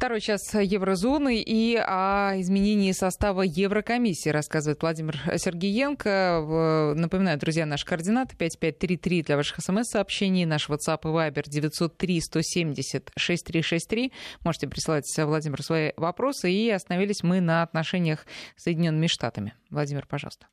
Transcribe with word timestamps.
Второй 0.00 0.22
час 0.22 0.54
еврозоны 0.54 1.42
и 1.42 1.76
о 1.76 2.32
изменении 2.40 2.90
состава 2.92 3.42
Еврокомиссии 3.42 4.30
рассказывает 4.30 4.80
Владимир 4.80 5.20
Сергеенко. 5.36 6.94
Напоминаю, 6.96 7.38
друзья, 7.38 7.66
наши 7.66 7.84
координаты 7.84 8.34
5533 8.34 9.22
для 9.24 9.36
ваших 9.36 9.58
смс-сообщений, 9.60 10.46
наш 10.46 10.70
WhatsApp 10.70 11.00
и 11.02 11.08
Viber 11.08 11.42
903 11.46 12.20
170 12.22 13.10
6363. 13.14 14.10
Можете 14.42 14.68
присылать, 14.68 15.04
Владимир, 15.18 15.62
свои 15.62 15.92
вопросы. 15.98 16.50
И 16.50 16.70
остановились 16.70 17.22
мы 17.22 17.42
на 17.42 17.62
отношениях 17.62 18.24
с 18.56 18.62
Соединенными 18.62 19.06
Штатами. 19.06 19.52
Владимир, 19.68 20.06
пожалуйста. 20.06 20.46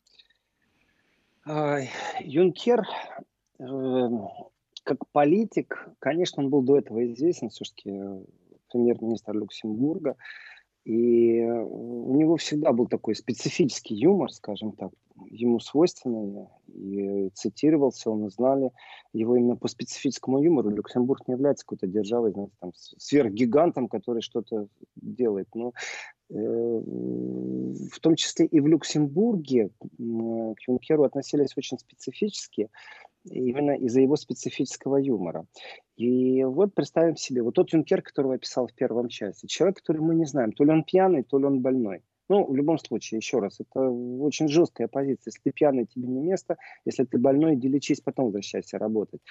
Юнкер 2.20 2.82
э, 3.60 3.64
как 4.84 5.08
политик, 5.14 5.88
конечно, 6.00 6.44
он 6.44 6.50
был 6.50 6.64
до 6.64 6.80
этого 6.80 7.06
известен, 7.06 7.48
все-таки 7.48 7.92
э, 7.92 8.26
премьер-министр 8.70 9.34
Люксембурга, 9.34 10.16
и 10.88 11.40
э, 11.40 11.64
у 11.64 12.16
него 12.16 12.38
всегда 12.38 12.72
был 12.72 12.88
такой 12.88 13.14
специфический 13.14 13.96
юмор, 13.96 14.32
скажем 14.32 14.72
так, 14.72 14.92
ему 15.30 15.60
свойственный, 15.60 16.48
и 16.68 17.30
цитировался, 17.34 18.10
он 18.10 18.30
знали 18.30 18.72
его 19.12 19.36
именно 19.36 19.58
по 19.58 19.68
специфическому 19.68 20.42
юмору. 20.42 20.70
Люксембург 20.70 21.28
не 21.28 21.34
является 21.34 21.66
какой-то 21.66 21.88
державой, 21.88 22.32
знаете, 22.32 22.54
там, 22.60 22.72
сверхгигантом, 22.76 23.90
который 23.90 24.22
что-то 24.22 24.68
делает. 24.96 25.48
Но 25.54 25.74
э, 26.30 26.34
в 26.36 28.00
том 28.00 28.16
числе 28.16 28.46
и 28.46 28.62
в 28.62 28.68
Люксембурге 28.68 29.70
к 29.70 30.68
Юнкеру 30.68 31.04
относились 31.04 31.58
очень 31.58 31.80
специфически 31.80 32.70
именно 33.30 33.72
из-за 33.72 34.02
его 34.02 34.16
специфического 34.16 34.98
юмора. 34.98 35.46
И 35.96 36.44
вот 36.44 36.74
представим 36.74 37.16
себе, 37.16 37.42
вот 37.42 37.56
тот 37.56 37.72
Юнкер, 37.74 38.02
которого 38.02 38.34
я 38.34 38.40
писал 38.40 38.68
в 38.68 38.74
первом 38.74 39.10
части, 39.10 39.48
человек, 39.48 39.78
который 39.78 40.02
мы 40.02 40.16
не 40.16 40.26
знаем, 40.26 40.52
то 40.52 40.64
ли 40.64 40.72
он 40.72 40.84
пьяный, 40.84 41.24
то 41.24 41.38
ли 41.38 41.46
он 41.46 41.62
больной. 41.62 42.02
Ну, 42.30 42.46
в 42.46 42.56
любом 42.56 42.78
случае, 42.78 43.18
еще 43.18 43.40
раз, 43.40 43.60
это 43.60 43.90
очень 43.90 44.50
жесткая 44.50 44.88
позиция. 44.88 45.32
Если 45.32 45.42
ты 45.44 45.52
пьяный, 45.52 45.86
тебе 45.86 46.08
не 46.08 46.20
место. 46.20 46.58
Если 46.86 47.06
ты 47.06 47.18
больной, 47.18 47.56
иди 47.56 47.70
лечись, 47.70 48.02
потом 48.02 48.26
возвращайся 48.26 48.78
работать. 48.78 49.22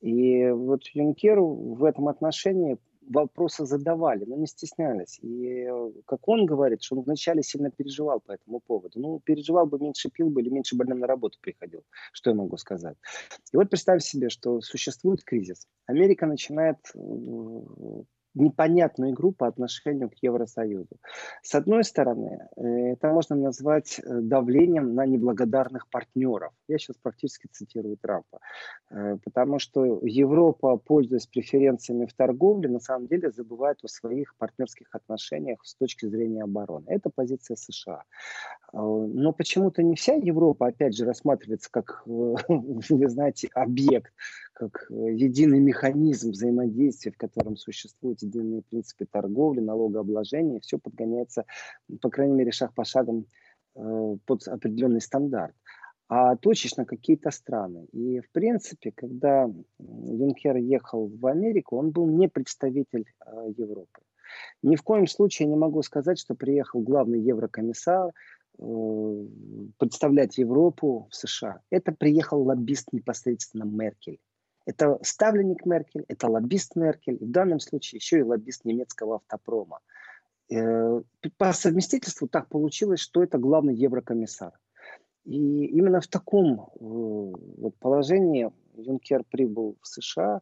И 0.00 0.50
вот 0.50 0.82
Юнкеру 0.88 1.74
в 1.74 1.84
этом 1.84 2.08
отношении 2.08 2.76
вопросы 3.08 3.64
задавали, 3.66 4.24
но 4.24 4.36
не 4.36 4.46
стеснялись. 4.46 5.18
И 5.22 5.66
э, 5.68 5.92
как 6.06 6.28
он 6.28 6.46
говорит, 6.46 6.82
что 6.82 6.96
он 6.96 7.02
вначале 7.02 7.42
сильно 7.42 7.70
переживал 7.70 8.20
по 8.20 8.32
этому 8.32 8.60
поводу. 8.60 9.00
Ну, 9.00 9.20
переживал 9.20 9.66
бы, 9.66 9.78
меньше 9.78 10.10
пил 10.10 10.30
бы 10.30 10.42
или 10.42 10.50
меньше 10.50 10.76
больным 10.76 11.00
на 11.00 11.06
работу 11.06 11.38
приходил. 11.40 11.82
Что 12.12 12.30
я 12.30 12.36
могу 12.36 12.56
сказать? 12.56 12.96
И 13.52 13.56
вот 13.56 13.70
представь 13.70 14.02
себе, 14.02 14.28
что 14.28 14.60
существует 14.60 15.24
кризис. 15.24 15.66
Америка 15.86 16.26
начинает 16.26 16.78
э, 16.94 16.98
непонятную 18.34 19.12
игру 19.12 19.32
по 19.32 19.46
отношению 19.46 20.10
к 20.10 20.14
Евросоюзу. 20.22 20.96
С 21.42 21.54
одной 21.54 21.84
стороны, 21.84 22.48
э, 22.56 22.92
это 22.92 23.08
можно 23.08 23.36
назвать 23.36 24.00
давлением 24.04 24.94
на 24.94 25.06
неблагодарных 25.06 25.88
партнеров. 25.88 26.52
Я 26.68 26.78
сейчас 26.78 26.96
практически 26.96 27.46
цитирую 27.46 27.96
Трампа. 27.96 28.40
Э, 28.90 29.18
потому 29.24 29.58
что 29.58 30.00
Европа, 30.02 30.76
пользуясь 30.76 31.26
преференциями 31.26 32.06
в 32.06 32.14
торговле, 32.14 32.68
на 32.68 32.80
самом 32.80 33.06
деле 33.06 33.30
забывает 33.30 33.78
о 33.82 33.88
своих 33.88 34.34
партнерских 34.36 34.94
отношениях 34.94 35.60
с 35.64 35.74
точки 35.74 36.06
зрения 36.06 36.42
обороны. 36.42 36.86
Это 36.88 37.10
позиция 37.10 37.56
США. 37.56 38.02
Но 38.72 39.32
почему-то 39.32 39.82
не 39.82 39.94
вся 39.94 40.14
Европа, 40.14 40.68
опять 40.68 40.96
же, 40.96 41.04
рассматривается 41.04 41.70
как, 41.70 42.02
вы 42.06 43.08
знаете, 43.08 43.48
объект, 43.54 44.12
как 44.52 44.86
единый 44.90 45.60
механизм 45.60 46.30
взаимодействия, 46.30 47.12
в 47.12 47.16
котором 47.16 47.56
существуют 47.56 48.22
единые 48.22 48.62
принципы 48.62 49.04
торговли, 49.04 49.60
налогообложения, 49.60 50.60
все 50.60 50.78
подгоняется, 50.78 51.44
по 52.00 52.10
крайней 52.10 52.34
мере, 52.34 52.52
шаг 52.52 52.74
по 52.74 52.84
шагам 52.84 53.26
э, 53.76 54.16
под 54.24 54.48
определенный 54.48 55.00
стандарт 55.00 55.54
а 56.08 56.36
точечно 56.36 56.84
какие-то 56.84 57.30
страны. 57.30 57.86
И, 57.92 58.20
в 58.20 58.30
принципе, 58.30 58.92
когда 58.92 59.50
Юнкер 59.78 60.56
ехал 60.56 61.08
в 61.08 61.26
Америку, 61.26 61.78
он 61.78 61.90
был 61.90 62.06
не 62.06 62.28
представитель 62.28 63.06
э, 63.24 63.52
Европы. 63.56 64.02
Ни 64.62 64.76
в 64.76 64.82
коем 64.82 65.06
случае 65.06 65.48
не 65.48 65.56
могу 65.56 65.82
сказать, 65.82 66.18
что 66.18 66.34
приехал 66.34 66.80
главный 66.80 67.20
еврокомиссар 67.20 68.10
э, 68.58 69.26
представлять 69.78 70.36
Европу 70.36 71.08
в 71.10 71.16
США. 71.16 71.60
Это 71.70 71.92
приехал 71.92 72.42
лоббист 72.42 72.92
непосредственно 72.92 73.64
Меркель. 73.64 74.18
Это 74.66 74.98
ставленник 75.02 75.66
Меркель, 75.66 76.04
это 76.08 76.28
лоббист 76.28 76.74
Меркель, 76.76 77.18
в 77.20 77.30
данном 77.30 77.60
случае 77.60 77.98
еще 77.98 78.18
и 78.18 78.22
лоббист 78.22 78.64
немецкого 78.64 79.16
автопрома. 79.16 79.80
Э, 80.50 81.00
по 81.38 81.52
совместительству 81.52 82.28
так 82.28 82.48
получилось, 82.48 83.00
что 83.00 83.22
это 83.22 83.38
главный 83.38 83.74
еврокомиссар. 83.74 84.52
И 85.24 85.66
именно 85.66 86.00
в 86.00 86.06
таком 86.06 86.60
э, 86.60 86.64
вот 86.80 87.74
положении 87.80 88.50
Юнкер 88.76 89.24
прибыл 89.30 89.76
в 89.80 89.86
США. 89.86 90.40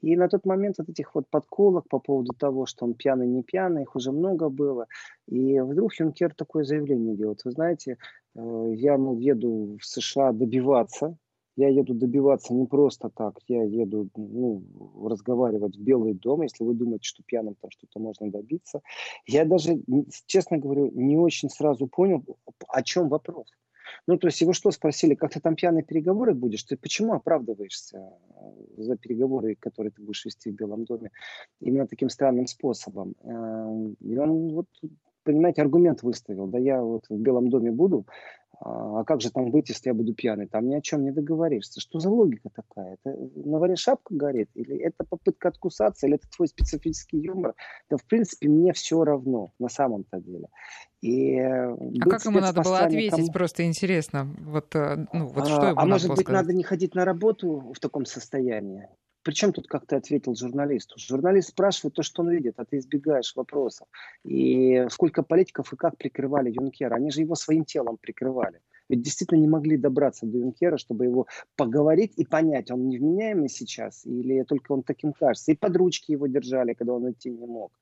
И 0.00 0.16
на 0.16 0.28
тот 0.28 0.46
момент 0.46 0.80
от 0.80 0.88
этих 0.88 1.14
вот 1.14 1.28
подколок 1.28 1.88
по 1.88 2.00
поводу 2.00 2.32
того, 2.32 2.66
что 2.66 2.86
он 2.86 2.94
пьяный, 2.94 3.26
не 3.26 3.42
пьяный, 3.42 3.82
их 3.82 3.94
уже 3.94 4.10
много 4.10 4.48
было. 4.48 4.86
И 5.28 5.60
вдруг 5.60 5.94
Юнкер 5.94 6.34
такое 6.34 6.64
заявление 6.64 7.14
делает. 7.14 7.44
Вы 7.44 7.50
знаете, 7.52 7.98
э, 8.34 8.72
я, 8.74 8.96
мол, 8.98 9.18
еду 9.18 9.78
в 9.80 9.84
США 9.84 10.32
добиваться 10.32 11.16
я 11.56 11.68
еду 11.68 11.94
добиваться 11.94 12.54
не 12.54 12.66
просто 12.66 13.10
так, 13.10 13.38
я 13.46 13.62
еду 13.62 14.08
ну, 14.16 14.62
разговаривать 15.06 15.76
в 15.76 15.82
Белый 15.82 16.14
дом, 16.14 16.42
если 16.42 16.64
вы 16.64 16.74
думаете, 16.74 17.04
что 17.04 17.22
пьяным 17.22 17.56
там 17.60 17.70
что-то 17.70 18.00
можно 18.00 18.30
добиться. 18.30 18.80
Я 19.26 19.44
даже, 19.44 19.82
честно 20.26 20.56
говорю, 20.58 20.90
не 20.92 21.18
очень 21.18 21.50
сразу 21.50 21.86
понял, 21.86 22.24
о 22.68 22.82
чем 22.82 23.08
вопрос. 23.08 23.48
Ну, 24.06 24.18
то 24.18 24.28
есть 24.28 24.40
его 24.40 24.52
что 24.52 24.70
спросили, 24.70 25.14
как 25.14 25.32
ты 25.32 25.40
там 25.40 25.54
пьяные 25.54 25.84
переговоры 25.84 26.34
будешь? 26.34 26.64
Ты 26.64 26.76
почему 26.76 27.14
оправдываешься 27.14 27.98
э, 27.98 28.82
за 28.82 28.96
переговоры, 28.96 29.56
которые 29.58 29.92
ты 29.92 30.02
будешь 30.02 30.24
вести 30.24 30.50
в 30.50 30.54
Белом 30.54 30.84
доме 30.84 31.10
именно 31.60 31.86
таким 31.86 32.08
странным 32.08 32.46
способом? 32.46 33.14
Э, 33.22 33.94
и 34.00 34.16
он 34.16 34.54
вот 34.54 34.66
понимаете, 35.24 35.62
аргумент 35.62 36.02
выставил. 36.02 36.46
Да 36.46 36.58
я 36.58 36.82
вот 36.82 37.04
в 37.08 37.16
Белом 37.16 37.48
доме 37.48 37.70
буду, 37.70 38.06
а, 38.64 39.00
а 39.00 39.04
как 39.04 39.20
же 39.20 39.30
там 39.30 39.50
быть, 39.50 39.68
если 39.68 39.88
я 39.88 39.94
буду 39.94 40.14
пьяный? 40.14 40.46
Там 40.46 40.68
ни 40.68 40.74
о 40.74 40.80
чем 40.80 41.02
не 41.02 41.10
договоришься. 41.10 41.80
Что 41.80 41.98
за 41.98 42.10
логика 42.10 42.48
такая? 42.54 42.96
Это 43.02 43.16
на 43.34 43.58
варе 43.58 43.76
шапка 43.76 44.14
горит? 44.14 44.50
Или 44.54 44.76
это 44.76 45.04
попытка 45.04 45.48
откусаться? 45.48 46.06
Или 46.06 46.16
это 46.16 46.28
твой 46.30 46.46
специфический 46.46 47.18
юмор? 47.18 47.54
Да, 47.90 47.96
в 47.96 48.04
принципе, 48.04 48.48
мне 48.48 48.72
все 48.72 49.02
равно 49.02 49.52
на 49.58 49.68
самом-то 49.68 50.20
деле. 50.20 50.48
И 51.00 51.38
а 51.40 51.76
как 52.08 52.24
ему 52.24 52.38
надо 52.38 52.62
было 52.62 52.80
ответить? 52.80 53.32
Просто 53.32 53.66
интересно. 53.66 54.32
Вот, 54.38 54.74
э, 54.76 55.06
ну, 55.12 55.26
вот 55.26 55.48
что 55.48 55.66
ему 55.66 55.80
а 55.80 55.86
может 55.86 56.10
быть, 56.10 56.20
сказать? 56.20 56.42
надо 56.42 56.54
не 56.54 56.62
ходить 56.62 56.94
на 56.94 57.04
работу 57.04 57.72
в 57.74 57.80
таком 57.80 58.04
состоянии? 58.06 58.88
Причем 59.22 59.52
тут, 59.52 59.68
как 59.68 59.86
ты 59.86 59.96
ответил 59.96 60.34
журналисту? 60.34 60.96
Журналист 60.98 61.50
спрашивает 61.50 61.94
то, 61.94 62.02
что 62.02 62.22
он 62.22 62.30
видит, 62.30 62.54
а 62.58 62.64
ты 62.64 62.78
избегаешь 62.78 63.34
вопросов. 63.36 63.86
И 64.24 64.86
сколько 64.90 65.22
политиков 65.22 65.72
и 65.72 65.76
как 65.76 65.96
прикрывали 65.96 66.50
Юнкера? 66.50 66.96
Они 66.96 67.10
же 67.10 67.20
его 67.20 67.34
своим 67.34 67.64
телом 67.64 67.98
прикрывали. 67.98 68.60
Ведь 68.92 69.00
действительно 69.00 69.38
не 69.38 69.48
могли 69.48 69.78
добраться 69.78 70.26
до 70.26 70.36
Юнкера, 70.36 70.76
чтобы 70.76 71.06
его 71.06 71.26
поговорить 71.56 72.12
и 72.18 72.26
понять, 72.26 72.70
он 72.70 72.88
невменяемый 72.88 73.48
сейчас 73.48 74.04
или 74.04 74.42
только 74.42 74.72
он 74.72 74.82
таким 74.82 75.14
кажется. 75.14 75.50
И 75.50 75.56
под 75.56 75.74
ручки 75.76 76.12
его 76.12 76.26
держали, 76.26 76.74
когда 76.74 76.92
он 76.92 77.10
идти 77.10 77.30
не 77.30 77.46
мог. 77.46 77.72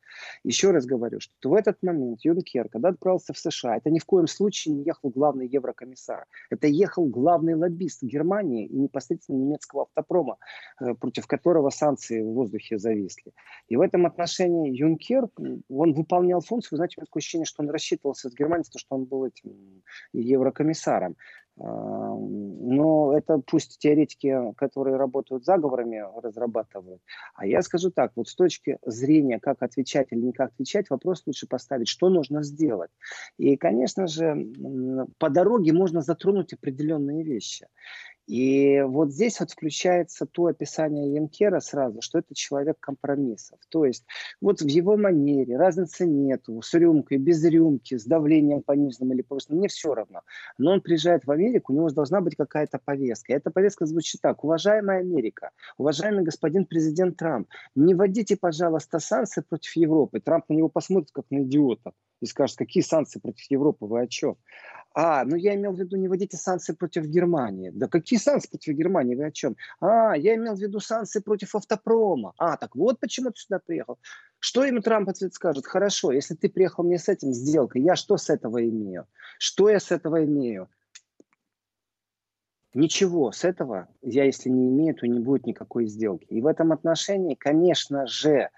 Еще 0.45 0.71
раз 0.71 0.87
говорю, 0.87 1.19
что 1.19 1.51
в 1.51 1.55
этот 1.55 1.83
момент 1.83 2.21
Юнкер, 2.23 2.69
когда 2.69 2.91
отправился 2.91 3.33
в 3.33 3.39
США, 3.39 3.79
это 3.79 3.91
ни 3.91 3.99
в 3.99 4.05
коем 4.05 4.29
случае 4.29 4.77
не 4.77 4.85
ехал 4.85 5.11
главный 5.11 5.49
еврокомиссар. 5.49 6.27
Это 6.49 6.69
ехал 6.69 7.07
главный 7.07 7.55
лоббист 7.55 8.05
Германии 8.05 8.67
и 8.67 8.77
непосредственно 8.77 9.39
немецкого 9.39 9.83
автопрома, 9.83 10.37
э, 10.81 10.95
против 10.95 11.27
которого 11.27 11.71
санкции 11.71 12.23
в 12.23 12.33
воздухе 12.35 12.79
зависли. 12.79 13.33
И 13.67 13.77
в 13.77 13.81
этом 13.81 14.07
отношении 14.07 14.77
Юнкер, 14.77 15.29
он 15.69 15.93
выполнял 15.93 16.41
функцию, 16.41 16.77
знаете, 16.77 16.95
у 16.99 17.01
меня 17.01 17.07
такое 17.07 17.21
ощущение, 17.21 17.47
что 17.47 17.65
он 17.65 17.71
рассчитывался 17.71 18.31
с 18.31 18.35
Германией, 18.35 18.61
что 18.77 18.95
он 18.95 19.05
был 19.05 19.25
этим 19.25 19.83
еврокомиссаром 20.13 21.00
комиссаром. 21.01 21.17
Но 21.63 23.13
это 23.15 23.39
пусть 23.47 23.79
теоретики, 23.81 24.35
которые 24.57 24.97
работают 24.97 25.45
заговорами, 25.45 26.03
разрабатывают. 26.23 27.03
А 27.35 27.45
я 27.47 27.61
скажу 27.61 27.91
так, 27.91 28.13
вот 28.17 28.29
с 28.29 28.35
точки 28.35 28.79
зрения, 28.87 29.39
как 29.39 29.63
отвечать 29.63 30.09
или 30.11 30.21
не 30.21 30.33
как 30.33 30.53
отвечать, 30.53 30.89
вопрос 30.89 31.23
лучше 31.27 31.47
поставить, 31.47 31.89
что 31.89 32.09
нужно 32.09 32.43
сделать. 32.45 32.91
И, 33.37 33.57
конечно 33.59 34.07
же, 34.07 34.47
по 35.19 35.29
дороге 35.29 35.75
можно 35.75 36.01
затронуть 36.01 36.55
определенные 36.55 37.25
вещи. 37.25 37.67
И 38.31 38.81
вот 38.83 39.11
здесь 39.11 39.41
вот 39.41 39.51
включается 39.51 40.25
то 40.25 40.47
описание 40.47 41.15
Янкера 41.15 41.59
сразу, 41.59 42.01
что 42.01 42.21
это 42.21 42.33
человек 42.33 42.77
компромиссов. 42.79 43.59
То 43.71 43.85
есть 43.85 44.07
вот 44.41 44.61
в 44.61 44.69
его 44.69 44.97
манере 44.97 45.57
разницы 45.57 46.07
нету, 46.07 46.63
с 46.63 46.73
рюмкой, 46.75 47.19
без 47.19 47.45
рюмки, 47.45 47.99
с 47.99 48.05
давлением 48.05 48.63
пониженным 48.63 49.15
или 49.15 49.23
повышенным, 49.23 49.59
мне 49.59 49.67
все 49.67 49.95
равно. 49.97 50.21
Но 50.59 50.71
он 50.71 50.81
приезжает 50.81 51.25
в 51.25 51.31
Америку, 51.33 51.73
у 51.73 51.77
него 51.77 51.91
должна 51.91 52.21
быть 52.21 52.37
какая-то 52.37 52.79
повестка. 52.79 53.33
И 53.33 53.37
эта 53.37 53.51
повестка 53.51 53.85
звучит 53.85 54.21
так. 54.21 54.45
Уважаемая 54.45 55.01
Америка, 55.01 55.51
уважаемый 55.77 56.23
господин 56.23 56.67
президент 56.67 57.17
Трамп, 57.17 57.49
не 57.75 57.95
вводите, 57.95 58.37
пожалуйста, 58.37 59.01
санкции 59.01 59.41
против 59.41 59.75
Европы. 59.75 60.21
Трамп 60.21 60.49
на 60.51 60.55
него 60.55 60.69
посмотрит 60.69 61.11
как 61.11 61.25
на 61.31 61.43
идиота 61.43 61.95
и 62.21 62.27
скажет, 62.27 62.57
какие 62.57 62.83
санкции 62.83 63.19
против 63.19 63.51
Европы, 63.51 63.87
вы 63.87 64.03
о 64.03 64.07
чем? 64.07 64.37
А, 64.93 65.25
ну 65.25 65.37
я 65.37 65.55
имел 65.55 65.73
в 65.73 65.79
виду, 65.79 65.97
не 65.97 66.09
вводите 66.09 66.37
санкции 66.37 66.73
против 66.73 67.07
Германии. 67.07 67.71
Да 67.73 67.87
какие 67.87 68.19
санкции 68.19 68.49
против 68.49 68.75
Германии, 68.75 69.15
вы 69.15 69.27
о 69.27 69.31
чем? 69.31 69.57
А, 69.81 70.17
я 70.17 70.35
имел 70.35 70.55
в 70.55 70.61
виду 70.61 70.81
санкции 70.81 71.21
против 71.21 71.55
автопрома. 71.55 72.35
А, 72.39 72.57
так 72.57 72.75
вот 72.75 72.99
почему 72.99 73.31
ты 73.31 73.41
сюда 73.41 73.61
приехал. 73.65 73.99
Что 74.41 74.65
ему 74.65 74.81
Трамп 74.81 75.09
ответ 75.09 75.33
скажет? 75.35 75.67
Хорошо, 75.67 76.13
если 76.13 76.35
ты 76.35 76.49
приехал 76.49 76.83
мне 76.83 76.99
с 76.99 77.09
этим 77.09 77.33
сделкой, 77.33 77.83
я 77.83 77.95
что 77.95 78.17
с 78.17 78.31
этого 78.31 78.67
имею? 78.69 79.07
Что 79.39 79.69
я 79.69 79.79
с 79.79 79.91
этого 79.91 80.25
имею? 80.25 80.69
Ничего 82.73 83.33
с 83.33 83.45
этого 83.45 83.89
я, 84.01 84.25
если 84.25 84.49
не 84.49 84.69
имею, 84.69 84.95
то 84.95 85.07
не 85.07 85.19
будет 85.19 85.47
никакой 85.47 85.87
сделки. 85.87 86.27
И 86.27 86.41
в 86.41 86.47
этом 86.47 86.73
отношении, 86.73 87.35
конечно 87.35 88.07
же, 88.07 88.51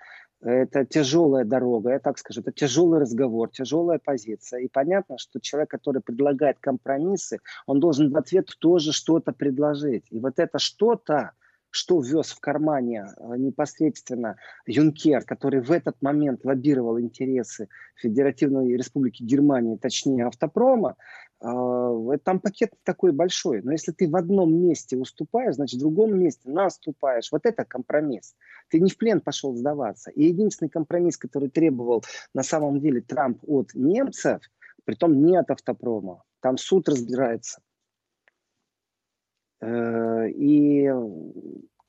это 0.42 0.84
тяжелая 0.84 1.44
дорога, 1.44 1.90
я 1.90 1.98
так 1.98 2.18
скажу, 2.18 2.40
это 2.40 2.52
тяжелый 2.52 3.00
разговор, 3.00 3.48
тяжелая 3.50 3.98
позиция. 3.98 4.60
И 4.60 4.68
понятно, 4.68 5.16
что 5.18 5.40
человек, 5.40 5.70
который 5.70 6.02
предлагает 6.02 6.58
компромиссы, 6.58 7.38
он 7.66 7.80
должен 7.80 8.10
в 8.10 8.16
ответ 8.16 8.48
тоже 8.58 8.92
что-то 8.92 9.32
предложить. 9.32 10.04
И 10.10 10.18
вот 10.18 10.38
это 10.38 10.58
что-то, 10.58 11.32
что 11.70 12.00
вез 12.00 12.32
в 12.32 12.40
кармане 12.40 13.06
э, 13.16 13.36
непосредственно 13.38 14.36
Юнкер, 14.66 15.24
который 15.24 15.62
в 15.62 15.70
этот 15.70 15.96
момент 16.02 16.44
лоббировал 16.44 17.00
интересы 17.00 17.68
Федеративной 17.96 18.76
Республики 18.76 19.22
Германии, 19.22 19.76
точнее 19.76 20.26
автопрома, 20.26 20.96
там 21.42 22.40
пакет 22.40 22.72
такой 22.84 23.12
большой. 23.12 23.62
Но 23.62 23.72
если 23.72 23.92
ты 23.92 24.08
в 24.08 24.16
одном 24.16 24.54
месте 24.54 24.96
уступаешь, 24.96 25.56
значит 25.56 25.78
в 25.78 25.80
другом 25.82 26.18
месте 26.18 26.48
наступаешь. 26.50 27.32
Вот 27.32 27.46
это 27.46 27.64
компромисс. 27.64 28.36
Ты 28.68 28.80
не 28.80 28.90
в 28.90 28.96
плен 28.96 29.20
пошел 29.20 29.54
сдаваться. 29.56 30.10
И 30.10 30.24
единственный 30.24 30.68
компромисс, 30.68 31.16
который 31.16 31.50
требовал 31.50 32.04
на 32.32 32.42
самом 32.42 32.80
деле 32.80 33.00
Трамп 33.00 33.42
от 33.46 33.74
немцев, 33.74 34.40
притом 34.84 35.24
не 35.24 35.36
от 35.36 35.50
автопрома, 35.50 36.22
там 36.40 36.58
суд 36.58 36.88
разбирается, 36.88 37.60
Э, 39.62 40.28
и 40.28 40.90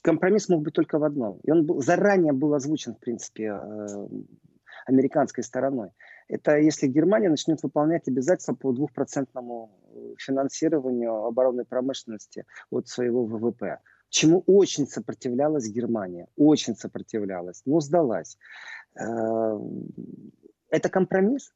компромисс 0.01 0.47
мог 0.47 0.61
быть 0.61 0.75
только 0.75 0.99
в 0.99 1.03
одном. 1.03 1.39
И 1.43 1.51
он 1.51 1.65
был, 1.65 1.81
заранее 1.81 2.31
был 2.31 2.53
озвучен, 2.53 2.93
в 2.93 2.99
принципе, 2.99 3.45
э, 3.45 4.07
американской 4.85 5.43
стороной. 5.43 5.89
Это 6.27 6.57
если 6.57 6.87
Германия 6.87 7.29
начнет 7.29 7.61
выполнять 7.63 8.07
обязательства 8.07 8.53
по 8.53 8.71
двухпроцентному 8.71 9.71
финансированию 10.17 11.25
оборонной 11.25 11.65
промышленности 11.65 12.45
от 12.69 12.87
своего 12.87 13.25
ВВП. 13.25 13.79
Чему 14.09 14.43
очень 14.45 14.87
сопротивлялась 14.87 15.69
Германия. 15.69 16.27
Очень 16.37 16.75
сопротивлялась, 16.75 17.63
но 17.65 17.79
сдалась. 17.79 18.37
Э, 18.95 19.59
это 20.69 20.89
компромисс? 20.89 21.51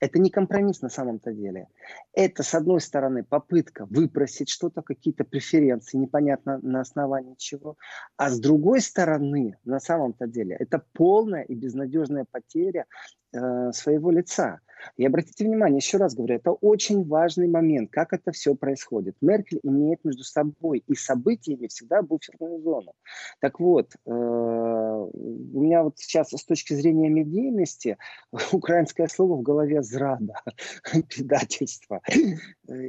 Это 0.00 0.18
не 0.20 0.30
компромисс 0.30 0.80
на 0.80 0.88
самом-то 0.88 1.32
деле. 1.32 1.66
Это, 2.12 2.42
с 2.42 2.54
одной 2.54 2.80
стороны, 2.80 3.24
попытка 3.24 3.84
выпросить 3.86 4.48
что-то, 4.48 4.80
какие-то 4.82 5.24
преференции, 5.24 5.96
непонятно 5.96 6.58
на 6.62 6.80
основании 6.80 7.34
чего. 7.36 7.76
А 8.16 8.30
с 8.30 8.38
другой 8.38 8.80
стороны, 8.80 9.56
на 9.64 9.80
самом-то 9.80 10.26
деле, 10.28 10.56
это 10.58 10.82
полная 10.92 11.42
и 11.42 11.54
безнадежная 11.54 12.26
потеря 12.30 12.86
э, 13.32 13.72
своего 13.72 14.10
лица. 14.10 14.60
И 14.96 15.04
обратите 15.04 15.44
внимание, 15.44 15.78
еще 15.78 15.98
раз 15.98 16.14
говорю, 16.14 16.36
это 16.36 16.52
очень 16.52 17.04
важный 17.06 17.48
момент, 17.48 17.90
как 17.90 18.12
это 18.12 18.32
все 18.32 18.54
происходит. 18.54 19.16
Меркель 19.20 19.60
имеет 19.62 20.04
между 20.04 20.24
собой 20.24 20.82
и 20.86 20.94
событиями 20.94 21.66
всегда 21.66 22.02
буферную 22.02 22.60
зону. 22.60 22.92
Так 23.40 23.60
вот, 23.60 23.94
э, 23.94 24.10
у 24.10 25.60
меня 25.60 25.82
вот 25.82 25.98
сейчас 25.98 26.30
с 26.30 26.44
точки 26.44 26.74
зрения 26.74 27.08
медийности 27.08 27.98
украинское 28.52 29.08
слово 29.08 29.36
в 29.36 29.42
голове 29.42 29.82
зрада, 29.82 30.34
предательство. 31.08 32.00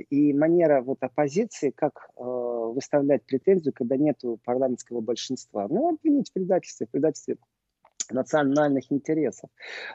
И 0.10 0.34
манера 0.34 0.82
вот 0.82 0.98
оппозиции, 1.02 1.72
как 1.72 2.10
э, 2.18 2.22
выставлять 2.22 3.26
претензию, 3.26 3.74
когда 3.74 3.98
нет 3.98 4.22
парламентского 4.44 5.02
большинства. 5.02 5.68
Ну, 5.70 5.90
обвинить 5.90 6.30
в 6.30 6.34
предательстве, 6.34 6.88
в 6.88 6.92
предательстве 6.92 7.38
национальных 8.12 8.92
интересов. 8.92 9.50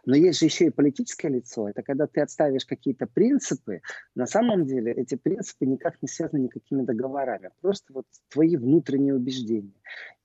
Но 0.05 0.16
есть 0.16 0.40
же 0.40 0.46
еще 0.46 0.66
и 0.66 0.70
политическое 0.70 1.28
лицо. 1.28 1.69
Это 1.69 1.82
когда 1.82 2.06
ты 2.06 2.20
отставишь 2.20 2.64
какие-то 2.64 3.06
принципы, 3.06 3.81
на 4.14 4.26
самом 4.26 4.66
деле 4.66 4.93
эти 4.93 5.14
принципы 5.16 5.66
никак 5.66 6.00
не 6.02 6.08
связаны 6.08 6.43
никакими 6.43 6.82
договорами. 6.82 7.50
Просто 7.61 7.93
вот 7.93 8.06
твои 8.31 8.56
внутренние 8.56 9.14
убеждения. 9.14 9.81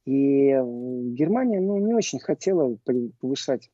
И 0.06 0.50
Германия 0.50 1.60
ну, 1.60 1.78
не 1.78 1.94
очень 1.94 2.20
хотела 2.20 2.78
повышать 3.20 3.70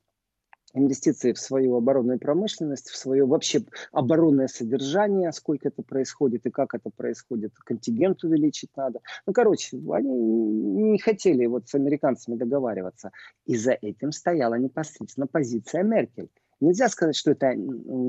инвестиции 0.76 1.32
в 1.32 1.38
свою 1.38 1.76
оборонную 1.76 2.18
промышленность, 2.18 2.90
в 2.90 2.96
свое 2.96 3.26
вообще 3.26 3.62
оборонное 3.92 4.48
содержание, 4.48 5.32
сколько 5.32 5.68
это 5.68 5.82
происходит 5.82 6.46
и 6.46 6.50
как 6.50 6.74
это 6.74 6.90
происходит, 6.90 7.52
контингент 7.64 8.22
увеличить 8.24 8.70
надо. 8.76 9.00
Ну, 9.26 9.32
короче, 9.32 9.76
они 9.92 10.10
не 10.10 10.98
хотели 10.98 11.46
вот 11.46 11.68
с 11.68 11.74
американцами 11.74 12.36
договариваться. 12.36 13.10
И 13.46 13.56
за 13.56 13.72
этим 13.72 14.12
стояла 14.12 14.54
непосредственно 14.54 15.26
позиция 15.26 15.82
Меркель. 15.82 16.30
Нельзя 16.60 16.88
сказать, 16.88 17.16
что 17.16 17.32
это 17.32 17.54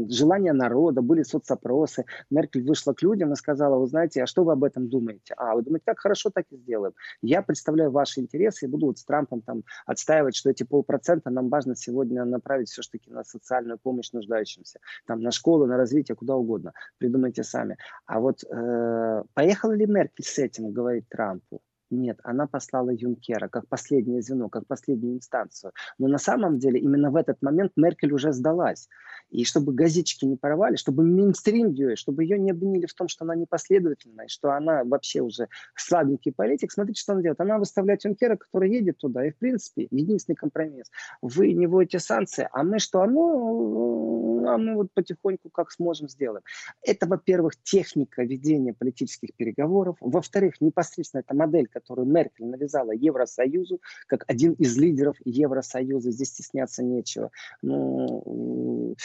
желание 0.10 0.54
народа, 0.54 1.02
были 1.02 1.24
соцопросы. 1.24 2.06
Меркель 2.30 2.64
вышла 2.64 2.94
к 2.94 3.02
людям 3.02 3.34
и 3.34 3.36
сказала, 3.36 3.78
вы 3.78 3.88
знаете, 3.88 4.24
а 4.24 4.28
что 4.28 4.44
вы 4.44 4.54
об 4.54 4.64
этом 4.64 4.88
думаете? 4.88 5.34
А, 5.38 5.56
вы 5.56 5.64
думаете, 5.64 5.84
как 5.86 6.00
хорошо 6.00 6.30
так 6.30 6.46
и 6.52 6.58
сделаем. 6.58 6.94
Я 7.22 7.42
представляю 7.42 7.92
ваши 7.92 8.22
интересы 8.22 8.66
и 8.66 8.70
буду 8.70 8.88
вот 8.88 9.00
с 9.00 9.04
Трампом 9.04 9.42
там 9.42 9.64
отстаивать, 9.86 10.36
что 10.36 10.50
эти 10.50 10.64
полпроцента 10.64 11.30
нам 11.30 11.50
важно 11.50 11.76
сегодня 11.76 12.24
направить 12.26 12.70
все-таки 12.70 13.12
на 13.12 13.24
социальную 13.24 13.78
помощь 13.78 14.12
нуждающимся. 14.14 14.80
Там 15.06 15.22
на 15.22 15.32
школы, 15.32 15.68
на 15.68 15.78
развитие, 15.78 16.16
куда 16.16 16.36
угодно. 16.36 16.74
Придумайте 16.98 17.44
сами. 17.44 17.78
А 18.06 18.20
вот 18.20 18.44
э, 18.44 19.24
поехала 19.34 19.74
ли 19.74 19.86
Меркель 19.86 20.26
с 20.26 20.38
этим, 20.40 20.72
говорит 20.72 21.06
Трампу? 21.10 21.62
Нет, 21.90 22.20
она 22.24 22.48
послала 22.48 22.90
Юнкера 22.90 23.48
как 23.48 23.68
последнее 23.68 24.22
звено, 24.22 24.50
как 24.50 24.68
последнюю 24.68 25.16
инстанцию. 25.16 25.72
Но 25.98 26.08
на 26.08 26.18
самом 26.18 26.60
деле 26.60 26.80
именно 26.80 27.12
в 27.12 27.16
этот 27.16 27.42
момент 27.42 27.72
Меркель 27.78 28.12
уже 28.12 28.34
сдалась. 28.34 28.90
И 29.30 29.46
чтобы 29.46 29.74
газетчики 29.74 30.26
не 30.26 30.36
порвали, 30.36 30.76
чтобы 30.76 31.04
мейнстрим 31.04 31.72
ее, 31.72 31.96
чтобы 31.96 32.24
ее 32.24 32.38
не 32.40 32.52
обвинили 32.52 32.86
в 32.86 32.94
том, 32.94 33.08
что 33.08 33.24
она 33.24 33.36
непоследовательная, 33.36 34.28
что 34.28 34.52
она 34.52 34.84
вообще 34.84 35.22
уже 35.22 35.48
слабенький 35.76 36.34
политик, 36.34 36.72
смотрите, 36.72 37.02
что 37.02 37.14
она 37.14 37.22
делает. 37.22 37.40
Она 37.40 37.58
выставляет 37.58 38.04
Юнкера, 38.04 38.36
который 38.36 38.70
едет 38.70 38.98
туда. 38.98 39.26
И, 39.26 39.32
в 39.32 39.38
принципе, 39.38 39.88
единственный 39.90 40.36
компромисс. 40.36 40.92
Вы 41.22 41.54
не 41.54 41.68
вводите 41.68 42.00
санкции, 42.00 42.50
а 42.52 42.64
мы 42.64 42.80
что? 42.80 43.02
А 43.02 43.08
ну, 43.08 44.46
а 44.48 44.58
мы 44.58 44.76
вот 44.76 44.92
потихоньку 44.94 45.50
как 45.50 45.72
сможем 45.72 46.10
сделаем. 46.10 46.44
Это, 46.82 47.08
во-первых, 47.08 47.54
техника 47.64 48.24
ведения 48.24 48.74
политических 48.74 49.34
переговоров. 49.36 49.98
Во-вторых, 50.00 50.62
непосредственно 50.62 51.22
эта 51.22 51.36
модель, 51.36 51.68
которую 51.80 52.08
Меркель 52.08 52.46
навязала 52.46 52.92
Евросоюзу, 52.92 53.82
как 54.08 54.24
один 54.28 54.54
из 54.54 54.78
лидеров 54.78 55.18
Евросоюза. 55.26 56.12
Здесь 56.12 56.30
стесняться 56.30 56.84
нечего. 56.84 57.32
Ну, 57.62 58.96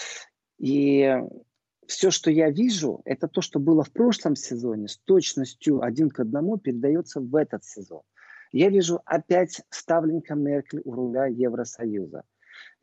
и 0.58 1.16
все, 1.86 2.10
что 2.10 2.30
я 2.30 2.50
вижу, 2.50 3.02
это 3.04 3.28
то, 3.28 3.40
что 3.40 3.58
было 3.58 3.82
в 3.82 3.90
прошлом 3.90 4.36
сезоне, 4.36 4.88
с 4.88 4.96
точностью 4.98 5.82
один 5.82 6.10
к 6.10 6.20
одному 6.20 6.56
передается 6.56 7.20
в 7.20 7.34
этот 7.34 7.64
сезон. 7.64 8.02
Я 8.52 8.68
вижу 8.68 9.00
опять 9.04 9.62
ставленника 9.70 10.34
Меркель 10.34 10.82
у 10.84 10.92
руля 10.92 11.26
Евросоюза. 11.26 12.24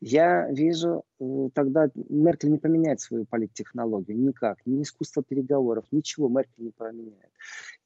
Я 0.00 0.50
вижу, 0.50 1.04
э, 1.20 1.48
тогда 1.54 1.90
Меркель 1.94 2.50
не 2.50 2.58
поменяет 2.58 3.00
свою 3.00 3.26
политтехнологию 3.26 4.18
никак, 4.18 4.58
ни 4.64 4.82
искусство 4.82 5.22
переговоров, 5.22 5.84
ничего 5.90 6.28
Меркель 6.28 6.64
не 6.64 6.70
поменяет. 6.70 7.30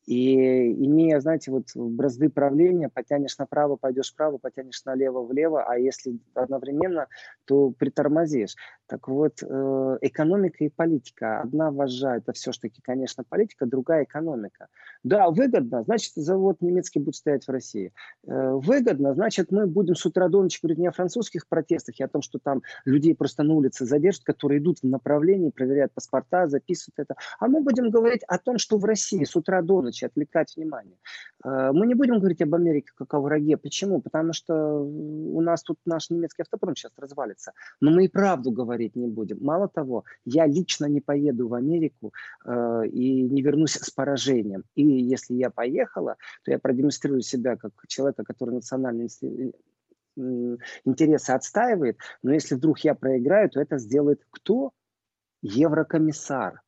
И 0.06 0.72
имея, 0.84 1.20
знаете, 1.20 1.50
вот 1.50 1.64
бразды 1.74 2.28
правления, 2.28 2.88
потянешь 2.88 3.38
направо, 3.38 3.76
пойдешь 3.76 4.12
вправо, 4.12 4.38
потянешь 4.38 4.84
налево, 4.84 5.22
влево, 5.22 5.64
а 5.64 5.78
если 5.78 6.18
одновременно, 6.34 7.06
то 7.46 7.70
притормозишь. 7.70 8.54
Так 8.86 9.08
вот, 9.08 9.42
э, 9.42 9.98
экономика 10.02 10.62
и 10.64 10.68
политика. 10.68 11.40
Одна 11.40 11.70
вожа, 11.70 12.16
это 12.16 12.32
все-таки, 12.32 12.82
конечно, 12.82 13.24
политика, 13.26 13.64
другая 13.64 14.04
экономика. 14.04 14.68
Да, 15.02 15.30
выгодно, 15.30 15.84
значит, 15.84 16.12
завод 16.16 16.58
немецкий 16.60 16.98
будет 16.98 17.14
стоять 17.14 17.46
в 17.46 17.50
России. 17.50 17.92
Э, 18.26 18.50
выгодно, 18.52 19.14
значит, 19.14 19.50
мы 19.50 19.66
будем 19.66 19.94
с 19.94 20.04
утра 20.04 20.28
до 20.28 20.42
ночи 20.42 20.58
говорить 20.60 20.78
не 20.78 20.86
о 20.86 20.92
французских 20.92 21.48
протестах 21.48 21.98
и 21.98 22.04
о 22.04 22.08
том, 22.08 22.20
что 22.20 22.38
там 22.38 22.62
людей 22.84 23.14
просто 23.14 23.42
на 23.42 23.54
улице 23.54 23.86
задержат, 23.86 24.24
которые 24.24 24.60
идут 24.60 24.80
в 24.80 24.86
направлении, 24.86 25.50
проверяют 25.50 25.92
паспорта, 25.92 26.46
записывают 26.46 26.98
это. 26.98 27.14
А 27.38 27.48
мы 27.48 27.62
будем 27.62 27.88
говорить 27.88 28.22
о 28.28 28.38
том, 28.38 28.58
что 28.58 28.76
в 28.76 28.84
России 28.84 29.24
с 29.24 29.34
утра 29.34 29.62
до 29.62 29.80
ночи 29.80 29.93
мелочи, 29.94 30.04
отвлекать 30.04 30.56
внимание. 30.56 30.96
Э, 31.44 31.72
мы 31.72 31.86
не 31.86 31.94
будем 31.94 32.18
говорить 32.18 32.42
об 32.42 32.54
Америке 32.54 32.90
как 32.96 33.14
о 33.14 33.20
враге. 33.20 33.56
Почему? 33.56 34.00
Потому 34.00 34.32
что 34.32 34.54
у 34.54 35.40
нас 35.40 35.62
тут 35.62 35.78
наш 35.86 36.10
немецкий 36.10 36.42
автопром 36.42 36.76
сейчас 36.76 36.92
развалится. 36.96 37.52
Но 37.80 37.90
мы 37.90 38.04
и 38.04 38.08
правду 38.08 38.50
говорить 38.50 38.96
не 38.96 39.06
будем. 39.06 39.38
Мало 39.40 39.68
того, 39.68 40.04
я 40.24 40.46
лично 40.46 40.86
не 40.86 41.00
поеду 41.00 41.48
в 41.48 41.54
Америку 41.54 42.12
э, 42.44 42.86
и 42.86 43.22
не 43.22 43.42
вернусь 43.42 43.74
с 43.74 43.90
поражением. 43.90 44.64
И 44.74 44.82
если 44.82 45.34
я 45.34 45.50
поехала, 45.50 46.16
то 46.44 46.50
я 46.50 46.58
продемонстрирую 46.58 47.22
себя 47.22 47.56
как 47.56 47.72
человека, 47.88 48.24
который 48.24 48.54
национальный 48.54 49.08
интересы 50.84 51.32
отстаивает, 51.32 51.98
но 52.22 52.32
если 52.32 52.54
вдруг 52.54 52.78
я 52.84 52.94
проиграю, 52.94 53.50
то 53.50 53.60
это 53.60 53.78
сделает 53.78 54.22
кто? 54.30 54.70
Еврокомиссар 55.42 56.63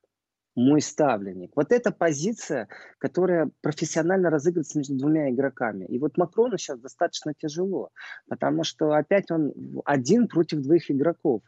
мой 0.56 0.80
ставленник. 0.80 1.52
Вот 1.54 1.70
эта 1.70 1.92
позиция, 1.92 2.68
которая 2.98 3.50
профессионально 3.60 4.30
разыгрывается 4.30 4.78
между 4.78 4.96
двумя 4.96 5.30
игроками. 5.30 5.84
И 5.84 5.98
вот 5.98 6.16
Макрону 6.16 6.56
сейчас 6.56 6.80
достаточно 6.80 7.34
тяжело, 7.38 7.90
потому 8.28 8.64
что 8.64 8.92
опять 8.92 9.30
он 9.30 9.52
один 9.84 10.26
против 10.26 10.60
двоих 10.60 10.90
игроков 10.90 11.42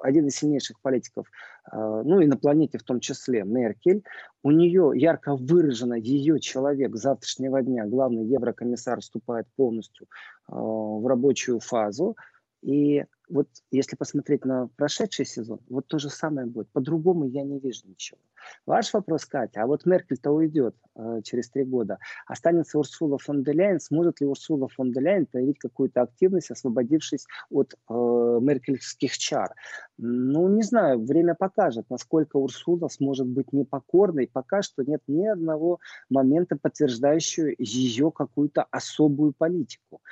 один 0.00 0.26
из 0.26 0.36
сильнейших 0.36 0.80
политиков, 0.80 1.26
э, 1.72 1.76
ну 1.76 2.20
и 2.20 2.26
на 2.26 2.36
планете 2.36 2.78
в 2.78 2.84
том 2.84 3.00
числе, 3.00 3.42
Меркель, 3.44 4.04
у 4.42 4.50
нее 4.50 4.92
ярко 4.94 5.34
выражено 5.34 5.94
ее 5.94 6.38
человек 6.38 6.94
завтрашнего 6.94 7.62
дня, 7.62 7.86
главный 7.86 8.24
еврокомиссар 8.24 9.00
вступает 9.00 9.46
полностью 9.56 10.06
э, 10.06 10.52
в 10.52 11.06
рабочую 11.06 11.60
фазу, 11.60 12.16
и 12.62 13.04
вот 13.28 13.48
если 13.70 13.96
посмотреть 13.96 14.44
на 14.44 14.68
прошедший 14.76 15.24
сезон, 15.24 15.60
вот 15.68 15.86
то 15.86 15.98
же 15.98 16.10
самое 16.10 16.46
будет. 16.46 16.68
По-другому 16.70 17.24
я 17.24 17.42
не 17.42 17.58
вижу 17.58 17.82
ничего. 17.86 18.18
Ваш 18.66 18.92
вопрос, 18.92 19.24
Катя, 19.24 19.62
а 19.62 19.66
вот 19.66 19.86
Меркель-то 19.86 20.30
уйдет 20.30 20.76
э, 20.94 21.20
через 21.22 21.48
три 21.48 21.64
года. 21.64 21.98
Останется 22.26 22.78
Урсула 22.78 23.18
фон 23.18 23.42
де 23.42 23.52
Ляйен. 23.52 23.80
Сможет 23.80 24.20
ли 24.20 24.26
Урсула 24.26 24.68
фон 24.68 24.92
де 24.92 25.00
Ляйен 25.00 25.26
проявить 25.26 25.58
какую-то 25.58 26.02
активность, 26.02 26.50
освободившись 26.50 27.26
от 27.50 27.74
э, 27.74 27.94
меркельских 27.94 29.16
чар? 29.16 29.54
Ну, 29.96 30.48
не 30.48 30.62
знаю, 30.62 31.04
время 31.04 31.34
покажет, 31.34 31.86
насколько 31.88 32.36
Урсула 32.36 32.88
сможет 32.88 33.26
быть 33.26 33.52
непокорной. 33.52 34.28
Пока 34.32 34.62
что 34.62 34.82
нет 34.82 35.00
ни 35.06 35.26
одного 35.26 35.78
момента, 36.10 36.56
подтверждающего 36.56 37.52
ее 37.58 38.10
какую-то 38.10 38.66
особую 38.70 39.32
политику. 39.32 40.02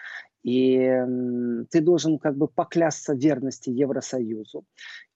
И 0.42 0.78
ты 1.70 1.80
должен 1.80 2.18
как 2.18 2.36
бы 2.36 2.48
поклясться 2.48 3.14
верности 3.14 3.70
Евросоюзу, 3.70 4.64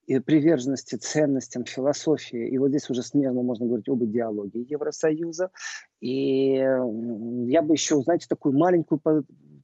и 0.06 0.20
приверженности 0.20 0.94
ценностям, 0.94 1.64
философии. 1.64 2.48
И 2.48 2.58
вот 2.58 2.68
здесь 2.68 2.88
уже 2.90 3.02
смело 3.02 3.42
можно 3.42 3.66
говорить 3.66 3.88
об 3.88 4.04
идеологии 4.04 4.66
Евросоюза. 4.70 5.50
И 6.00 6.54
я 6.54 7.62
бы 7.62 7.74
еще, 7.74 8.00
знаете, 8.02 8.26
такую 8.28 8.56
маленькую 8.56 9.00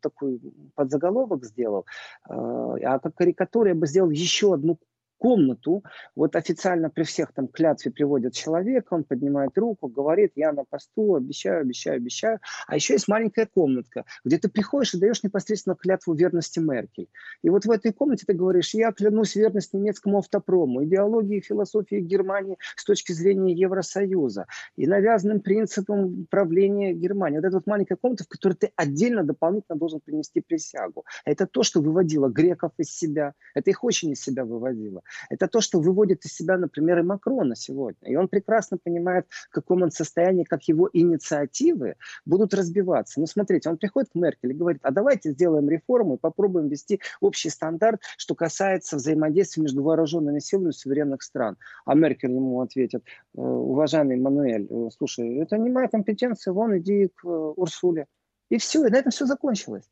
такой 0.00 0.40
подзаголовок 0.74 1.44
сделал, 1.44 1.86
а, 2.28 2.74
а 2.74 2.98
как 2.98 3.14
карикатуру 3.14 3.68
я 3.68 3.74
бы 3.76 3.86
сделал 3.86 4.10
еще 4.10 4.52
одну 4.52 4.78
комнату, 5.22 5.84
вот 6.16 6.34
официально 6.34 6.90
при 6.90 7.04
всех 7.04 7.32
там 7.32 7.46
клятве 7.46 7.92
приводят 7.92 8.34
человека, 8.34 8.94
он 8.94 9.04
поднимает 9.04 9.56
руку, 9.56 9.86
говорит, 9.86 10.32
я 10.34 10.52
на 10.52 10.64
посту, 10.64 11.14
обещаю, 11.14 11.60
обещаю, 11.60 11.98
обещаю. 11.98 12.40
А 12.66 12.74
еще 12.74 12.94
есть 12.94 13.06
маленькая 13.06 13.46
комнатка, 13.46 14.04
где 14.24 14.38
ты 14.38 14.48
приходишь 14.48 14.94
и 14.94 14.98
даешь 14.98 15.22
непосредственно 15.22 15.76
клятву 15.76 16.14
верности 16.14 16.58
Меркель. 16.58 17.06
И 17.42 17.50
вот 17.50 17.66
в 17.66 17.70
этой 17.70 17.92
комнате 17.92 18.24
ты 18.26 18.32
говоришь, 18.32 18.74
я 18.74 18.90
клянусь 18.90 19.36
верность 19.36 19.72
немецкому 19.72 20.18
автопрому, 20.18 20.84
идеологии 20.84 21.38
и 21.38 21.40
философии 21.40 22.00
Германии 22.00 22.58
с 22.74 22.84
точки 22.84 23.12
зрения 23.12 23.54
Евросоюза 23.54 24.46
и 24.74 24.88
навязанным 24.88 25.38
принципам 25.38 26.26
правления 26.30 26.94
Германии. 26.94 27.36
Вот 27.36 27.44
эта 27.44 27.56
вот 27.58 27.68
маленькая 27.68 27.94
комната, 27.94 28.24
в 28.24 28.28
которой 28.28 28.54
ты 28.54 28.72
отдельно 28.74 29.22
дополнительно 29.22 29.78
должен 29.78 30.00
принести 30.00 30.40
присягу. 30.40 31.04
Это 31.24 31.46
то, 31.46 31.62
что 31.62 31.80
выводило 31.80 32.28
греков 32.28 32.72
из 32.78 32.90
себя. 32.90 33.34
Это 33.54 33.70
их 33.70 33.84
очень 33.84 34.10
из 34.10 34.20
себя 34.20 34.44
выводило. 34.44 35.02
Это 35.30 35.48
то, 35.48 35.60
что 35.60 35.80
выводит 35.80 36.24
из 36.24 36.34
себя, 36.34 36.58
например, 36.58 36.98
и 36.98 37.02
Макрона 37.02 37.56
сегодня. 37.56 38.10
И 38.10 38.16
он 38.16 38.28
прекрасно 38.28 38.78
понимает, 38.78 39.26
в 39.28 39.50
каком 39.50 39.82
он 39.82 39.90
состоянии, 39.90 40.44
как 40.44 40.64
его 40.64 40.88
инициативы 40.92 41.96
будут 42.24 42.54
разбиваться. 42.54 43.20
Ну, 43.20 43.26
смотрите, 43.26 43.68
он 43.68 43.76
приходит 43.76 44.10
к 44.10 44.14
Меркель 44.14 44.50
и 44.50 44.54
говорит, 44.54 44.80
а 44.82 44.90
давайте 44.90 45.30
сделаем 45.30 45.68
реформу 45.68 46.14
и 46.14 46.18
попробуем 46.18 46.68
ввести 46.68 47.00
общий 47.20 47.50
стандарт, 47.50 48.00
что 48.16 48.34
касается 48.34 48.96
взаимодействия 48.96 49.62
между 49.62 49.82
вооруженными 49.82 50.38
силами 50.38 50.70
суверенных 50.70 51.22
стран. 51.22 51.56
А 51.84 51.94
Меркель 51.94 52.32
ему 52.32 52.60
ответит, 52.60 53.04
«Э, 53.34 53.40
уважаемый 53.40 54.16
Мануэль, 54.16 54.66
э, 54.68 54.88
слушай, 54.96 55.38
это 55.38 55.58
не 55.58 55.70
моя 55.70 55.88
компетенция, 55.88 56.52
вон 56.52 56.78
иди 56.78 57.08
к 57.08 57.24
э, 57.24 57.28
Урсуле. 57.28 58.06
И 58.50 58.58
все, 58.58 58.84
и 58.86 58.90
на 58.90 58.96
этом 58.96 59.10
все 59.10 59.26
закончилось. 59.26 59.88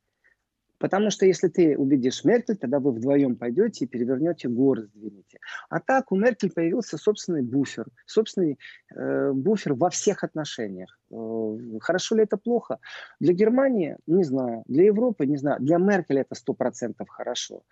Потому 0.81 1.11
что 1.11 1.27
если 1.27 1.49
ты 1.49 1.77
убедишь 1.77 2.25
Меркель, 2.25 2.57
тогда 2.57 2.81
вы 2.81 2.93
вдвоем 2.93 3.37
пойдете 3.37 3.85
и 3.85 3.89
перевернете 3.89 4.49
горы, 4.49 4.87
сдвинете. 4.87 5.39
А 5.69 5.79
так 5.79 6.11
у 6.11 6.17
Меркель 6.17 6.51
появился 6.51 6.97
собственный 6.97 7.43
буфер, 7.43 7.87
собственный 8.07 8.59
э, 8.97 9.33
буфер 9.33 9.75
во 9.75 9.91
всех 9.91 10.25
отношениях. 10.25 10.99
Э, 11.13 11.57
хорошо 11.81 12.17
ли 12.17 12.23
это 12.23 12.39
плохо? 12.39 12.79
Для 13.21 13.35
Германии 13.35 13.99
не 14.07 14.25
знаю, 14.25 14.65
для 14.67 14.85
Европы 14.85 15.27
не 15.27 15.37
знаю, 15.37 15.61
для 15.61 15.77
Меркель 15.77 16.21
это 16.21 16.35
сто 16.35 16.55
процентов 16.55 17.11
хорошо. 17.11 17.63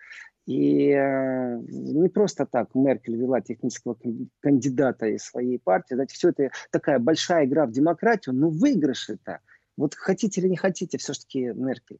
И 0.45 0.91
э, 0.91 1.59
не 1.67 2.09
просто 2.09 2.45
так 2.45 2.75
Меркель 2.75 3.15
вела 3.15 3.41
технического 3.41 3.97
кандидата 4.39 5.07
из 5.07 5.23
своей 5.23 5.57
партии. 5.57 5.95
Знаете, 5.95 6.13
все 6.13 6.29
это 6.29 6.51
такая 6.69 6.99
большая 6.99 7.45
игра 7.45 7.65
в 7.65 7.71
демократию, 7.71 8.35
но 8.35 8.51
выигрыш 8.51 9.09
это– 9.09 9.39
вот 9.79 9.95
хотите 9.95 10.41
или 10.41 10.49
не 10.49 10.57
хотите, 10.57 10.97
все-таки 10.97 11.53
Меркель, 11.55 11.99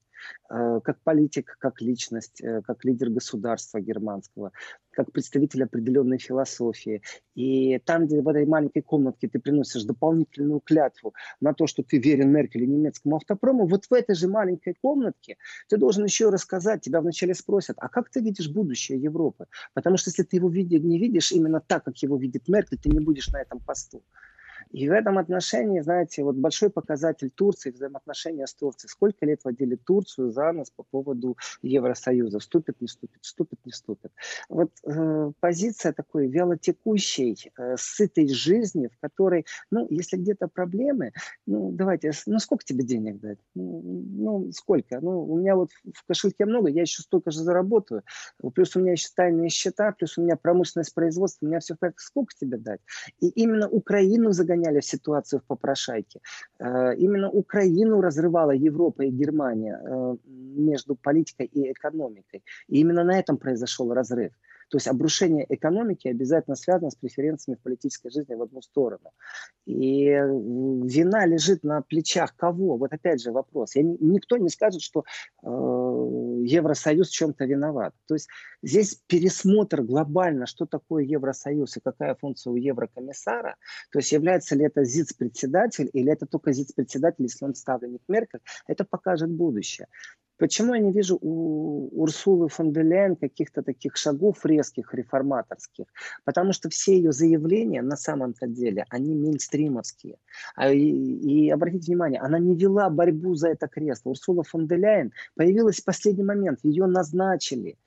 э, 0.50 0.82
как 0.84 1.00
политик, 1.02 1.56
как 1.60 1.82
личность, 1.82 2.42
э, 2.42 2.62
как 2.62 2.84
лидер 2.84 3.10
государства 3.10 3.80
германского, 3.80 4.52
как 4.92 5.14
представитель 5.14 5.64
определенной 5.64 6.18
философии. 6.18 7.02
И 7.36 7.80
там, 7.86 8.06
где 8.06 8.22
в 8.22 8.28
этой 8.28 8.46
маленькой 8.46 8.82
комнатке 8.82 9.30
ты 9.30 9.40
приносишь 9.40 9.84
дополнительную 9.86 10.60
клятву 10.60 11.14
на 11.40 11.54
то, 11.54 11.68
что 11.68 11.82
ты 11.82 12.00
верен 12.00 12.34
Меркель 12.34 12.64
и 12.64 12.68
немецкому 12.68 13.16
автопрому, 13.16 13.66
вот 13.66 13.86
в 13.86 13.94
этой 13.94 14.16
же 14.16 14.28
маленькой 14.28 14.76
комнатке 14.82 15.38
ты 15.70 15.78
должен 15.78 16.04
еще 16.04 16.30
рассказать, 16.30 16.82
тебя 16.82 17.00
вначале 17.00 17.34
спросят, 17.34 17.78
а 17.80 17.88
как 17.88 18.10
ты 18.10 18.20
видишь 18.20 18.50
будущее 18.50 19.00
Европы? 19.00 19.46
Потому 19.74 19.96
что 19.96 20.10
если 20.10 20.24
ты 20.24 20.36
его 20.36 20.50
не 20.50 21.00
видишь 21.00 21.32
именно 21.32 21.62
так, 21.62 21.86
как 21.86 21.98
его 22.04 22.18
видит 22.18 22.50
Меркель, 22.50 22.78
ты 22.78 22.90
не 22.90 23.00
будешь 23.00 23.30
на 23.30 23.42
этом 23.42 23.60
посту. 23.60 24.04
И 24.72 24.88
в 24.88 24.92
этом 24.92 25.18
отношении, 25.18 25.82
знаете, 25.82 26.24
вот 26.24 26.36
большой 26.36 26.70
показатель 26.70 27.32
Турции, 27.32 27.72
взаимоотношения 27.72 28.46
с 28.46 28.54
Турцией. 28.54 28.90
Сколько 28.90 29.26
лет 29.26 29.42
водили 29.44 29.76
Турцию 29.76 30.32
за 30.32 30.52
нас 30.52 30.70
по 30.70 30.84
поводу 30.84 31.38
Евросоюза? 31.62 32.40
Вступит, 32.40 32.80
не 32.80 32.88
вступит, 32.88 33.18
вступит, 33.22 33.60
не 33.66 33.72
вступит. 33.72 34.12
Вот 34.48 34.72
э, 34.86 35.32
позиция 35.40 35.92
такой 35.94 36.28
вялотекущей, 36.28 37.52
э, 37.58 37.76
сытой 37.78 38.28
жизни, 38.30 38.88
в 38.88 39.00
которой, 39.00 39.46
ну, 39.72 39.88
если 39.90 40.18
где-то 40.18 40.48
проблемы, 40.48 41.14
ну, 41.48 41.72
давайте, 41.72 42.12
ну, 42.28 42.38
сколько 42.38 42.64
тебе 42.64 42.84
денег 42.84 43.20
дать? 43.20 43.40
Ну, 43.56 43.82
ну, 43.84 44.52
сколько? 44.52 45.00
Ну, 45.02 45.24
у 45.24 45.38
меня 45.38 45.56
вот 45.56 45.72
в 45.94 46.06
кошельке 46.06 46.46
много, 46.46 46.70
я 46.70 46.82
еще 46.82 47.02
столько 47.02 47.32
же 47.32 47.40
заработаю. 47.40 48.04
Плюс 48.54 48.76
у 48.76 48.82
меня 48.82 48.92
еще 48.92 49.10
тайные 49.16 49.50
счета, 49.50 49.92
плюс 49.94 50.18
у 50.18 50.22
меня 50.22 50.36
промышленность 50.36 50.94
производства, 50.94 51.46
у 51.46 51.50
меня 51.50 51.60
все 51.60 51.74
в 51.74 51.80
порядке. 51.80 52.04
Сколько 52.04 52.34
тебе 52.40 52.58
дать? 52.58 52.82
И 53.20 53.30
именно 53.30 53.68
Украину 53.68 54.32
загоняют 54.32 54.59
в 54.60 54.82
ситуацию 54.82 55.40
в 55.40 55.44
попрошайке. 55.44 56.20
Э, 56.60 56.96
именно 56.96 57.30
Украину 57.30 58.02
разрывала 58.02 58.52
Европа 58.52 59.04
и 59.04 59.12
Германия 59.12 59.80
э, 59.82 60.18
между 60.28 60.96
политикой 60.96 61.46
и 61.46 61.72
экономикой. 61.72 62.44
И 62.68 62.80
именно 62.80 63.04
на 63.04 63.20
этом 63.20 63.38
произошел 63.38 63.94
разрыв. 63.94 64.32
То 64.70 64.78
есть 64.78 64.88
обрушение 64.88 65.46
экономики 65.50 66.08
обязательно 66.08 66.56
связано 66.56 66.92
с 66.92 66.96
преференциями 66.96 67.58
в 67.58 67.62
политической 67.62 68.12
жизни 68.12 68.36
в 68.36 68.42
одну 68.42 68.62
сторону. 68.62 69.12
И 69.66 70.06
вина 70.06 71.26
лежит 71.26 71.64
на 71.64 71.82
плечах 71.82 72.36
кого? 72.36 72.78
Вот 72.78 72.94
опять 72.94 73.22
же 73.22 73.32
вопрос. 73.32 73.76
Я, 73.76 73.84
никто 73.84 74.38
не 74.38 74.50
скажет, 74.50 74.82
что 74.82 75.04
э, 75.44 75.48
Евросоюз 75.48 77.10
в 77.10 77.14
чем-то 77.14 77.46
виноват. 77.46 77.94
То 78.08 78.16
есть 78.16 78.30
здесь 78.62 79.02
пересмотр 79.08 79.82
глобально, 79.82 80.46
что 80.46 80.66
такое 80.66 81.04
Евросоюз 81.04 81.78
и 81.78 81.82
какая 81.82 82.16
функция 82.16 82.52
у 82.52 82.56
Еврокомиссара. 82.56 83.56
То 83.92 84.00
есть 84.00 84.12
является 84.12 84.56
ли 84.56 84.66
это 84.66 84.84
ЗИЦ-председатель 84.84 85.90
или 85.94 86.12
это 86.12 86.26
только 86.26 86.52
ЗИЦ-председатель, 86.52 87.24
если 87.24 87.46
он 87.46 87.56
ставленник 87.56 88.02
Меркель, 88.08 88.42
это 88.68 88.86
покажет 88.86 89.32
будущее. 89.32 89.88
Почему 90.40 90.74
я 90.74 90.80
не 90.80 90.94
вижу 90.94 91.18
у 91.22 92.02
Урсулы 92.02 92.48
фон 92.48 92.72
де 92.72 92.82
Ляйен 92.82 93.18
каких-то 93.18 93.62
таких 93.62 93.98
шагов 93.98 94.46
резких, 94.46 94.94
реформаторских? 94.94 95.86
Потому 96.24 96.54
что 96.54 96.70
все 96.70 96.96
ее 96.96 97.12
заявления 97.12 97.82
на 97.82 97.98
самом-то 97.98 98.48
деле, 98.48 98.86
они 98.90 99.16
мейнстримовские. 99.16 100.16
А, 100.56 100.72
и, 100.72 100.80
и 100.80 101.50
обратите 101.50 101.88
внимание, 101.88 102.22
она 102.22 102.40
не 102.40 102.56
вела 102.56 102.90
борьбу 102.90 103.36
за 103.36 103.50
это 103.50 103.68
кресло. 103.68 104.12
Урсула 104.12 104.44
фон 104.44 104.66
де 104.66 104.78
Ляйен 104.78 105.12
появилась 105.36 105.82
в 105.82 105.86
последний 105.86 106.24
момент, 106.24 106.60
ее 106.64 106.86
назначили. 106.86 107.78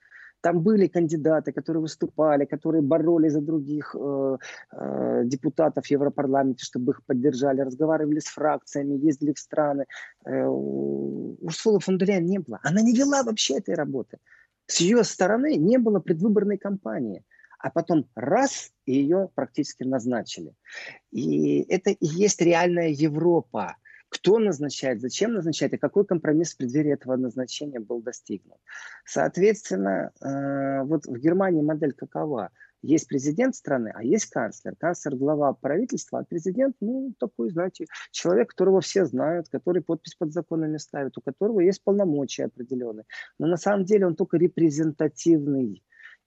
Там 0.43 0.61
были 0.61 0.89
кандидаты, 0.89 1.53
которые 1.53 1.81
выступали, 1.81 2.45
которые 2.45 2.83
боролись 2.83 3.33
за 3.33 3.41
других 3.41 3.97
э, 3.99 4.37
э, 4.73 5.23
депутатов 5.25 5.87
в 5.87 5.91
Европарламенте, 5.91 6.65
чтобы 6.65 6.93
их 6.93 7.03
поддержали, 7.07 7.61
разговаривали 7.61 8.19
с 8.19 8.27
фракциями, 8.27 9.07
ездили 9.07 9.33
в 9.33 9.39
страны. 9.39 9.87
Э, 10.27 10.47
Урсула 10.47 11.79
фон 11.79 11.99
дер 11.99 12.21
не 12.21 12.39
было. 12.39 12.59
Она 12.65 12.83
не 12.83 12.93
вела 12.93 13.23
вообще 13.23 13.59
этой 13.59 13.75
работы. 13.75 14.19
С 14.67 14.81
ее 14.81 15.05
стороны 15.05 15.57
не 15.57 15.79
было 15.79 16.01
предвыборной 16.01 16.59
кампании 16.59 17.25
а 17.63 17.71
потом 17.71 18.09
раз, 18.17 18.73
и 18.87 18.93
ее 18.93 19.29
практически 19.37 19.85
назначили. 19.85 20.53
И 21.13 21.63
это 21.69 21.91
и 21.91 22.07
есть 22.07 22.43
реальная 22.43 22.89
Европа. 22.89 23.77
Кто 24.13 24.39
назначает, 24.39 25.01
зачем 25.01 25.33
назначает 25.33 25.73
и 25.73 25.79
какой 25.79 26.05
компромисс 26.05 26.53
в 26.53 26.59
преддверии 26.59 26.93
этого 26.93 27.17
назначения 27.17 27.81
был 27.81 28.03
достигнут. 28.03 28.59
Соответственно, 29.07 30.13
э, 30.21 30.83
вот 30.85 31.07
в 31.07 31.19
Германии 31.19 31.63
модель 31.63 31.95
какова? 31.95 32.51
Есть 32.83 33.09
президент 33.09 33.55
страны, 33.55 33.91
а 33.95 34.05
есть 34.05 34.27
канцлер. 34.27 34.77
Канцлер– 34.77 35.17
глава 35.17 35.55
правительства, 35.55 36.19
а 36.19 36.25
президент, 36.25 36.77
ну, 36.81 37.15
такой, 37.19 37.49
знаете, 37.51 37.87
человек, 38.11 38.51
которого 38.51 38.83
все 38.83 39.07
знают, 39.07 39.49
который 39.49 39.83
подпись 39.83 40.15
под 40.15 40.33
законами 40.33 40.77
ставит, 40.77 41.17
у 41.17 41.23
которого 41.23 41.61
есть 41.61 41.83
полномочия 41.83 42.45
определенные. 42.45 43.07
Но 43.39 43.47
на 43.47 43.57
самом 43.57 43.85
деле 43.85 44.07
он 44.07 44.15
только 44.15 44.37
репрезентативный 44.37 45.83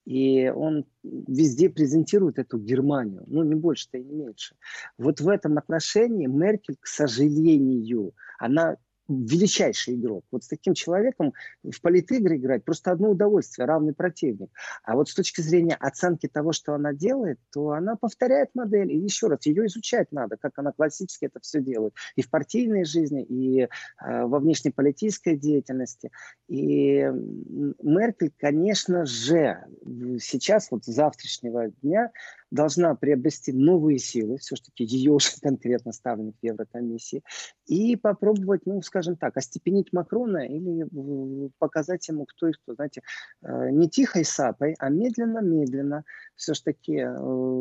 и 0.05 0.49
он 0.49 0.85
везде 1.03 1.69
презентирует 1.69 2.39
эту 2.39 2.57
Германию, 2.57 3.23
ну 3.27 3.43
не 3.43 3.55
больше-то 3.55 3.97
и 3.97 4.03
не 4.03 4.13
меньше. 4.13 4.55
Вот 4.97 5.19
в 5.19 5.27
этом 5.27 5.57
отношении 5.57 6.27
Меркель, 6.27 6.77
к 6.79 6.87
сожалению, 6.87 8.13
она 8.37 8.77
величайший 9.07 9.95
игрок. 9.95 10.25
Вот 10.31 10.43
с 10.43 10.47
таким 10.47 10.73
человеком 10.73 11.33
в 11.63 11.81
политигры 11.81 12.37
играть 12.37 12.63
просто 12.63 12.91
одно 12.91 13.11
удовольствие, 13.11 13.65
равный 13.67 13.93
противник. 13.93 14.49
А 14.83 14.95
вот 14.95 15.09
с 15.09 15.13
точки 15.13 15.41
зрения 15.41 15.75
оценки 15.75 16.27
того, 16.27 16.51
что 16.51 16.73
она 16.73 16.93
делает, 16.93 17.39
то 17.51 17.71
она 17.71 17.95
повторяет 17.95 18.49
модель. 18.55 18.91
И 18.91 18.97
еще 18.97 19.27
раз, 19.27 19.45
ее 19.45 19.67
изучать 19.67 20.11
надо, 20.11 20.37
как 20.37 20.57
она 20.57 20.71
классически 20.71 21.25
это 21.25 21.39
все 21.39 21.61
делает. 21.61 21.93
И 22.15 22.21
в 22.21 22.29
партийной 22.29 22.85
жизни, 22.85 23.23
и 23.23 23.61
э, 23.61 23.67
во 23.99 24.39
внешнеполитической 24.39 25.37
деятельности. 25.37 26.11
И 26.47 27.05
Меркель, 27.81 28.31
конечно 28.37 29.05
же, 29.05 29.57
сейчас, 30.19 30.71
вот 30.71 30.85
с 30.85 30.87
завтрашнего 30.87 31.69
дня, 31.81 32.11
должна 32.55 32.95
приобрести 32.95 33.53
новые 33.53 33.99
силы, 33.99 34.37
все-таки 34.37 34.83
ее 34.83 35.11
уже 35.11 35.29
конкретно 35.41 35.91
ставленник 35.91 36.35
Еврокомиссии, 36.41 37.21
и 37.67 37.95
попробовать, 37.95 38.61
ну, 38.65 38.81
скажем 38.81 39.15
так, 39.15 39.37
остепенить 39.37 39.93
Макрона 39.93 40.45
или 40.45 40.87
показать 41.59 42.07
ему, 42.07 42.25
кто 42.25 42.47
и 42.47 42.53
кто, 42.53 42.73
знаете, 42.73 43.01
э, 43.43 43.69
не 43.71 43.89
тихой 43.89 44.23
сапой, 44.23 44.75
а 44.79 44.89
медленно-медленно 44.89 46.03
все-таки 46.35 46.97
э, 46.97 47.17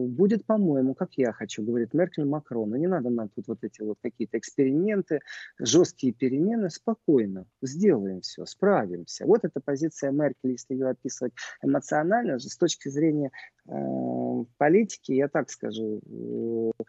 будет, 0.07 0.47
по-моему, 0.47 0.95
как 0.95 1.15
я 1.15 1.33
хочу, 1.33 1.63
говорит 1.63 1.95
Меркель 1.95 2.25
Макрону. 2.25 2.77
Не 2.77 2.87
надо 2.87 3.11
нам 3.11 3.29
тут 3.29 3.49
вот 3.49 3.65
эти 3.65 3.83
вот 3.83 3.99
какие-то 4.03 4.39
эксперименты, 4.39 5.21
жесткие 5.59 6.13
перемены, 6.13 6.71
спокойно 6.71 7.47
сделаем 7.63 8.21
все, 8.21 8.47
справимся. 8.47 9.27
Вот 9.27 9.45
эта 9.45 9.61
позиция 9.61 10.13
Меркель, 10.13 10.53
если 10.53 10.75
ее 10.75 10.89
описывать 10.89 11.33
эмоционально, 11.63 12.39
с 12.39 12.57
точки 12.57 12.89
зрения 12.89 13.31
э, 13.67 14.45
политики, 14.59 15.13
я 15.13 15.29
так 15.29 15.51
скажу, 15.51 16.01
э, 16.07 16.83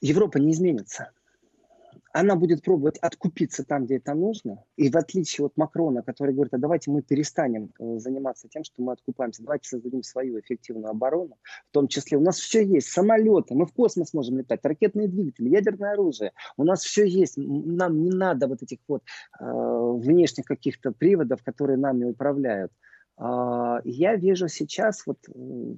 Европа 0.00 0.38
не 0.38 0.52
изменится. 0.52 1.10
Она 2.12 2.34
будет 2.34 2.62
пробовать 2.64 2.98
откупиться 2.98 3.64
там, 3.64 3.84
где 3.84 3.98
это 3.98 4.14
нужно. 4.14 4.64
И 4.76 4.90
в 4.90 4.96
отличие 4.96 5.46
от 5.46 5.56
Макрона, 5.56 6.02
который 6.02 6.34
говорит, 6.34 6.52
а 6.54 6.58
давайте 6.58 6.90
мы 6.90 7.02
перестанем 7.02 7.72
э, 7.78 7.98
заниматься 7.98 8.48
тем, 8.48 8.64
что 8.64 8.82
мы 8.82 8.92
откупаемся, 8.92 9.44
давайте 9.44 9.68
создадим 9.68 10.02
свою 10.02 10.40
эффективную 10.40 10.90
оборону, 10.90 11.36
в 11.68 11.72
том 11.72 11.86
числе 11.86 12.18
у 12.18 12.20
нас 12.20 12.38
все 12.38 12.64
есть, 12.64 12.88
самолеты, 12.88 13.54
мы 13.54 13.66
в 13.66 13.72
космос 13.72 14.12
можем 14.12 14.38
летать, 14.38 14.60
ракетные 14.64 15.06
двигатели, 15.06 15.50
ядерное 15.50 15.92
оружие, 15.92 16.32
у 16.56 16.64
нас 16.64 16.82
все 16.82 17.06
есть, 17.06 17.34
нам 17.36 18.02
не 18.02 18.10
надо 18.10 18.48
вот 18.48 18.62
этих 18.62 18.78
вот 18.88 19.02
э, 19.38 19.44
внешних 19.44 20.46
каких-то 20.46 20.90
приводов, 20.90 21.44
которые 21.44 21.76
нами 21.78 22.04
управляют. 22.04 22.72
А, 22.72 22.89
я 23.22 24.16
вижу 24.16 24.48
сейчас, 24.48 25.06
вот 25.06 25.18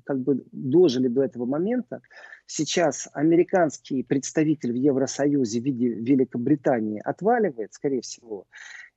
как 0.05 0.21
бы 0.21 0.45
дожили 0.53 1.09
до 1.09 1.25
этого 1.25 1.45
момента, 1.45 2.01
сейчас 2.47 3.09
американский 3.13 4.05
представитель 4.05 4.73
в 4.73 4.77
Евросоюзе 4.77 5.61
в 5.61 5.65
виде 5.65 5.89
Великобритании 5.89 7.01
отваливает, 7.05 7.73
скорее 7.73 8.01
всего, 8.01 8.47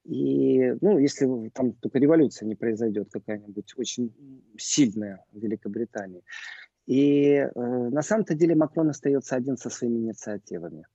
и, 0.06 0.75
ну, 0.82 1.00
если 1.00 1.50
там 1.50 1.74
только 1.74 1.98
революция 1.98 2.46
не 2.46 2.56
произойдет 2.56 3.10
какая-нибудь 3.12 3.74
очень 3.78 4.14
сильная 4.58 5.24
в 5.32 5.40
Великобритании. 5.40 6.22
И 6.86 7.34
э, 7.34 7.50
на 7.56 8.04
самом-то 8.04 8.36
деле 8.36 8.56
Макрон 8.56 8.90
остается 8.90 9.36
один 9.36 9.58
со 9.58 9.72
своими 9.72 9.98
инициативами. 9.98 10.86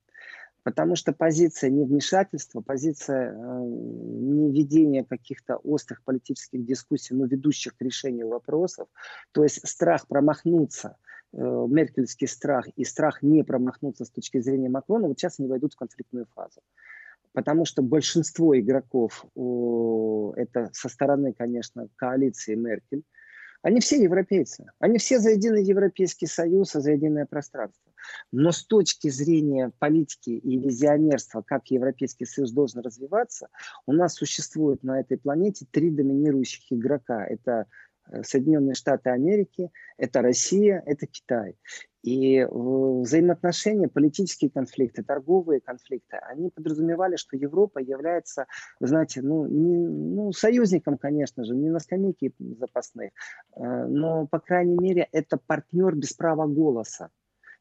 Потому 0.63 0.95
что 0.95 1.13
позиция 1.13 1.71
невмешательства, 1.71 2.61
позиция 2.61 3.33
э, 3.33 3.35
не 3.35 4.53
ведения 4.53 5.05
каких-то 5.05 5.57
острых 5.57 6.03
политических 6.05 6.65
дискуссий, 6.65 7.15
но 7.15 7.25
ведущих 7.25 7.77
к 7.77 7.83
решению 7.83 8.29
вопросов, 8.29 8.89
то 9.33 9.43
есть 9.43 9.67
страх 9.67 10.07
промахнуться, 10.07 10.97
э, 11.33 11.37
меркельский 11.39 12.29
страх 12.29 12.69
и 12.77 12.85
страх 12.85 13.23
не 13.23 13.43
промахнуться 13.43 14.05
с 14.05 14.11
точки 14.11 14.41
зрения 14.41 14.69
Макрона, 14.69 15.09
вот 15.09 15.19
сейчас 15.19 15.41
они 15.41 15.49
войдут 15.49 15.73
в 15.73 15.77
конфликтную 15.77 16.27
фазу. 16.35 16.61
Потому 17.33 17.65
что 17.65 17.81
большинство 17.81 18.59
игроков, 18.59 19.25
это 20.37 20.69
со 20.73 20.89
стороны, 20.89 21.33
конечно, 21.33 21.89
коалиции 21.95 22.57
Меркель, 22.57 23.05
они 23.63 23.81
все 23.81 24.03
европейцы. 24.03 24.67
Они 24.79 24.99
все 24.99 25.19
за 25.19 25.31
единый 25.31 25.63
Европейский 25.63 26.27
Союз, 26.27 26.73
за 26.73 26.93
единое 26.93 27.27
пространство. 27.27 27.90
Но 28.33 28.53
с 28.53 28.65
точки 28.65 29.09
зрения 29.09 29.73
политики 29.79 30.31
и 30.31 30.59
визионерства, 30.59 31.43
как 31.43 31.69
Европейский 31.69 32.27
Союз 32.27 32.53
должен 32.53 32.81
развиваться, 32.81 33.49
у 33.87 33.93
нас 33.93 34.15
существует 34.15 34.83
на 34.83 35.01
этой 35.01 35.19
планете 35.19 35.67
три 35.71 35.91
доминирующих 35.91 36.73
игрока. 36.73 37.25
Это 37.27 37.67
э, 38.11 38.23
Соединенные 38.23 38.75
Штаты 38.75 39.11
Америки, 39.11 39.71
это 39.97 40.23
Россия, 40.23 40.83
это 40.87 41.07
Китай. 41.07 41.57
И 42.03 42.47
взаимоотношения, 42.51 43.89
политические 43.89 44.51
конфликты, 44.51 45.03
торговые 45.03 45.61
конфликты, 45.61 46.17
они 46.17 46.49
подразумевали, 46.49 47.17
что 47.17 47.37
Европа 47.37 47.79
является, 47.79 48.47
знаете, 48.81 49.21
ну, 49.21 49.47
не, 49.47 49.77
ну, 49.77 50.33
союзником, 50.33 50.97
конечно 50.97 51.45
же, 51.45 51.55
не 51.55 51.69
на 51.69 51.79
скамейке 51.79 52.33
запасных, 52.59 53.11
э, 53.55 53.87
но, 53.87 54.27
по 54.27 54.41
крайней 54.41 54.79
мере, 54.79 55.09
это 55.13 55.37
партнер 55.37 55.95
без 55.95 56.15
права 56.15 56.47
голоса. 56.47 57.11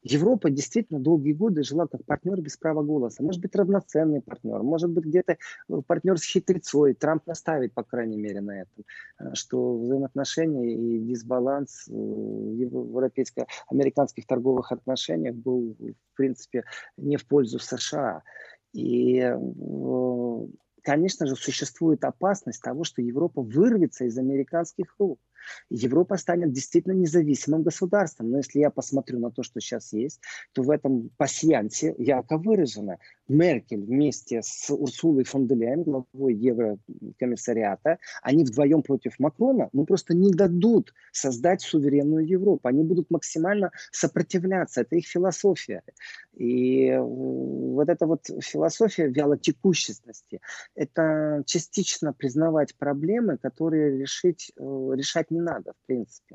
Европа 0.02 0.50
действительно 0.50 0.98
долгие 0.98 1.32
годы 1.32 1.62
жила 1.62 1.86
как 1.86 2.04
партнер 2.04 2.40
без 2.40 2.56
права 2.56 2.82
голоса. 2.82 3.22
Может 3.22 3.42
быть, 3.42 3.54
равноценный 3.54 4.22
партнер, 4.22 4.62
может 4.62 4.90
быть, 4.90 5.04
где-то 5.04 5.32
э, 5.32 5.82
партнер 5.86 6.18
с 6.18 6.24
хитрецой. 6.24 6.94
Трамп 6.94 7.26
наставит, 7.26 7.74
по 7.74 7.82
крайней 7.82 8.16
мере, 8.16 8.40
на 8.40 8.62
этом, 8.62 8.84
э, 9.18 9.34
что 9.34 9.78
взаимоотношения 9.78 10.72
и 10.74 10.98
дисбаланс 11.00 11.88
э, 11.88 11.92
в 11.92 12.54
европейско-американских 12.54 14.26
торговых 14.26 14.72
отношениях 14.72 15.34
был, 15.34 15.76
в 15.78 16.16
принципе, 16.16 16.64
не 16.96 17.16
в 17.16 17.26
пользу 17.26 17.58
США. 17.58 18.22
И 18.72 19.34
конечно 20.82 21.26
же, 21.26 21.36
существует 21.36 22.04
опасность 22.04 22.62
того, 22.62 22.84
что 22.84 23.02
Европа 23.02 23.42
вырвется 23.42 24.04
из 24.04 24.16
американских 24.16 24.94
рук. 24.98 25.18
Европа 25.68 26.16
станет 26.16 26.52
действительно 26.52 26.92
независимым 26.92 27.62
государством. 27.62 28.30
Но 28.30 28.38
если 28.38 28.60
я 28.60 28.70
посмотрю 28.70 29.18
на 29.18 29.30
то, 29.30 29.42
что 29.42 29.60
сейчас 29.60 29.92
есть, 29.92 30.20
то 30.52 30.62
в 30.62 30.70
этом 30.70 31.10
пассиансе 31.16 31.94
ярко 31.98 32.38
выражено. 32.38 32.98
Меркель 33.28 33.84
вместе 33.84 34.42
с 34.42 34.70
Урсулой 34.70 35.24
фон 35.24 35.46
де 35.46 35.54
главой 35.76 36.34
Еврокомиссариата, 36.34 37.98
они 38.22 38.44
вдвоем 38.44 38.82
против 38.82 39.18
Макрона, 39.18 39.68
ну 39.72 39.84
просто 39.84 40.14
не 40.14 40.32
дадут 40.32 40.92
создать 41.12 41.62
суверенную 41.62 42.26
Европу. 42.26 42.68
Они 42.68 42.82
будут 42.82 43.10
максимально 43.10 43.70
сопротивляться. 43.92 44.80
Это 44.82 44.96
их 44.96 45.06
философия. 45.06 45.82
И 46.34 46.86
э, 46.86 47.00
вот 47.00 47.88
эта 47.88 48.06
вот 48.06 48.26
философия 48.40 49.08
вялотекущести, 49.08 50.40
это 50.74 51.42
частично 51.46 52.12
признавать 52.12 52.74
проблемы, 52.76 53.36
которые 53.36 53.98
решить, 53.98 54.52
э, 54.56 54.62
решать 54.94 55.29
не 55.30 55.40
надо, 55.40 55.72
в 55.72 55.86
принципе. 55.86 56.34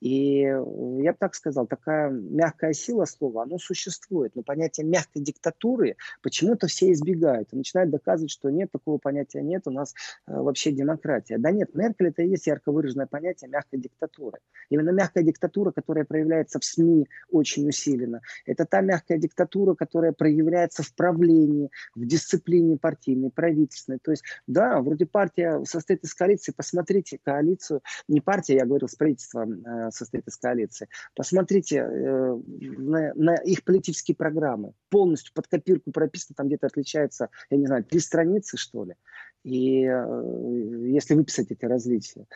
И 0.00 0.40
я 0.40 1.12
бы 1.12 1.16
так 1.18 1.34
сказал, 1.34 1.66
такая 1.66 2.10
мягкая 2.10 2.72
сила 2.72 3.04
слова, 3.04 3.42
оно 3.42 3.58
существует. 3.58 4.34
Но 4.34 4.42
понятие 4.42 4.86
мягкой 4.86 5.22
диктатуры 5.22 5.96
почему-то 6.22 6.66
все 6.66 6.92
избегают. 6.92 7.52
И 7.52 7.56
начинают 7.56 7.90
доказывать, 7.90 8.30
что 8.30 8.50
нет, 8.50 8.70
такого 8.72 8.98
понятия 8.98 9.42
нет, 9.42 9.62
у 9.66 9.70
нас 9.70 9.94
э, 10.26 10.32
вообще 10.32 10.72
демократия. 10.72 11.38
Да 11.38 11.50
нет, 11.50 11.74
Меркель 11.74 12.08
это 12.08 12.22
и 12.22 12.28
есть 12.28 12.46
ярко 12.46 12.72
выраженное 12.72 13.06
понятие 13.06 13.50
мягкой 13.50 13.80
диктатуры. 13.80 14.38
Именно 14.70 14.90
мягкая 14.90 15.22
диктатура, 15.22 15.70
которая 15.70 16.04
проявляется 16.04 16.58
в 16.58 16.64
СМИ 16.64 17.06
очень 17.30 17.68
усиленно. 17.68 18.22
Это 18.46 18.64
та 18.64 18.80
мягкая 18.80 19.18
диктатура, 19.18 19.74
которая 19.74 20.12
проявляется 20.12 20.82
в 20.82 20.94
правлении, 20.94 21.70
в 21.94 22.06
дисциплине 22.06 22.78
партийной, 22.78 23.30
правительственной. 23.30 23.98
То 24.02 24.12
есть, 24.12 24.24
да, 24.46 24.80
вроде 24.80 25.04
партия 25.04 25.62
состоит 25.64 26.04
из 26.04 26.14
коалиции, 26.14 26.52
посмотрите 26.52 27.18
коалицию, 27.22 27.82
не 28.08 28.20
партия, 28.20 28.56
я 28.56 28.66
говорил, 28.66 28.88
с 28.88 28.94
правительством 28.94 29.62
э, 29.64 29.89
состоит 29.90 30.26
из 30.26 30.36
коалиции. 30.36 30.88
Посмотрите 31.14 31.76
э, 31.78 32.40
на, 32.78 33.14
на 33.14 33.34
их 33.36 33.64
политические 33.64 34.16
программы. 34.16 34.72
Полностью 34.88 35.32
под 35.34 35.46
копирку 35.48 35.90
прописано, 35.92 36.34
там 36.36 36.46
где-то 36.46 36.66
отличается, 36.66 37.28
я 37.50 37.56
не 37.56 37.66
знаю, 37.66 37.84
три 37.84 38.00
страницы, 38.00 38.56
что 38.56 38.84
ли. 38.84 38.94
И 39.42 39.84
э, 39.84 40.86
если 40.86 41.14
выписать 41.14 41.50
эти 41.50 41.64
различия. 41.64 42.26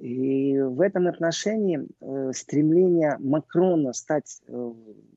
И 0.00 0.58
в 0.58 0.80
этом 0.80 1.06
отношении 1.06 1.86
э, 2.00 2.32
стремление 2.34 3.16
Макрона 3.20 3.92
стать, 3.92 4.40
э, 4.48 4.72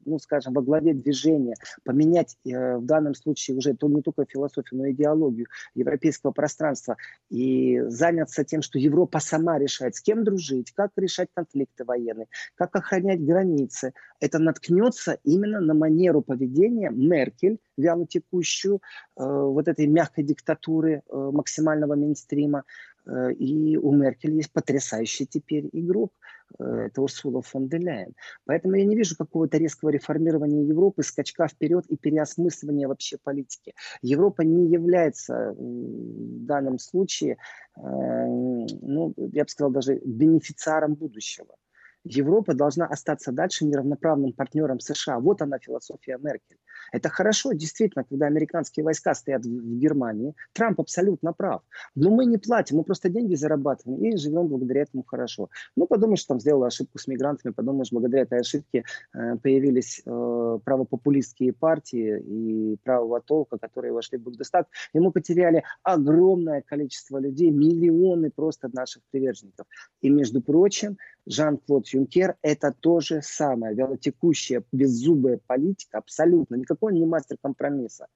ну, 0.06 0.20
скажем, 0.20 0.54
во 0.54 0.62
главе 0.62 0.94
движения, 0.94 1.56
поменять 1.84 2.38
э, 2.46 2.78
в 2.78 2.86
данном 2.86 3.16
случае 3.16 3.58
уже 3.58 3.74
то 3.74 3.88
не 3.88 4.04
только 4.04 4.26
философию, 4.26 4.80
но 4.80 4.86
и 4.86 4.92
идеологию 4.92 5.48
европейского 5.74 6.32
пространства 6.32 6.96
и 7.30 7.82
заняться 7.88 8.44
тем, 8.44 8.62
что 8.62 8.78
Европа 8.78 9.20
сама 9.20 9.58
решает, 9.58 9.96
с 9.96 10.02
кем 10.02 10.24
дружить, 10.24 10.72
как 10.74 10.92
решать 10.96 11.30
конфликты 11.34 11.84
военные, 11.84 12.28
как 12.54 12.76
охранять 12.76 13.26
границы, 13.26 13.94
это 14.20 14.38
наткнется 14.38 15.18
именно 15.24 15.60
на 15.60 15.74
манеру 15.74 16.22
поведения 16.22 16.92
Меркель, 16.92 17.60
вяло 17.78 18.06
текущую, 18.06 18.82
вот 19.16 19.68
этой 19.68 19.88
мягкой 19.88 20.24
диктатуры 20.24 21.04
максимального 21.12 21.96
мейнстрима, 21.96 22.64
Э, 22.97 22.97
и 23.38 23.78
у 23.78 23.94
Меркель 23.94 24.36
есть 24.36 24.52
потрясающий 24.52 25.26
теперь 25.26 25.70
игрок. 25.72 26.12
Э, 26.60 26.88
это 26.88 27.02
Урсула 27.02 27.42
фон 27.42 27.68
де 27.68 27.78
Ляйен. 27.78 28.14
Поэтому 28.46 28.76
я 28.76 28.86
не 28.86 28.96
вижу 28.96 29.16
какого-то 29.18 29.58
резкого 29.58 29.90
реформирования 29.90 30.64
Европы, 30.64 31.04
скачка 31.04 31.48
вперед 31.48 31.86
и 31.88 31.98
переосмысливания 31.98 32.88
вообще 32.88 33.18
политики. 33.24 33.74
Европа 34.02 34.42
не 34.42 34.68
является 34.72 35.54
в 35.58 36.46
данном 36.46 36.80
случае, 36.80 37.38
э, 37.78 37.82
ну, 37.82 39.14
я 39.18 39.44
бы 39.44 39.50
сказал, 39.50 39.72
даже 39.72 40.00
бенефициаром 40.04 40.96
будущего. 40.96 41.56
Европа 42.04 42.54
должна 42.54 42.86
остаться 42.86 43.32
дальше 43.32 43.66
неравноправным 43.66 44.34
партнером 44.34 44.80
США. 44.80 45.20
Вот 45.20 45.42
она 45.42 45.60
философия 45.60 46.18
Меркель. 46.22 46.58
Это 46.92 47.10
хорошо, 47.10 47.52
действительно, 47.54 48.04
когда 48.04 48.28
американские 48.28 48.84
войска 48.84 49.14
стоят 49.14 49.46
в 49.46 49.80
Германии. 49.80 50.34
Трамп 50.54 50.80
абсолютно 50.80 51.34
прав. 51.34 51.62
Но 51.96 52.10
мы 52.10 52.26
не 52.26 52.38
платим, 52.38 52.78
мы 52.78 52.84
просто 52.84 53.10
деньги 53.10 53.36
зарабатываем 53.36 54.04
и 54.04 54.18
живем 54.18 54.48
благодаря 54.48 54.84
этому 54.84 55.04
хорошо. 55.04 55.50
Ну, 55.76 55.88
подумаешь, 55.88 56.24
там 56.24 56.40
сделала 56.40 56.68
ошибку 56.68 56.98
с 56.98 57.08
мигрантами, 57.08 57.52
подумаешь, 57.52 57.92
благодаря 57.92 58.24
этой 58.24 58.40
ошибке 58.40 58.84
э, 59.14 59.36
появились 59.38 60.02
э, 60.06 60.60
правопопулистские 60.64 61.54
партии 61.54 62.20
и 62.20 62.78
правого 62.84 63.22
толка, 63.22 63.58
которые 63.58 63.94
вошли 63.94 64.18
в 64.18 64.22
Бундестаг, 64.22 64.68
и 64.94 65.00
мы 65.00 65.12
потеряли 65.12 65.64
огромное 65.84 66.62
количество 66.62 67.18
людей, 67.18 67.52
миллионы 67.52 68.32
просто 68.32 68.70
наших 68.72 69.04
приверженников. 69.12 69.66
И, 70.02 70.10
между 70.10 70.42
прочим, 70.42 70.98
Жан-Клод 71.26 71.86
Юнкер– 71.98 72.36
это 72.42 72.74
то 72.80 73.00
же 73.00 73.22
самое, 73.22 73.76
вялотекущая, 73.76 74.64
беззубая 74.72 75.40
политика, 75.48 75.98
абсолютно. 75.98 76.56
Никакой 76.56 76.94
не 76.94 77.06
мастер 77.06 77.38
компромисса. 77.42 78.08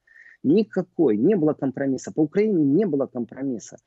Никакой, 0.44 1.18
не 1.18 1.36
было 1.36 1.54
компромисса. 1.54 2.12
По 2.12 2.22
Украине 2.22 2.64
не 2.64 2.86
было 2.86 3.06
компромисса. 3.06 3.78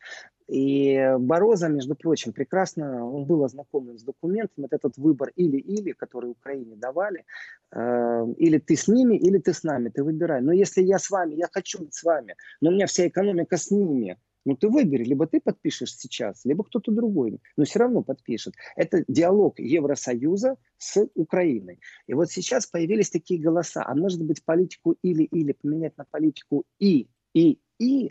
И 0.47 1.15
Бороза, 1.19 1.69
между 1.69 1.95
прочим, 1.95 2.33
прекрасно, 2.33 3.09
он 3.09 3.25
был 3.25 3.45
ознакомлен 3.45 3.99
с 3.99 4.03
документами, 4.03 4.65
вот 4.65 4.73
этот 4.73 4.99
выбор 4.99 5.33
или-или, 5.37 5.93
который 5.93 6.31
Украине 6.31 6.77
давали, 6.77 7.25
э, 7.73 8.27
или 8.37 8.59
ты 8.59 8.77
с 8.77 8.87
ними, 8.87 9.17
или 9.17 9.39
ты 9.39 9.55
с 9.55 9.63
нами, 9.63 9.89
ты 9.89 10.05
выбирай. 10.05 10.43
Но 10.43 10.53
если 10.53 10.83
я 10.83 10.99
с 10.99 11.11
вами, 11.11 11.35
я 11.35 11.49
хочу 11.51 11.79
быть 11.79 11.95
с 11.95 12.03
вами, 12.03 12.37
но 12.61 12.71
у 12.71 12.73
меня 12.73 12.87
вся 12.87 13.09
экономика 13.09 13.57
с 13.57 13.71
ними, 13.71 14.19
ну, 14.45 14.57
ты 14.57 14.69
выбери, 14.69 15.05
либо 15.05 15.27
ты 15.27 15.41
подпишешь 15.41 15.97
сейчас, 15.97 16.45
либо 16.45 16.65
кто-то 16.65 16.93
другой, 16.93 17.41
но 17.57 17.65
все 17.65 17.79
равно 17.79 18.03
подпишет. 18.03 18.55
Это 18.77 19.05
диалог 19.09 19.59
Евросоюза 19.59 20.57
с 20.77 21.09
Украиной. 21.15 21.81
И 22.07 22.15
вот 22.15 22.31
сейчас 22.31 22.67
появились 22.67 23.11
такие 23.11 23.41
голоса. 23.41 23.85
А 23.87 23.95
может 23.95 24.23
быть 24.23 24.45
политику 24.45 24.97
или-или 25.03 25.53
поменять 25.53 25.97
на 25.97 26.05
политику 26.05 26.65
и, 26.79 27.09
и, 27.33 27.59
и. 27.79 28.11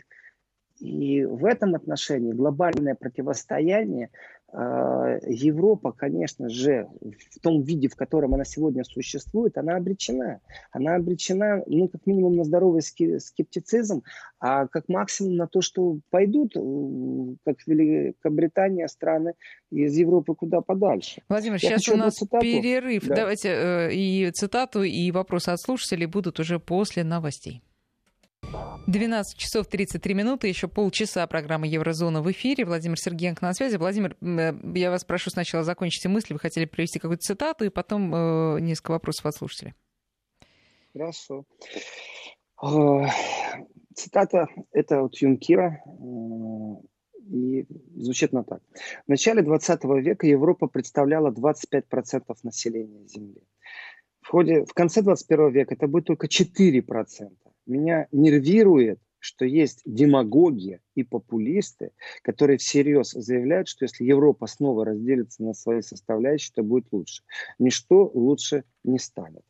И 0.80 1.24
в 1.24 1.44
этом 1.44 1.76
отношении 1.76 2.32
глобальное 2.32 2.96
противостояние 2.96 4.10
Европа, 4.56 5.92
конечно 5.92 6.48
же, 6.48 6.88
в 7.30 7.40
том 7.40 7.62
виде, 7.62 7.88
в 7.88 7.96
котором 7.96 8.34
она 8.34 8.44
сегодня 8.44 8.84
существует, 8.84 9.58
она 9.58 9.76
обречена. 9.76 10.40
Она 10.70 10.94
обречена, 10.94 11.64
ну, 11.66 11.88
как 11.88 12.06
минимум, 12.06 12.36
на 12.36 12.44
здоровый 12.44 12.82
скептицизм, 12.82 14.02
а 14.38 14.68
как 14.68 14.88
максимум 14.88 15.36
на 15.36 15.48
то, 15.48 15.60
что 15.60 15.98
пойдут, 16.10 16.56
э, 16.56 16.60
как 17.44 17.66
Великобритания, 17.66 18.86
страны 18.86 19.32
из 19.70 19.96
Европы 19.96 20.34
куда 20.34 20.60
подальше. 20.60 21.22
Владимир, 21.28 21.58
Я 21.60 21.78
сейчас 21.78 21.88
у 21.88 21.96
нас 21.96 22.18
перерыв. 22.40 23.08
Да. 23.08 23.16
Давайте 23.16 23.48
э, 23.48 23.92
и 23.92 24.30
цитату, 24.32 24.82
и 24.82 25.10
вопросы 25.10 25.48
от 25.48 25.60
слушателей 25.60 26.06
будут 26.06 26.38
уже 26.38 26.60
после 26.60 27.02
новостей. 27.02 27.62
12 28.86 29.38
часов 29.38 29.66
33 29.66 30.14
минуты, 30.14 30.48
еще 30.48 30.68
полчаса 30.68 31.26
программы 31.26 31.66
Еврозона 31.66 32.20
в 32.20 32.30
эфире. 32.30 32.66
Владимир 32.66 32.98
Сергеенко 32.98 33.42
на 33.42 33.54
связи. 33.54 33.76
Владимир, 33.76 34.14
э, 34.20 34.52
я 34.74 34.90
вас 34.90 35.04
прошу 35.04 35.30
сначала 35.30 35.64
закончить 35.64 36.04
мысли. 36.06 36.34
Вы 36.34 36.38
хотели 36.38 36.66
привести 36.66 36.98
какую-то 36.98 37.22
цитату, 37.22 37.64
и 37.64 37.70
потом 37.70 38.14
э, 38.14 38.60
несколько 38.60 38.90
вопросов 38.90 39.24
от 39.24 39.36
слушателей. 39.36 39.74
Хорошо. 40.92 41.46
Э, 42.62 43.06
цитата 43.94 44.48
это 44.72 45.00
от 45.02 45.16
Юнкира, 45.16 45.82
и 47.30 47.66
звучит 47.96 48.34
она 48.34 48.44
так. 48.44 48.60
В 49.06 49.08
начале 49.08 49.40
20 49.40 49.84
века 49.84 50.26
Европа 50.26 50.66
представляла 50.66 51.30
25% 51.30 52.22
населения 52.42 53.06
Земли. 53.06 53.42
В, 54.20 54.28
ходе, 54.28 54.64
в 54.66 54.74
конце 54.74 55.00
21 55.00 55.52
века 55.52 55.74
это 55.74 55.86
будет 55.86 56.04
только 56.04 56.26
4% 56.26 57.32
меня 57.66 58.08
нервирует, 58.12 59.00
что 59.18 59.44
есть 59.46 59.80
демагоги 59.86 60.80
и 60.94 61.02
популисты, 61.02 61.92
которые 62.22 62.58
всерьез 62.58 63.12
заявляют, 63.12 63.68
что 63.68 63.84
если 63.84 64.04
Европа 64.04 64.46
снова 64.46 64.84
разделится 64.84 65.42
на 65.42 65.54
свои 65.54 65.80
составляющие, 65.80 66.52
то 66.54 66.62
будет 66.62 66.86
лучше. 66.92 67.22
Ничто 67.58 68.10
лучше 68.12 68.64
не 68.82 68.98
станет 68.98 69.42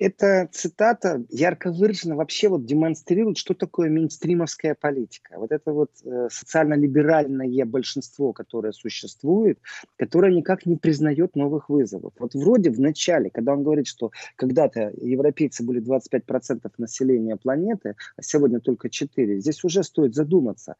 эта 0.00 0.48
цитата 0.50 1.22
ярко 1.28 1.70
выражена 1.70 2.16
вообще 2.16 2.48
вот 2.48 2.64
демонстрирует, 2.64 3.36
что 3.36 3.52
такое 3.52 3.90
мейнстримовская 3.90 4.74
политика. 4.74 5.34
Вот 5.36 5.52
это 5.52 5.72
вот 5.72 5.90
э, 6.04 6.28
социально-либеральное 6.30 7.66
большинство, 7.66 8.32
которое 8.32 8.72
существует, 8.72 9.58
которое 9.96 10.32
никак 10.32 10.64
не 10.64 10.76
признает 10.76 11.36
новых 11.36 11.68
вызовов. 11.68 12.14
Вот 12.18 12.34
вроде 12.34 12.70
в 12.70 12.80
начале, 12.80 13.28
когда 13.28 13.52
он 13.52 13.62
говорит, 13.62 13.86
что 13.86 14.10
когда-то 14.36 14.90
европейцы 15.02 15.62
были 15.62 15.82
25% 15.82 16.70
населения 16.78 17.36
планеты, 17.36 17.94
а 18.16 18.22
сегодня 18.22 18.60
только 18.60 18.88
4%, 18.88 19.36
здесь 19.36 19.62
уже 19.64 19.82
стоит 19.82 20.14
задуматься 20.14 20.76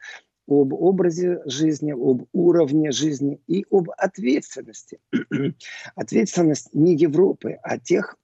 об 0.49 0.73
образе 0.73 1.43
жизни, 1.45 1.93
об 1.93 2.25
уровне 2.33 2.91
жизни 2.91 3.41
и 3.47 3.67
об 3.71 3.91
ответственности. 3.97 4.99
Ответственность 5.95 6.71
не 6.73 6.97
Европы, 6.97 7.59
а 7.63 7.79
тех 7.79 8.17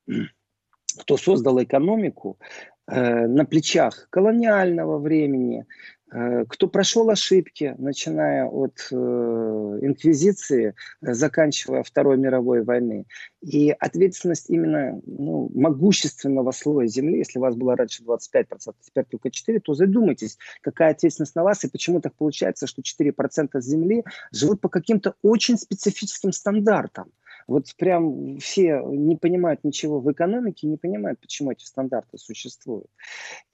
кто 0.99 1.17
создал 1.17 1.63
экономику 1.63 2.39
э, 2.87 3.27
на 3.27 3.45
плечах 3.45 4.09
колониального 4.11 4.99
времени, 4.99 5.67
э, 6.13 6.45
кто 6.49 6.69
прошел 6.69 7.11
ошибки, 7.11 7.75
начиная 7.79 8.47
от 8.47 8.89
э, 8.91 8.95
инквизиции, 8.95 10.75
заканчивая 11.01 11.83
Второй 11.83 12.17
мировой 12.17 12.63
войны. 12.63 13.05
И 13.43 13.71
ответственность 13.71 14.51
именно 14.51 15.01
ну, 15.07 15.51
могущественного 15.55 16.51
слоя 16.53 16.87
земли, 16.87 17.19
если 17.19 17.39
у 17.39 17.43
вас 17.43 17.55
было 17.55 17.77
раньше 17.77 18.03
25%, 18.03 18.47
теперь 18.81 19.05
только 19.05 19.29
4%, 19.29 19.61
то 19.61 19.75
задумайтесь, 19.75 20.39
какая 20.63 20.93
ответственность 20.93 21.35
на 21.35 21.45
вас 21.45 21.65
и 21.65 21.71
почему 21.71 22.01
так 22.01 22.15
получается, 22.15 22.67
что 22.67 22.83
4% 22.83 23.61
земли 23.61 24.05
живут 24.33 24.61
по 24.61 24.69
каким-то 24.69 25.15
очень 25.23 25.59
специфическим 25.59 26.33
стандартам. 26.33 27.11
Вот 27.47 27.67
прям 27.77 28.39
все 28.39 28.81
не 28.81 29.17
понимают 29.17 29.63
ничего 29.65 30.01
в 30.01 30.11
экономике, 30.11 30.67
не 30.67 30.77
понимают, 30.77 31.21
почему 31.21 31.53
эти 31.53 31.65
стандарты 31.65 32.19
существуют. 32.19 32.89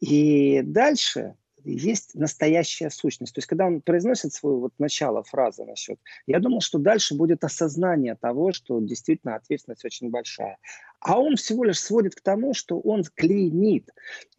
И 0.01 0.63
дальше 0.63 1.37
есть 1.65 2.15
настоящая 2.15 2.91
сущность. 2.91 3.35
То 3.35 3.39
есть, 3.39 3.49
когда 3.49 3.67
он 3.67 3.81
произносит 3.81 4.33
свое 4.33 4.57
вот 4.57 4.73
начало 4.79 5.23
фразы 5.23 5.65
насчет, 5.65 5.99
я 6.27 6.41
думал, 6.41 6.61
что 6.61 6.79
дальше 6.79 7.15
будет 7.15 7.45
осознание 7.45 8.17
того, 8.17 8.53
что 8.53 8.81
действительно 8.81 9.37
ответственность 9.37 9.85
очень 9.85 10.11
большая. 10.11 10.59
А 11.01 11.21
он 11.21 11.37
всего 11.37 11.65
лишь 11.65 11.81
сводит 11.81 12.15
к 12.15 12.21
тому, 12.21 12.55
что 12.55 12.81
он 12.81 13.05
клеймит, 13.15 13.91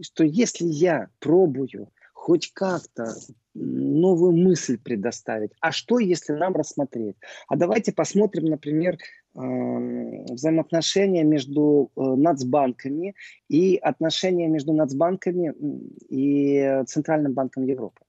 что 0.02 0.24
если 0.24 0.66
я 0.66 1.10
пробую 1.20 1.90
хоть 2.14 2.54
как-то 2.54 3.14
новую 3.54 4.32
мысль 4.32 4.78
предоставить. 4.78 5.52
А 5.60 5.74
что, 5.74 6.00
если 6.00 6.32
нам 6.32 6.56
рассмотреть? 6.56 7.18
А 7.50 7.58
давайте 7.58 7.92
посмотрим, 7.92 8.46
например, 8.46 8.98
взаимоотношения 9.34 11.24
между 11.24 11.92
э, 11.96 12.02
нацбанками 12.02 13.16
и 13.50 13.78
отношения 13.78 14.48
между 14.48 14.74
нацбанками 14.74 15.54
и 16.10 16.84
Центральным 16.86 17.34
банком 17.34 17.64
Европы. 17.64 18.02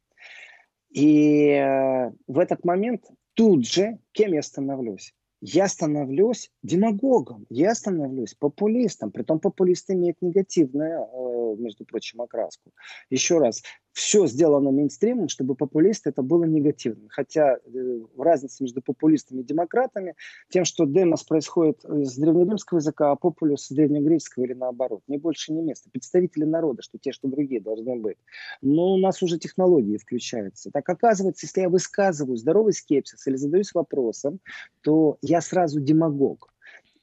И 0.90 1.48
э, 1.48 2.12
в 2.26 2.38
этот 2.38 2.64
момент 2.64 3.04
тут 3.34 3.66
же 3.66 3.98
кем 4.12 4.32
я 4.32 4.42
становлюсь? 4.42 5.14
я 5.46 5.68
становлюсь 5.68 6.50
демагогом, 6.62 7.44
я 7.50 7.74
становлюсь 7.74 8.32
популистом. 8.32 9.10
Притом 9.10 9.40
популист 9.40 9.90
имеет 9.90 10.16
негативную, 10.22 11.02
э, 11.02 11.56
между 11.60 11.84
прочим, 11.84 12.22
окраску. 12.22 12.70
Еще 13.10 13.38
раз, 13.38 13.62
все 13.94 14.26
сделано 14.26 14.72
мейнстримом, 14.72 15.28
чтобы 15.28 15.54
популист 15.54 16.08
это 16.08 16.20
было 16.22 16.44
негативным. 16.44 17.08
Хотя 17.08 17.56
э, 17.56 18.00
разница 18.18 18.64
между 18.64 18.82
популистами 18.82 19.40
и 19.40 19.44
демократами 19.44 20.16
тем, 20.48 20.64
что 20.64 20.84
демос 20.84 21.22
происходит 21.22 21.84
из 21.84 22.16
древнеримского 22.16 22.78
языка, 22.78 23.12
а 23.12 23.16
популюс 23.16 23.70
из 23.70 23.76
древнегреческого 23.76 24.44
или 24.44 24.52
наоборот. 24.52 25.02
Ни 25.06 25.16
больше, 25.16 25.52
ни 25.52 25.60
места. 25.60 25.90
Представители 25.90 26.44
народа, 26.44 26.82
что 26.82 26.98
те, 26.98 27.12
что 27.12 27.28
другие 27.28 27.60
должны 27.60 27.94
быть. 27.94 28.18
Но 28.60 28.94
у 28.94 28.98
нас 28.98 29.22
уже 29.22 29.38
технологии 29.38 29.96
включаются. 29.96 30.72
Так 30.72 30.88
оказывается, 30.88 31.46
если 31.46 31.60
я 31.60 31.68
высказываю 31.68 32.36
здоровый 32.36 32.72
скепсис 32.72 33.24
или 33.28 33.36
задаюсь 33.36 33.72
вопросом, 33.74 34.40
то 34.82 35.18
я 35.22 35.40
сразу 35.40 35.80
демагог 35.80 36.53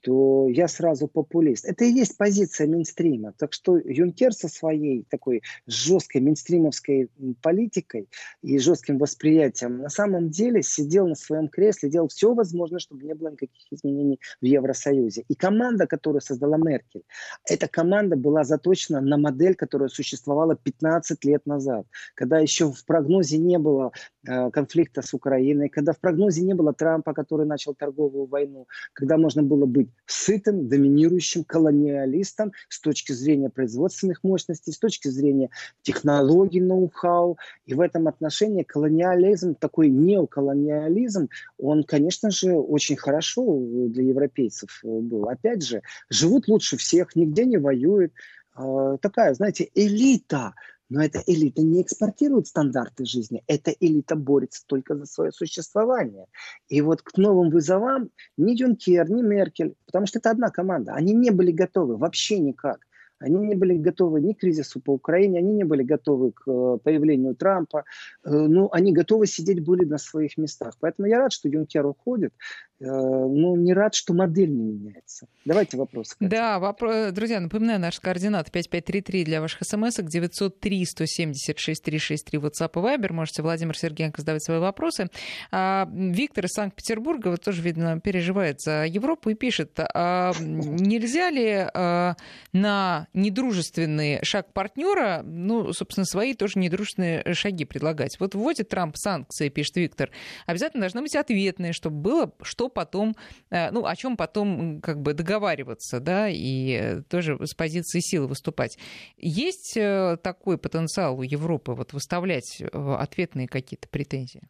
то 0.01 0.47
я 0.49 0.67
сразу 0.67 1.07
популист. 1.07 1.65
Это 1.65 1.85
и 1.85 1.91
есть 1.91 2.17
позиция 2.17 2.67
мейнстрима. 2.67 3.33
Так 3.37 3.53
что 3.53 3.77
Юнкер 3.77 4.33
со 4.33 4.47
своей 4.47 5.05
такой 5.09 5.41
жесткой 5.67 6.21
мейнстримовской 6.21 7.09
политикой 7.41 8.09
и 8.41 8.57
жестким 8.57 8.97
восприятием 8.97 9.77
на 9.77 9.89
самом 9.89 10.29
деле 10.29 10.63
сидел 10.63 11.07
на 11.07 11.15
своем 11.15 11.47
кресле, 11.47 11.89
делал 11.89 12.07
все 12.07 12.33
возможное, 12.33 12.79
чтобы 12.79 13.05
не 13.05 13.13
было 13.13 13.29
никаких 13.29 13.71
изменений 13.71 14.19
в 14.41 14.45
Евросоюзе. 14.45 15.23
И 15.27 15.35
команда, 15.35 15.87
которую 15.87 16.21
создала 16.21 16.57
Меркель, 16.57 17.03
эта 17.47 17.67
команда 17.67 18.15
была 18.15 18.43
заточена 18.43 19.01
на 19.01 19.17
модель, 19.17 19.55
которая 19.55 19.89
существовала 19.89 20.55
15 20.55 21.23
лет 21.25 21.45
назад, 21.45 21.85
когда 22.15 22.39
еще 22.39 22.71
в 22.71 22.85
прогнозе 22.85 23.37
не 23.37 23.59
было 23.59 23.91
конфликта 24.23 25.01
с 25.01 25.13
Украиной, 25.13 25.69
когда 25.69 25.93
в 25.93 25.99
прогнозе 25.99 26.41
не 26.41 26.53
было 26.53 26.73
Трампа, 26.73 27.13
который 27.13 27.45
начал 27.45 27.73
торговую 27.73 28.25
войну, 28.25 28.67
когда 28.93 29.17
можно 29.17 29.43
было 29.43 29.65
быть 29.65 29.89
сытым, 30.05 30.67
доминирующим 30.67 31.43
колониалистом 31.43 32.51
с 32.69 32.79
точки 32.79 33.13
зрения 33.13 33.49
производственных 33.49 34.23
мощностей, 34.23 34.73
с 34.73 34.77
точки 34.79 35.07
зрения 35.07 35.49
технологий, 35.81 36.61
ноу-хау. 36.61 37.37
И 37.65 37.73
в 37.73 37.81
этом 37.81 38.07
отношении 38.07 38.63
колониализм, 38.63 39.55
такой 39.55 39.89
неоколониализм, 39.89 41.29
он, 41.57 41.83
конечно 41.83 42.31
же, 42.31 42.53
очень 42.53 42.97
хорошо 42.97 43.43
для 43.87 44.03
европейцев 44.03 44.81
был. 44.83 45.27
Опять 45.29 45.63
же, 45.63 45.81
живут 46.09 46.47
лучше 46.47 46.77
всех, 46.77 47.15
нигде 47.15 47.45
не 47.45 47.57
воюют. 47.57 48.13
А, 48.53 48.97
такая, 48.97 49.33
знаете, 49.33 49.69
элита, 49.73 50.53
но 50.91 51.01
эта 51.01 51.23
элита 51.25 51.61
не 51.61 51.81
экспортирует 51.81 52.47
стандарты 52.47 53.05
жизни, 53.05 53.43
эта 53.47 53.71
элита 53.71 54.17
борется 54.17 54.63
только 54.67 54.97
за 54.97 55.05
свое 55.05 55.31
существование. 55.31 56.25
И 56.67 56.81
вот 56.81 57.01
к 57.01 57.15
новым 57.17 57.49
вызовам 57.49 58.09
ни 58.35 58.51
Юнкер, 58.61 59.09
ни 59.09 59.21
Меркель, 59.21 59.75
потому 59.85 60.05
что 60.05 60.19
это 60.19 60.31
одна 60.31 60.49
команда, 60.49 60.93
они 60.93 61.13
не 61.13 61.29
были 61.29 61.51
готовы 61.51 61.95
вообще 61.95 62.39
никак. 62.39 62.81
Они 63.21 63.37
не 63.37 63.55
были 63.55 63.77
готовы 63.77 64.21
ни 64.21 64.33
к 64.33 64.39
кризису 64.39 64.79
по 64.79 64.91
Украине, 64.91 65.39
они 65.39 65.53
не 65.53 65.63
были 65.63 65.83
готовы 65.83 66.31
к 66.31 66.43
э, 66.47 66.77
появлению 66.83 67.35
Трампа. 67.35 67.83
Э, 68.23 68.29
ну, 68.29 68.69
они 68.71 68.93
готовы 68.93 69.27
сидеть 69.27 69.63
были 69.63 69.85
на 69.85 69.97
своих 69.97 70.37
местах. 70.37 70.73
Поэтому 70.79 71.07
я 71.07 71.19
рад, 71.19 71.31
что 71.31 71.47
Юнкер 71.49 71.85
уходит. 71.85 72.33
Э, 72.81 72.85
но 72.85 73.55
не 73.55 73.73
рад, 73.73 73.93
что 73.93 74.13
модель 74.13 74.49
не 74.49 74.63
меняется. 74.63 75.27
Давайте 75.45 75.77
вопрос. 75.77 76.15
Да, 76.19 76.57
вопрос, 76.57 77.11
друзья, 77.11 77.39
напоминаю, 77.39 77.79
наш 77.79 77.99
координат 77.99 78.51
5533 78.51 79.23
для 79.23 79.41
ваших 79.41 79.61
смс 79.63 79.97
903 79.97 80.85
176 80.85 81.83
363 81.83 82.39
WhatsApp 82.39 82.71
и 82.73 82.79
Viber. 82.79 83.13
Можете 83.13 83.43
Владимир 83.43 83.77
Сергеенко 83.77 84.21
задавать 84.21 84.43
свои 84.43 84.59
вопросы. 84.59 85.09
А, 85.51 85.87
Виктор 85.93 86.45
из 86.45 86.51
Санкт-Петербурга 86.51 87.29
вот 87.29 87.41
тоже, 87.41 87.61
видно, 87.61 87.99
переживает 87.99 88.61
за 88.61 88.85
Европу 88.85 89.29
и 89.29 89.35
пишет, 89.35 89.79
а 89.79 90.33
нельзя 90.39 91.29
ли 91.29 91.67
а, 91.73 92.15
на 92.51 93.07
недружественный 93.13 94.23
шаг 94.23 94.53
партнера, 94.53 95.21
ну, 95.23 95.73
собственно, 95.73 96.05
свои 96.05 96.33
тоже 96.33 96.59
недружественные 96.59 97.33
шаги 97.33 97.65
предлагать? 97.65 98.19
Вот 98.19 98.35
вводит 98.35 98.69
Трамп 98.69 98.95
санкции, 98.97 99.49
пишет 99.49 99.77
Виктор, 99.77 100.11
обязательно 100.45 100.81
должны 100.81 101.01
быть 101.01 101.15
ответные, 101.15 101.73
чтобы 101.73 102.01
было 102.01 102.33
что 102.41 102.69
потом, 102.69 103.15
э, 103.49 103.71
ну, 103.71 103.85
о 103.85 103.95
чем 103.95 104.17
потом 104.17 104.81
как 104.81 105.01
бы 105.01 105.13
договариваться, 105.13 105.99
да, 105.99 106.27
и 106.29 107.01
тоже 107.09 107.37
с 107.41 107.53
позиции 107.53 107.99
силы 107.99 108.27
выступать. 108.27 108.77
Есть 109.17 109.75
э, 109.75 110.17
такой 110.21 110.57
потенциал 110.57 111.19
у 111.19 111.23
Европы 111.23 111.73
вот 111.73 111.93
выставлять 111.93 112.61
э, 112.61 112.67
ответные 112.99 113.47
какие-то 113.47 113.87
претензии? 113.89 114.41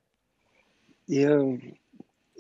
И, 1.08 1.28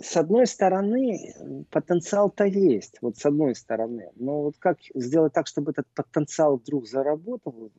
с 0.01 0.17
одной 0.17 0.47
стороны, 0.47 1.65
потенциал-то 1.69 2.45
есть, 2.45 2.97
вот 3.01 3.17
с 3.17 3.25
одной 3.25 3.55
стороны. 3.55 4.09
Но 4.15 4.43
вот 4.43 4.55
как 4.59 4.77
сделать 4.93 5.33
так, 5.33 5.47
чтобы 5.47 5.71
этот 5.71 5.87
потенциал 5.95 6.57
вдруг 6.57 6.87
заработал, 6.87 7.71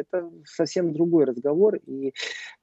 это 0.00 0.30
совсем 0.44 0.92
другой 0.92 1.24
разговор. 1.24 1.76
И 1.86 2.12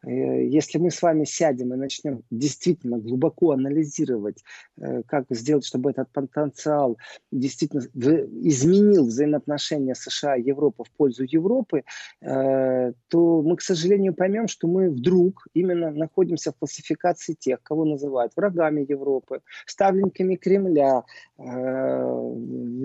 э, 0.03 0.45
если 0.45 0.77
мы 0.77 0.91
с 0.91 1.01
вами 1.01 1.25
сядем 1.25 1.73
и 1.73 1.77
начнем 1.77 2.23
действительно 2.31 2.97
глубоко 2.97 3.51
анализировать, 3.51 4.43
э, 4.77 5.03
как 5.07 5.25
сделать, 5.29 5.65
чтобы 5.65 5.91
этот 5.91 6.11
потенциал 6.11 6.97
действительно 7.31 7.81
изменил 7.81 9.05
взаимоотношения 9.05 9.95
США 9.95 10.35
и 10.35 10.43
Европы 10.43 10.83
в 10.83 10.91
пользу 10.91 11.23
Европы, 11.23 11.83
э, 12.21 12.93
то 13.07 13.41
мы, 13.41 13.55
к 13.55 13.61
сожалению, 13.61 14.13
поймем, 14.13 14.47
что 14.47 14.67
мы 14.67 14.89
вдруг 14.89 15.47
именно 15.53 15.91
находимся 15.91 16.51
в 16.51 16.55
классификации 16.55 17.33
тех, 17.33 17.61
кого 17.63 17.85
называют 17.85 18.33
врагами 18.35 18.85
Европы, 18.87 19.41
ставленниками 19.65 20.35
Кремля, 20.35 21.03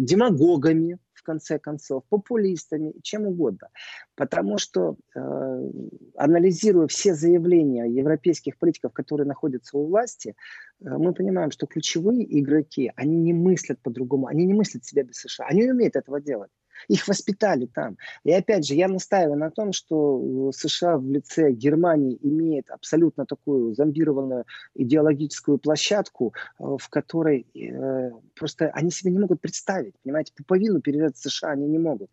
демагогами, 0.02 0.98
в 1.22 1.24
конце 1.24 1.58
концов, 1.58 2.02
популистами, 2.08 2.94
чем 3.02 3.26
угодно. 3.26 3.68
Потому 4.16 4.58
что, 4.58 4.96
э, 5.14 5.70
анализируя 6.16 6.86
все 6.88 7.14
заявления 7.14 7.84
европейских 7.84 8.58
политиков, 8.58 8.92
которые 8.92 9.26
находятся 9.26 9.78
у 9.78 9.86
власти, 9.86 10.34
э, 10.80 10.84
мы 10.98 11.14
понимаем, 11.14 11.52
что 11.52 11.66
ключевые 11.66 12.24
игроки, 12.40 12.92
они 12.96 13.16
не 13.16 13.32
мыслят 13.32 13.80
по-другому, 13.82 14.26
они 14.26 14.44
не 14.44 14.54
мыслят 14.54 14.84
себя 14.84 15.04
без 15.04 15.16
США, 15.16 15.46
они 15.46 15.70
умеют 15.70 15.96
этого 15.96 16.20
делать. 16.20 16.50
Их 16.88 17.08
воспитали 17.08 17.66
там. 17.66 17.96
И 18.24 18.32
опять 18.32 18.66
же, 18.66 18.74
я 18.74 18.88
настаиваю 18.88 19.38
на 19.38 19.50
том, 19.50 19.72
что 19.72 20.50
э, 20.50 20.52
США 20.52 20.98
в 20.98 21.10
лице 21.10 21.52
Германии 21.52 22.18
имеет 22.22 22.70
абсолютно 22.70 23.26
такую 23.26 23.74
зомбированную 23.74 24.44
идеологическую 24.74 25.58
площадку, 25.58 26.34
э, 26.58 26.64
в 26.78 26.88
которой 26.88 27.46
э, 27.54 28.10
просто 28.34 28.70
они 28.74 28.90
себе 28.90 29.12
не 29.12 29.18
могут 29.18 29.40
представить. 29.40 29.94
Понимаете, 30.02 30.32
пуповину 30.36 30.80
передать 30.80 31.16
США 31.16 31.50
они 31.50 31.66
не 31.66 31.78
могут. 31.78 32.10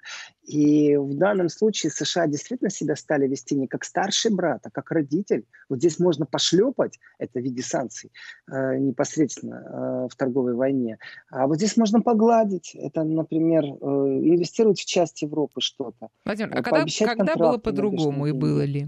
И 0.49 0.97
в 0.97 1.13
данном 1.15 1.49
случае 1.49 1.91
США 1.91 2.25
действительно 2.25 2.71
себя 2.71 2.95
стали 2.95 3.27
вести 3.27 3.55
не 3.55 3.67
как 3.67 3.83
старший 3.83 4.31
брат, 4.31 4.61
а 4.63 4.71
как 4.71 4.91
родитель. 4.91 5.45
Вот 5.69 5.77
здесь 5.77 5.99
можно 5.99 6.25
пошлепать, 6.25 6.99
это 7.19 7.39
в 7.39 7.43
виде 7.43 7.61
санкций 7.61 8.11
э, 8.51 8.77
непосредственно 8.77 9.55
э, 9.55 10.07
в 10.11 10.15
торговой 10.15 10.55
войне. 10.55 10.97
А 11.29 11.45
вот 11.45 11.57
здесь 11.57 11.77
можно 11.77 12.01
погладить. 12.01 12.75
Это, 12.75 13.03
например, 13.03 13.63
э, 13.63 14.19
инвестировать 14.59 14.79
в 14.79 14.85
часть 14.85 15.21
Европы 15.21 15.61
что-то. 15.61 16.09
Владимир, 16.25 16.57
а 16.57 16.63
когда, 16.63 16.85
когда 17.05 17.35
было 17.35 17.57
по-другому 17.57 18.27
и 18.27 18.31
было 18.31 18.63
ли? 18.63 18.87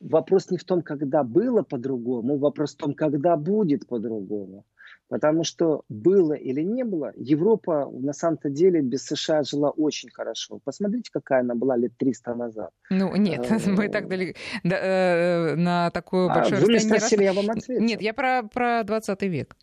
Вопрос 0.00 0.50
не 0.50 0.58
в 0.58 0.64
том, 0.64 0.82
когда 0.82 1.24
было 1.24 1.62
по-другому, 1.62 2.38
вопрос 2.38 2.74
в 2.74 2.76
том, 2.76 2.94
когда 2.94 3.36
будет 3.36 3.86
по-другому. 3.88 4.64
Потому 5.08 5.42
что 5.42 5.84
было 5.88 6.34
или 6.34 6.60
не 6.60 6.84
было, 6.84 7.12
Европа 7.16 7.90
на 7.90 8.12
самом-то 8.12 8.50
деле 8.50 8.82
без 8.82 9.06
США 9.06 9.42
жила 9.42 9.70
очень 9.70 10.10
хорошо. 10.10 10.60
Посмотрите, 10.64 11.10
какая 11.10 11.40
она 11.40 11.54
была 11.54 11.76
лет 11.78 11.92
300 11.96 12.34
назад. 12.34 12.70
Ну, 12.90 13.16
нет, 13.16 13.50
э, 13.50 13.70
мы 13.70 13.88
так 13.88 14.06
далеко 14.06 14.38
э, 14.64 15.54
на 15.56 15.90
большое 15.90 16.28
а, 16.30 16.60
Вы 16.60 16.68
меня 16.68 16.80
спросили, 16.80 17.24
я 17.24 17.32
вам 17.32 17.50
ответил. 17.50 17.82
Нет, 17.82 18.02
я 18.02 18.12
про, 18.12 18.42
про 18.42 18.82
20 18.84 19.22
век. 19.22 19.56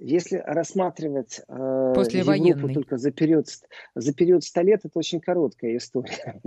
Если 0.00 0.36
рассматривать 0.46 1.40
э, 1.48 1.92
Европу 2.50 2.72
только 2.74 2.98
за 2.98 3.10
период, 3.10 3.46
за 3.94 4.14
период 4.14 4.44
100 4.44 4.60
лет, 4.62 4.80
это 4.84 4.98
очень 4.98 5.20
короткая 5.20 5.76
история. 5.76 6.40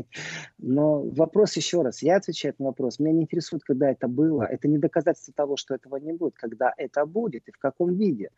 Но 0.57 1.01
вопрос 1.01 1.55
еще 1.57 1.81
раз, 1.81 2.01
я 2.01 2.17
отвечаю 2.17 2.55
на 2.59 2.67
вопрос, 2.67 2.99
меня 2.99 3.13
не 3.13 3.23
интересует, 3.23 3.63
когда 3.63 3.91
это 3.91 4.07
было. 4.07 4.43
Это 4.43 4.67
не 4.67 4.77
доказательство 4.77 5.33
того, 5.33 5.57
что 5.57 5.75
этого 5.75 5.97
не 5.97 6.13
будет, 6.13 6.35
когда 6.35 6.73
это 6.77 7.05
будет 7.05 7.47
и 7.47 7.51
в 7.51 7.57
каком 7.57 7.93
виде. 7.95 8.29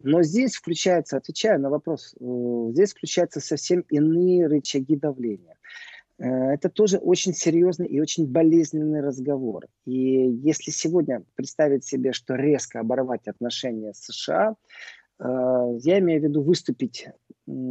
Но 0.00 0.22
здесь 0.22 0.56
включается, 0.56 1.16
отвечаю 1.16 1.60
на 1.60 1.70
вопрос, 1.70 2.14
э, 2.20 2.70
здесь 2.72 2.92
включаются 2.92 3.40
совсем 3.40 3.80
иные 3.88 4.46
рычаги 4.46 4.96
давления. 4.96 5.56
Э, 6.18 6.52
это 6.52 6.68
тоже 6.68 6.98
очень 6.98 7.32
серьезный 7.34 7.86
и 7.86 8.00
очень 8.00 8.26
болезненный 8.26 9.00
разговор. 9.00 9.66
И 9.86 9.92
если 9.92 10.70
сегодня 10.70 11.22
представить 11.34 11.84
себе, 11.84 12.12
что 12.12 12.34
резко 12.34 12.80
оборвать 12.80 13.26
отношения 13.28 13.92
с 13.94 14.04
США, 14.06 14.56
э, 15.20 15.24
я 15.80 15.98
имею 15.98 16.20
в 16.20 16.24
виду 16.24 16.42
выступить 16.42 17.08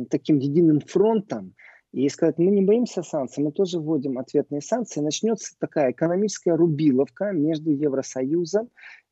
таким 0.10 0.40
единым 0.40 0.80
фронтом 0.80 1.54
и 1.94 2.10
сказать, 2.10 2.38
мы 2.38 2.52
не 2.52 2.64
боимся 2.64 3.04
санкций, 3.04 3.44
мы 3.44 3.52
тоже 3.52 3.80
вводим 3.80 4.18
ответные 4.18 4.62
санкции, 4.62 5.02
начнется 5.02 5.54
такая 5.60 5.92
экономическая 5.92 6.56
рубиловка 6.56 7.32
между 7.32 7.72
Евросоюзом 7.72 8.70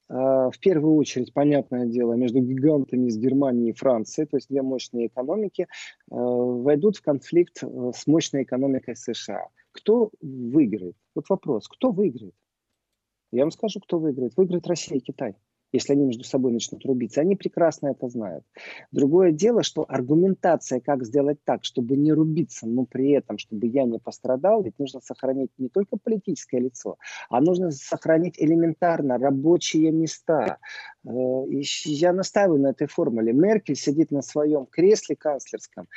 в 0.08 0.54
первую 0.62 0.96
очередь, 0.96 1.34
понятное 1.34 1.86
дело, 1.86 2.14
между 2.14 2.40
гигантами 2.40 3.08
из 3.08 3.18
Германии 3.18 3.70
и 3.70 3.74
Франции, 3.74 4.26
то 4.26 4.38
есть 4.38 4.50
две 4.50 4.62
мощные 4.62 5.08
экономики, 5.08 5.68
а, 6.12 6.16
войдут 6.16 6.98
в 6.98 7.02
конфликт 7.02 7.64
э, 7.64 7.92
с 7.96 8.06
мощной 8.06 8.44
экономикой 8.44 8.96
США. 8.96 9.48
Кто 9.72 10.12
выиграет? 10.22 10.96
Вот 11.16 11.28
вопрос, 11.30 11.68
кто 11.68 11.92
выиграет? 11.92 12.36
Я 13.32 13.44
вам 13.44 13.52
скажу, 13.52 13.80
кто 13.80 13.98
выиграет. 13.98 14.38
Выиграет 14.38 14.68
Россия 14.68 15.00
и 15.00 15.02
Китай 15.02 15.36
если 15.76 15.94
они 15.94 16.06
между 16.06 16.24
собой 16.24 16.52
начнут 16.52 16.86
рубиться. 16.86 17.22
Они 17.22 17.36
прекрасно 17.36 17.90
это 17.90 18.08
знают. 18.08 18.44
Другое 18.92 19.32
дело, 19.32 19.64
что 19.64 19.86
аргументация, 19.88 20.80
как 20.80 21.06
сделать 21.06 21.40
так, 21.44 21.64
чтобы 21.64 21.96
не 21.96 22.14
рубиться, 22.14 22.68
но 22.68 22.86
при 22.86 23.12
этом, 23.12 23.38
чтобы 23.38 23.68
я 23.68 23.84
не 23.84 24.00
пострадал, 24.00 24.64
ведь 24.64 24.80
нужно 24.80 25.02
сохранить 25.02 25.52
не 25.58 25.70
только 25.70 25.98
политическое 25.98 26.60
лицо, 26.60 26.98
а 27.30 27.42
нужно 27.42 27.72
сохранить 27.72 28.36
элементарно 28.38 29.18
рабочие 29.18 29.92
места. 29.92 30.58
Э, 31.06 31.10
я 31.86 32.14
настаиваю 32.14 32.62
на 32.62 32.68
этой 32.68 32.88
формуле. 32.88 33.34
Меркель 33.34 33.76
сидит 33.76 34.12
на 34.12 34.22
своем 34.22 34.66
кресле 34.66 35.16
канцлерском, 35.16 35.88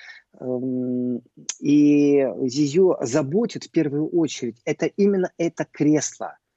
эм, 0.40 1.22
и 1.60 2.26
ее 2.42 2.96
заботит 3.00 3.64
в 3.64 3.70
первую 3.70 4.08
очередь 4.08 4.60
это 4.64 4.86
именно 4.86 5.30
это 5.38 5.64
кресло– 5.64 6.36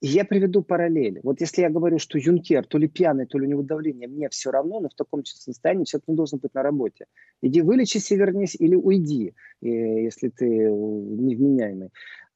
я 0.00 0.24
приведу 0.24 0.62
параллель. 0.62 1.20
Вот 1.22 1.40
если 1.40 1.62
я 1.62 1.70
говорю, 1.70 1.98
что 1.98 2.18
Юнкер 2.18 2.66
то 2.66 2.78
ли 2.78 2.88
пьяный, 2.88 3.26
то 3.26 3.38
ли 3.38 3.46
у 3.46 3.50
него 3.50 3.62
давление, 3.62 4.08
мне 4.08 4.28
все 4.28 4.50
равно, 4.50 4.80
но 4.80 4.88
в 4.88 4.94
таком 4.94 5.24
состоянии 5.24 5.84
человек 5.84 6.08
не 6.08 6.14
должен 6.14 6.38
быть 6.38 6.54
на 6.54 6.62
работе. 6.62 7.06
Иди 7.42 7.60
вылечись 7.60 8.10
и 8.10 8.16
вернись, 8.16 8.56
или 8.58 8.74
уйди, 8.74 9.34
э, 9.62 9.66
если 9.68 10.28
ты 10.28 10.46
невменяемый. 10.46 11.90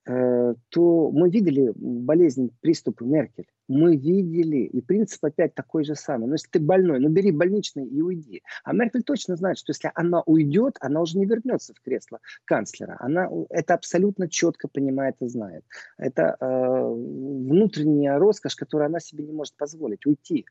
Э, 0.06 0.54
то 0.68 1.10
мы 1.10 1.30
видели 1.30 1.72
болезнь, 1.74 2.50
приступы 2.60 3.06
Меркель 3.06 3.46
мы 3.68 3.96
видели, 3.96 4.58
и 4.58 4.80
принцип 4.80 5.24
опять 5.24 5.54
такой 5.54 5.84
же 5.84 5.94
самый. 5.94 6.26
Но 6.26 6.34
если 6.34 6.48
ты 6.50 6.60
больной, 6.60 7.00
ну 7.00 7.08
бери 7.08 7.30
больничный 7.30 7.86
и 7.86 8.02
уйди. 8.02 8.42
А 8.62 8.72
Меркель 8.72 9.02
точно 9.02 9.36
знает, 9.36 9.58
что 9.58 9.70
если 9.70 9.90
она 9.94 10.22
уйдет, 10.26 10.76
она 10.80 11.00
уже 11.00 11.18
не 11.18 11.24
вернется 11.24 11.72
в 11.74 11.80
кресло 11.80 12.20
канцлера. 12.44 12.96
Она 13.00 13.28
это 13.48 13.74
абсолютно 13.74 14.28
четко 14.28 14.68
понимает 14.68 15.16
и 15.20 15.28
знает. 15.28 15.64
Это 15.96 16.36
э, 16.40 16.44
внутренняя 16.44 18.18
роскошь, 18.18 18.54
которую 18.54 18.86
она 18.86 19.00
себе 19.00 19.24
не 19.24 19.32
может 19.32 19.54
позволить, 19.54 20.04
уйти. 20.06 20.44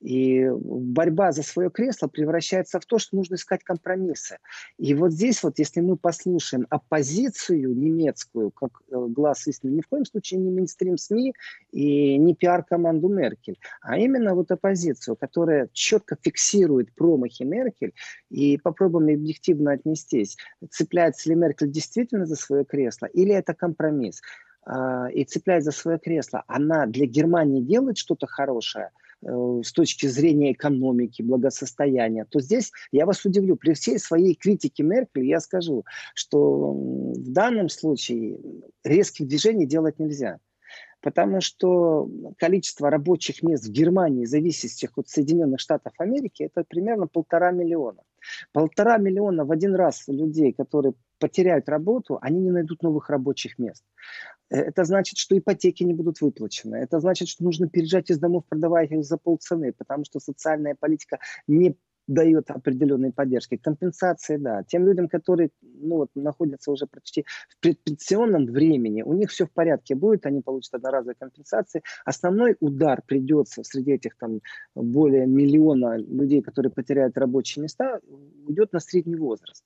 И 0.00 0.48
борьба 0.48 1.32
за 1.32 1.42
свое 1.42 1.70
кресло 1.70 2.06
превращается 2.06 2.78
в 2.78 2.86
то, 2.86 2.98
что 2.98 3.16
нужно 3.16 3.34
искать 3.34 3.64
компромиссы. 3.64 4.38
И 4.78 4.94
вот 4.94 5.12
здесь 5.12 5.42
вот, 5.42 5.58
если 5.58 5.80
мы 5.80 5.96
послушаем 5.96 6.66
оппозицию 6.70 7.76
немецкую, 7.76 8.50
как 8.50 8.82
э, 8.88 9.06
глаз 9.08 9.48
истины, 9.48 9.72
ни 9.72 9.80
в 9.80 9.88
коем 9.88 10.04
случае 10.04 10.40
не 10.40 10.50
мейнстрим 10.50 10.96
СМИ 10.96 11.34
и 11.72 12.16
не 12.18 12.34
пиар 12.34 12.51
пиар-команду 12.52 13.08
Меркель, 13.08 13.58
а 13.80 13.98
именно 13.98 14.34
вот 14.34 14.50
оппозицию, 14.50 15.16
которая 15.16 15.68
четко 15.72 16.16
фиксирует 16.20 16.94
промахи 16.94 17.42
Меркель. 17.42 17.94
И 18.30 18.58
попробуем 18.58 19.14
объективно 19.14 19.72
отнестись, 19.72 20.36
цепляется 20.70 21.28
ли 21.30 21.34
Меркель 21.34 21.70
действительно 21.70 22.26
за 22.26 22.36
свое 22.36 22.64
кресло 22.64 23.06
или 23.06 23.34
это 23.34 23.54
компромисс? 23.54 24.20
А, 24.64 25.08
и 25.10 25.24
цепляясь 25.24 25.64
за 25.64 25.72
свое 25.72 25.98
кресло, 25.98 26.44
она 26.46 26.86
для 26.86 27.06
Германии 27.06 27.60
делает 27.60 27.98
что-то 27.98 28.26
хорошее 28.26 28.90
э, 29.22 29.60
с 29.64 29.72
точки 29.72 30.06
зрения 30.06 30.52
экономики, 30.52 31.22
благосостояния, 31.22 32.26
то 32.28 32.40
здесь 32.40 32.70
я 32.92 33.04
вас 33.04 33.24
удивлю. 33.24 33.56
При 33.56 33.74
всей 33.74 33.98
своей 33.98 34.36
критике 34.36 34.84
Меркель 34.84 35.26
я 35.26 35.40
скажу, 35.40 35.84
что 36.14 36.74
в 36.74 37.32
данном 37.32 37.68
случае 37.68 38.38
резких 38.84 39.26
движений 39.26 39.66
делать 39.66 39.98
нельзя 39.98 40.38
потому 41.02 41.40
что 41.40 42.08
количество 42.38 42.90
рабочих 42.90 43.42
мест 43.42 43.66
в 43.66 43.70
Германии, 43.70 44.24
зависящих 44.24 44.96
от 44.96 45.08
Соединенных 45.08 45.60
Штатов 45.60 45.92
Америки, 45.98 46.44
это 46.44 46.64
примерно 46.64 47.06
полтора 47.06 47.50
миллиона. 47.50 48.02
Полтора 48.52 48.98
миллиона 48.98 49.44
в 49.44 49.50
один 49.50 49.74
раз 49.74 50.04
людей, 50.06 50.52
которые 50.52 50.94
потеряют 51.18 51.68
работу, 51.68 52.18
они 52.20 52.40
не 52.40 52.50
найдут 52.50 52.82
новых 52.82 53.10
рабочих 53.10 53.58
мест. 53.58 53.84
Э, 54.50 54.56
это 54.56 54.84
значит, 54.84 55.18
что 55.18 55.36
ипотеки 55.36 55.82
не 55.82 55.94
будут 55.94 56.20
выплачены. 56.20 56.76
Это 56.76 57.00
значит, 57.00 57.28
что 57.28 57.44
нужно 57.44 57.68
переезжать 57.68 58.10
из 58.10 58.18
домов, 58.18 58.44
продавая 58.48 58.86
их 58.86 59.04
за 59.04 59.18
полцены, 59.18 59.72
потому 59.72 60.04
что 60.04 60.20
социальная 60.20 60.76
политика 60.78 61.18
не 61.46 61.76
дает 62.06 62.50
определенной 62.50 63.12
поддержки. 63.12 63.56
Компенсации, 63.56 64.36
да. 64.36 64.62
Тем 64.64 64.86
людям, 64.86 65.08
которые 65.08 65.50
ну, 65.62 65.96
вот, 65.96 66.10
находятся 66.14 66.70
уже 66.70 66.86
почти 66.86 67.24
в 67.48 67.60
предпенсионном 67.60 68.46
времени, 68.46 69.02
у 69.02 69.12
них 69.14 69.30
все 69.30 69.46
в 69.46 69.52
порядке 69.52 69.94
будет, 69.94 70.26
они 70.26 70.42
получат 70.42 70.74
одноразовые 70.74 71.16
компенсации. 71.18 71.82
Основной 72.04 72.56
удар 72.60 73.02
придется 73.06 73.62
среди 73.64 73.92
этих 73.92 74.16
там 74.16 74.40
более 74.74 75.26
миллиона 75.26 75.96
людей, 75.96 76.42
которые 76.42 76.72
потеряют 76.72 77.16
рабочие 77.18 77.62
места, 77.62 78.00
идет 78.48 78.72
на 78.72 78.80
средний 78.80 79.16
возраст. 79.16 79.64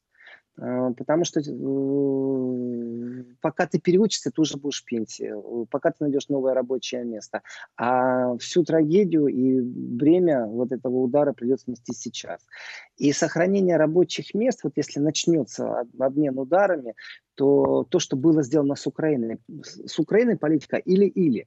А, 0.59 0.93
потому 0.93 1.25
что 1.25 1.41
э, 1.41 3.25
пока 3.41 3.67
ты 3.67 3.79
переучишься, 3.79 4.31
ты 4.31 4.41
уже 4.41 4.57
будешь 4.57 4.83
в 4.83 4.85
пенсии, 4.85 5.33
пока 5.71 5.91
ты 5.91 5.97
найдешь 6.01 6.29
новое 6.29 6.55
рабочее 6.55 7.05
место. 7.05 7.43
А 7.77 8.37
всю 8.39 8.65
трагедию 8.65 9.27
и 9.27 9.61
бремя 9.61 10.47
вот 10.47 10.73
этого 10.73 10.97
удара 10.97 11.33
придется 11.33 11.71
нести 11.71 11.93
сейчас. 11.93 12.41
И 12.97 13.13
сохранение 13.13 13.77
рабочих 13.77 14.35
мест, 14.35 14.61
вот 14.65 14.73
если 14.77 15.01
начнется 15.01 15.85
обмен 15.99 16.39
ударами, 16.39 16.95
то 17.35 17.85
то, 17.85 17.99
что 17.99 18.17
было 18.17 18.43
сделано 18.43 18.77
с 18.77 18.87
Украиной, 18.87 19.39
с 19.63 19.99
Украиной 19.99 20.39
политика 20.39 20.77
или-или. 20.77 21.47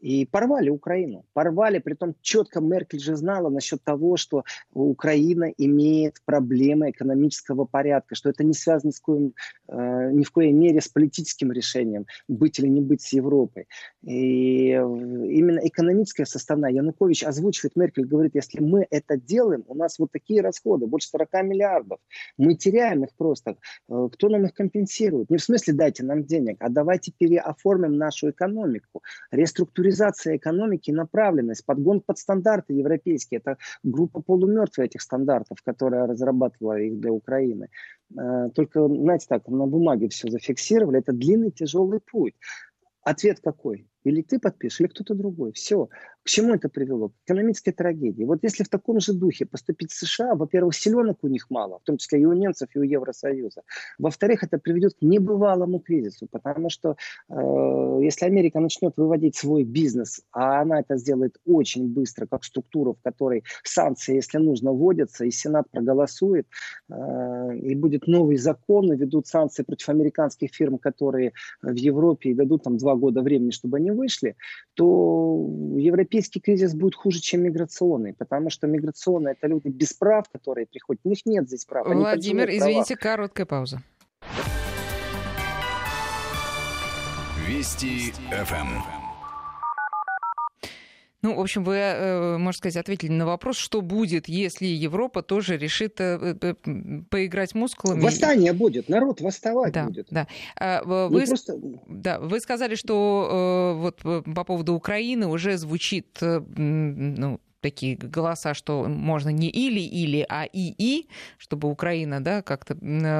И 0.00 0.26
порвали 0.26 0.68
Украину. 0.68 1.24
Порвали, 1.32 1.78
при 1.78 1.94
том 1.94 2.14
четко 2.20 2.60
Меркель 2.60 3.00
же 3.00 3.16
знала 3.16 3.48
насчет 3.48 3.82
того, 3.82 4.16
что 4.16 4.44
Украина 4.74 5.44
имеет 5.56 6.20
проблемы 6.24 6.90
экономического 6.90 7.64
порядка, 7.64 8.14
что 8.14 8.28
это 8.28 8.44
не 8.44 8.52
связано 8.52 8.92
с 8.92 9.00
коим, 9.00 9.32
э, 9.68 10.10
ни 10.12 10.22
в 10.22 10.30
коей 10.30 10.52
мере 10.52 10.82
с 10.82 10.88
политическим 10.88 11.50
решением, 11.50 12.06
быть 12.28 12.58
или 12.58 12.68
не 12.68 12.82
быть 12.82 13.00
с 13.00 13.12
Европой. 13.14 13.68
И 14.02 14.68
именно 14.68 15.60
экономическая 15.60 16.26
составная. 16.26 16.72
Янукович 16.72 17.24
озвучивает, 17.24 17.74
Меркель 17.74 18.04
говорит, 18.04 18.34
если 18.34 18.60
мы 18.60 18.86
это 18.90 19.16
делаем, 19.16 19.64
у 19.66 19.74
нас 19.74 19.98
вот 19.98 20.12
такие 20.12 20.42
расходы, 20.42 20.86
больше 20.86 21.08
40 21.08 21.42
миллиардов. 21.42 22.00
Мы 22.36 22.54
теряем 22.54 23.04
их 23.04 23.10
просто. 23.16 23.56
Э, 23.88 24.08
кто 24.12 24.28
нам 24.28 24.44
их 24.44 24.52
компенсирует? 24.52 25.30
Не 25.30 25.38
в 25.38 25.42
смысле 25.42 25.72
дайте 25.72 26.04
нам 26.04 26.24
денег, 26.24 26.58
а 26.60 26.68
давайте 26.68 27.12
переоформим 27.16 27.96
нашу 27.96 28.28
экономику, 28.28 29.02
реструктурируем 29.30 29.85
реструктуризация 29.86 30.36
экономики 30.36 30.90
направленность, 30.90 31.64
подгон 31.64 32.00
под 32.00 32.18
стандарты 32.18 32.74
европейские. 32.74 33.40
Это 33.40 33.56
группа 33.82 34.20
полумертвых 34.20 34.86
этих 34.86 35.00
стандартов, 35.02 35.58
которая 35.64 36.06
разрабатывала 36.06 36.78
их 36.78 36.98
для 36.98 37.12
Украины. 37.12 37.68
Э, 38.16 38.50
только, 38.54 38.86
знаете 38.88 39.26
так, 39.28 39.48
на 39.48 39.66
бумаге 39.66 40.08
все 40.08 40.28
зафиксировали. 40.28 40.98
Это 40.98 41.12
длинный 41.12 41.50
тяжелый 41.50 42.00
путь. 42.00 42.34
Ответ 43.02 43.40
какой? 43.42 43.88
Или 44.04 44.22
ты 44.22 44.38
подпишешь, 44.38 44.80
или 44.80 44.88
кто-то 44.88 45.14
другой. 45.14 45.52
Все. 45.52 45.88
К 46.26 46.28
чему 46.28 46.54
это 46.54 46.68
привело? 46.68 47.10
К 47.10 47.12
экономической 47.24 47.70
трагедии. 47.70 48.24
Вот 48.24 48.40
если 48.42 48.64
в 48.64 48.68
таком 48.68 48.98
же 48.98 49.12
духе 49.12 49.46
поступить 49.46 49.92
США, 49.92 50.34
во-первых, 50.34 50.74
силенок 50.74 51.22
у 51.22 51.28
них 51.28 51.46
мало, 51.50 51.78
в 51.78 51.84
том 51.84 51.98
числе 51.98 52.20
и 52.20 52.24
у 52.24 52.32
немцев, 52.32 52.68
и 52.74 52.80
у 52.80 52.82
Евросоюза. 52.82 53.62
Во-вторых, 54.00 54.42
это 54.42 54.58
приведет 54.58 54.94
к 54.94 55.02
небывалому 55.02 55.78
кризису, 55.78 56.26
потому 56.26 56.68
что 56.68 56.96
э, 57.28 57.34
если 58.02 58.26
Америка 58.26 58.58
начнет 58.58 58.94
выводить 58.96 59.36
свой 59.36 59.62
бизнес, 59.62 60.20
а 60.32 60.62
она 60.62 60.80
это 60.80 60.96
сделает 60.96 61.36
очень 61.46 61.86
быстро, 61.86 62.26
как 62.26 62.42
структуру, 62.42 62.94
в 62.94 63.02
которой 63.02 63.44
санкции, 63.62 64.16
если 64.16 64.38
нужно, 64.38 64.72
вводятся, 64.72 65.24
и 65.24 65.30
Сенат 65.30 65.70
проголосует, 65.70 66.48
э, 66.90 67.56
и 67.56 67.76
будет 67.76 68.08
новый 68.08 68.36
закон, 68.36 68.92
и 68.92 68.96
ведут 68.96 69.28
санкции 69.28 69.62
против 69.62 69.90
американских 69.90 70.52
фирм, 70.52 70.78
которые 70.78 71.34
в 71.62 71.76
Европе 71.76 72.30
и 72.30 72.34
дадут 72.34 72.64
там 72.64 72.78
два 72.78 72.96
года 72.96 73.22
времени, 73.22 73.52
чтобы 73.52 73.76
они 73.76 73.92
вышли, 73.92 74.34
то 74.74 75.48
европейские 75.76 76.15
европейский 76.16 76.40
кризис 76.40 76.74
будет 76.74 76.94
хуже, 76.94 77.20
чем 77.20 77.42
миграционный, 77.42 78.14
потому 78.14 78.50
что 78.50 78.66
миграционный 78.66 79.32
это 79.32 79.46
люди 79.46 79.68
без 79.68 79.92
прав, 79.92 80.24
которые 80.30 80.66
приходят. 80.66 81.00
У 81.04 81.08
них 81.08 81.26
нет 81.26 81.46
здесь 81.46 81.64
прав. 81.64 81.86
Владимир, 81.86 82.48
извините, 82.48 82.96
короткая 82.96 83.46
пауза. 83.46 83.82
Вести 87.46 88.12
ФМ. 88.30 89.05
Ну, 91.22 91.34
в 91.34 91.40
общем, 91.40 91.64
вы, 91.64 91.76
э, 91.76 92.36
можно 92.38 92.58
сказать, 92.58 92.76
ответили 92.76 93.10
на 93.10 93.26
вопрос, 93.26 93.56
что 93.56 93.80
будет, 93.80 94.28
если 94.28 94.66
Европа 94.66 95.22
тоже 95.22 95.56
решит 95.56 96.00
э, 96.00 96.36
э, 96.40 96.54
поиграть 97.10 97.54
мускулами. 97.54 98.00
Восстание 98.00 98.52
будет, 98.52 98.88
народ 98.88 99.20
восставать 99.20 99.72
да, 99.72 99.84
будет. 99.86 100.08
Да. 100.10 100.28
А, 100.56 100.82
вы, 100.84 101.26
просто... 101.26 101.54
да, 101.88 102.20
вы 102.20 102.38
сказали, 102.40 102.74
что 102.74 103.76
вот 103.80 104.24
по 104.34 104.44
поводу 104.44 104.74
Украины 104.74 105.26
уже 105.26 105.56
звучит 105.56 106.18
ну, 106.20 107.40
такие 107.66 107.96
голоса, 107.96 108.54
что 108.54 108.84
можно 108.84 109.30
не 109.30 109.48
или-или, 109.48 110.24
а 110.28 110.44
и-и, 110.44 111.08
чтобы 111.36 111.68
Украина, 111.68 112.22
да, 112.22 112.42
как-то 112.42 112.74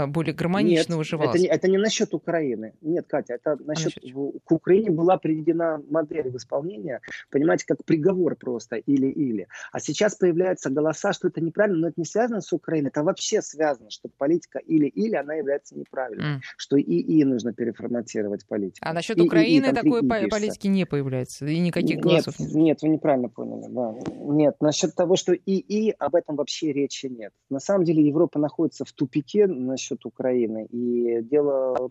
более 0.07 0.35
гармонично 0.35 0.93
Нет, 0.93 0.99
выживалась. 0.99 1.35
Это 1.35 1.43
не, 1.43 1.49
это 1.49 1.69
не 1.69 1.79
насчет 1.79 2.15
Украины. 2.15 2.73
Нет, 2.81 3.07
Катя, 3.09 3.35
это 3.35 3.57
насчет... 3.65 3.99
А 3.99 4.07
насчет 4.07 4.43
к 4.45 4.53
Украине 4.53 4.91
была 4.91 5.17
приведена 5.17 5.83
модель 5.91 6.31
в 6.31 6.37
исполнение, 6.37 7.01
понимаете, 7.31 7.65
как 7.67 7.85
приговор 7.85 8.37
просто 8.37 8.77
или-или. 8.77 9.49
А 9.73 9.81
сейчас 9.81 10.15
появляются 10.15 10.71
голоса, 10.71 11.13
что 11.13 11.29
это 11.29 11.41
неправильно, 11.41 11.81
но 11.81 11.89
это 11.89 12.01
не 12.01 12.07
связано 12.07 12.41
с 12.41 12.53
Украиной, 12.53 12.91
это 12.91 13.03
вообще 13.03 13.43
связано, 13.43 13.91
что 13.91 14.09
политика 14.17 14.61
или-или, 14.61 15.17
она 15.17 15.35
является 15.35 15.77
неправильной, 15.77 16.37
mm. 16.37 16.41
что 16.57 16.77
и-и 16.77 17.25
нужно 17.25 17.53
переформатировать 17.53 18.47
политику. 18.47 18.87
А 18.89 18.93
насчет 18.93 19.21
Украины 19.21 19.67
и, 19.67 19.71
и, 19.71 19.75
такой 19.75 20.07
политики 20.07 20.69
не 20.69 20.87
появляется, 20.87 21.47
и 21.47 21.59
никаких 21.59 21.99
голосов 21.99 22.39
нет? 22.39 22.55
Нет, 22.55 22.83
вы 22.83 22.89
неправильно 22.89 23.29
поняли, 23.29 23.67
да 23.69 23.95
нет, 24.37 24.57
насчет 24.61 24.95
того, 24.95 25.17
что 25.17 25.33
ИИ, 25.35 25.95
об 25.99 26.15
этом 26.15 26.37
вообще 26.37 26.73
речи 26.73 27.07
нет. 27.07 27.33
На 27.51 27.61
самом 27.61 27.85
деле 27.85 28.07
Европа 28.07 28.39
находится 28.39 28.85
в 28.85 28.93
тупике 28.93 29.47
насчет 29.47 30.05
Украины. 30.05 30.67
И 30.71 31.23
дело 31.23 31.91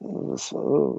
э, 0.00 0.36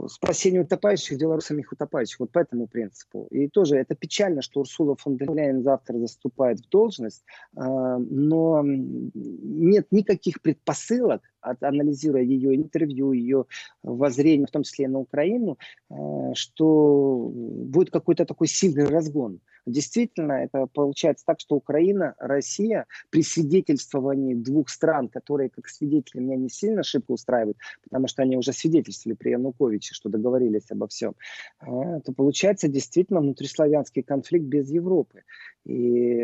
спасения 0.09 0.61
утопающих, 0.61 1.17
дело 1.17 1.39
самих 1.39 1.71
утопающих. 1.71 2.19
Вот 2.19 2.31
по 2.31 2.39
этому 2.39 2.67
принципу. 2.67 3.27
И 3.29 3.47
тоже 3.47 3.77
это 3.77 3.95
печально, 3.95 4.41
что 4.41 4.61
Урсула 4.61 4.95
фон 4.95 5.17
дер 5.17 5.31
Ляйен 5.33 5.61
завтра 5.63 5.99
заступает 5.99 6.59
в 6.59 6.69
должность, 6.69 7.23
а, 7.55 7.97
но 7.97 8.61
нет 8.63 9.87
никаких 9.91 10.41
предпосылок, 10.41 11.21
анализируя 11.41 12.23
ее 12.23 12.55
интервью, 12.55 13.13
ее 13.13 13.45
воззрение, 13.83 14.47
в 14.47 14.51
том 14.51 14.63
числе 14.63 14.85
и 14.85 14.87
на 14.87 14.99
Украину, 14.99 15.57
э, 15.89 16.33
что 16.33 17.31
будет 17.33 17.91
какой-то 17.91 18.25
такой 18.25 18.47
сильный 18.47 18.85
разгон. 18.85 19.39
Действительно, 19.65 20.33
это 20.33 20.65
получается 20.73 21.23
так, 21.25 21.39
что 21.39 21.55
Украина, 21.55 22.15
Россия 22.17 22.87
при 23.11 23.21
свидетельствовании 23.21 24.33
двух 24.33 24.69
стран, 24.69 25.07
которые 25.07 25.49
как 25.49 25.67
свидетели 25.67 26.21
меня 26.21 26.35
не 26.35 26.49
сильно 26.49 26.81
шибко 26.83 27.11
устраивают, 27.11 27.57
потому 27.83 28.07
что 28.07 28.23
они 28.23 28.37
уже 28.37 28.53
свидетельствовали 28.53 29.15
при 29.15 29.31
Януковиче, 29.31 29.93
что 29.93 30.09
договорились 30.09 30.71
обо 30.71 30.87
всем, 30.87 31.13
э, 31.61 31.65
то 32.03 32.11
получается 32.11 32.67
действительно 32.67 33.19
внутриславянский 33.21 34.01
конфликт 34.01 34.45
без 34.45 34.69
Европы. 34.71 35.23
И 35.65 36.21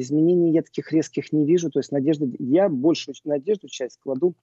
изменений 0.00 0.52
я 0.52 0.62
таких 0.62 0.92
резких 0.92 1.32
не 1.32 1.46
вижу. 1.46 1.70
То 1.70 1.78
есть 1.78 1.92
надежда, 1.92 2.26
я 2.38 2.68
большую 2.68 3.14
надежду 3.24 3.68
часть 3.68 3.98
кладу 4.00 4.34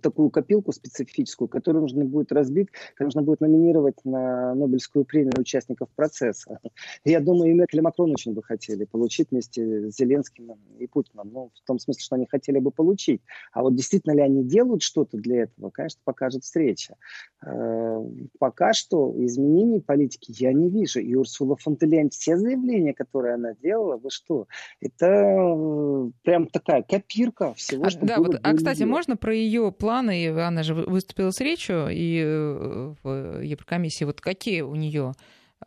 такую 0.00 0.30
копилку 0.30 0.72
специфическую, 0.72 1.48
которую 1.48 1.82
нужно 1.82 2.04
будет 2.04 2.32
разбить, 2.32 2.68
нужно 2.98 3.22
будет 3.22 3.40
номинировать 3.40 4.04
на 4.04 4.54
Нобелевскую 4.54 5.04
премию 5.04 5.34
участников 5.38 5.88
процесса. 5.94 6.58
Я 7.04 7.20
думаю, 7.20 7.50
и 7.50 7.54
Меркель 7.54 7.78
и 7.78 7.82
Макрон 7.82 8.12
очень 8.12 8.32
бы 8.32 8.42
хотели 8.42 8.84
получить 8.84 9.30
вместе 9.30 9.90
с 9.90 9.96
Зеленским 9.96 10.56
и 10.78 10.86
Путиным. 10.86 11.30
Ну, 11.32 11.50
в 11.54 11.66
том 11.66 11.78
смысле, 11.78 12.02
что 12.02 12.16
они 12.16 12.26
хотели 12.26 12.58
бы 12.58 12.70
получить. 12.70 13.22
А 13.52 13.62
вот 13.62 13.74
действительно 13.74 14.12
ли 14.12 14.20
они 14.20 14.44
делают 14.44 14.82
что-то 14.82 15.16
для 15.16 15.42
этого, 15.44 15.70
конечно, 15.70 16.00
покажет 16.04 16.44
встреча. 16.44 16.96
Э, 17.44 17.98
пока 18.38 18.72
что 18.72 19.14
изменений 19.16 19.80
политики 19.80 20.34
я 20.38 20.52
не 20.52 20.70
вижу. 20.70 21.00
И 21.00 21.14
Урсула 21.14 21.56
фон 21.56 21.76
все 22.10 22.36
заявления, 22.36 22.94
которые 22.94 23.34
она 23.34 23.54
делала, 23.54 23.96
вы 23.96 24.10
что, 24.10 24.46
это 24.80 25.06
э, 25.06 26.10
прям 26.22 26.46
такая 26.46 26.82
копирка 26.82 27.54
всего, 27.54 27.84
а, 27.84 27.90
что 27.90 28.06
да, 28.06 28.16
было 28.16 28.26
вот, 28.26 28.40
А, 28.42 28.54
кстати, 28.54 28.82
можно 28.84 29.16
про 29.16 29.34
ее 29.34 29.72
планы, 29.84 30.30
она 30.40 30.62
же 30.62 30.72
выступила 30.74 31.30
с 31.30 31.40
речью 31.40 31.88
и 31.90 32.22
э, 32.24 32.94
в 33.02 33.42
Еврокомиссии, 33.42 34.06
вот 34.06 34.22
какие 34.22 34.62
у 34.62 34.74
нее, 34.74 35.12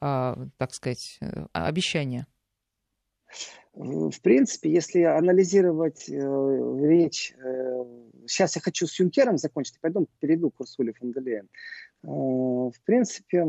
а, 0.01 0.35
так 0.57 0.73
сказать, 0.73 1.19
э, 1.21 1.45
обещания? 1.53 2.25
В 3.75 4.19
принципе, 4.23 4.71
если 4.71 5.03
анализировать 5.03 6.09
э, 6.09 6.13
речь, 6.13 7.35
сейчас 8.25 8.55
я 8.55 8.61
хочу 8.63 8.87
с 8.87 8.99
Юнкером 8.99 9.37
закончить, 9.37 9.79
пойдем 9.79 10.07
перейду 10.19 10.49
к 10.49 10.61
Урсуле 10.61 10.93
фон 10.93 11.13
э, 11.15 11.41
В 12.03 12.81
принципе, 12.85 13.45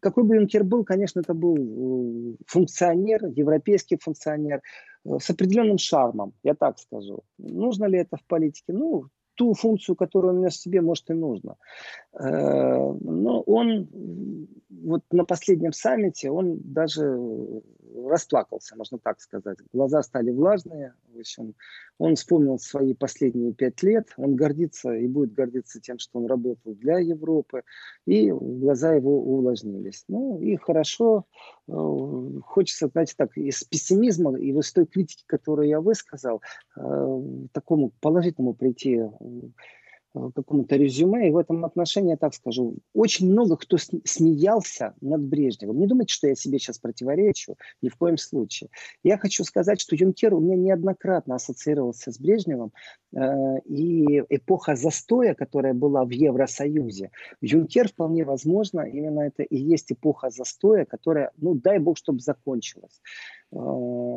какой 0.00 0.24
бы 0.24 0.36
Юнкер 0.36 0.64
был, 0.64 0.84
конечно, 0.84 1.20
это 1.20 1.34
был 1.34 2.34
функционер, 2.46 3.26
европейский 3.26 3.98
функционер, 4.00 4.62
с 5.04 5.28
определенным 5.28 5.76
шармом, 5.76 6.32
я 6.42 6.54
так 6.54 6.78
скажу. 6.78 7.24
Нужно 7.36 7.84
ли 7.84 7.98
это 7.98 8.16
в 8.16 8.24
политике? 8.24 8.72
Ну, 8.72 9.10
ту 9.40 9.54
функцию, 9.54 9.96
которую 9.96 10.34
у 10.34 10.36
меня 10.36 10.48
в 10.48 10.54
себе, 10.54 10.82
может, 10.82 11.08
и 11.08 11.14
нужно. 11.14 11.56
Э, 12.12 12.92
но 13.00 13.40
он 13.46 13.88
вот 14.68 15.02
на 15.10 15.24
последнем 15.24 15.72
саммите, 15.72 16.30
он 16.30 16.60
даже 16.62 17.18
расплакался, 18.08 18.76
можно 18.76 18.98
так 18.98 19.20
сказать. 19.20 19.58
Глаза 19.72 20.02
стали 20.02 20.30
влажные. 20.30 20.94
В 21.12 21.18
общем, 21.18 21.54
он 21.98 22.16
вспомнил 22.16 22.58
свои 22.58 22.94
последние 22.94 23.52
пять 23.52 23.82
лет. 23.82 24.08
Он 24.16 24.36
гордится 24.36 24.92
и 24.92 25.06
будет 25.06 25.32
гордиться 25.32 25.80
тем, 25.80 25.98
что 25.98 26.18
он 26.18 26.26
работал 26.26 26.74
для 26.74 26.98
Европы. 26.98 27.62
И 28.06 28.30
глаза 28.30 28.94
его 28.94 29.20
увлажнились. 29.22 30.04
Ну 30.08 30.40
и 30.40 30.56
хорошо. 30.56 31.24
Э, 31.68 31.72
хочется, 32.44 32.88
знаете, 32.88 33.14
так, 33.16 33.36
из 33.36 33.64
пессимизма 33.64 34.38
и 34.38 34.50
из 34.50 34.72
той 34.72 34.86
критики, 34.86 35.24
которую 35.26 35.68
я 35.68 35.80
высказал, 35.80 36.42
э, 36.76 37.22
такому 37.52 37.92
положительному 38.00 38.54
прийти 38.54 39.00
Э, 39.20 39.24
какому-то 40.12 40.76
резюме, 40.76 41.28
и 41.28 41.30
в 41.30 41.36
этом 41.36 41.64
отношении, 41.64 42.10
я 42.10 42.16
так 42.16 42.34
скажу, 42.34 42.76
очень 42.94 43.30
много 43.30 43.56
кто 43.56 43.76
смеялся 43.78 44.94
над 45.00 45.22
Брежневым. 45.22 45.78
Не 45.78 45.86
думайте, 45.86 46.12
что 46.12 46.28
я 46.28 46.34
себе 46.34 46.58
сейчас 46.58 46.78
противоречу, 46.78 47.56
ни 47.82 47.88
в 47.88 47.96
коем 47.96 48.16
случае. 48.16 48.70
Я 49.04 49.18
хочу 49.18 49.44
сказать, 49.44 49.80
что 49.80 49.96
Юнкер 49.96 50.34
у 50.34 50.40
меня 50.40 50.56
неоднократно 50.56 51.36
ассоциировался 51.36 52.10
с 52.10 52.18
Брежневым, 52.18 52.72
э, 53.14 53.58
и 53.66 54.22
эпоха 54.28 54.74
застоя, 54.74 55.34
которая 55.34 55.74
была 55.74 56.04
в 56.04 56.10
Евросоюзе, 56.10 57.10
Юнкер 57.40 57.88
вполне 57.88 58.24
возможно, 58.24 58.80
именно 58.80 59.20
это 59.20 59.42
и 59.42 59.56
есть 59.56 59.92
эпоха 59.92 60.30
застоя, 60.30 60.84
которая, 60.84 61.30
ну 61.36 61.54
дай 61.54 61.78
бог, 61.78 61.96
чтобы 61.96 62.20
закончилась 62.20 63.00
э, 63.52 63.56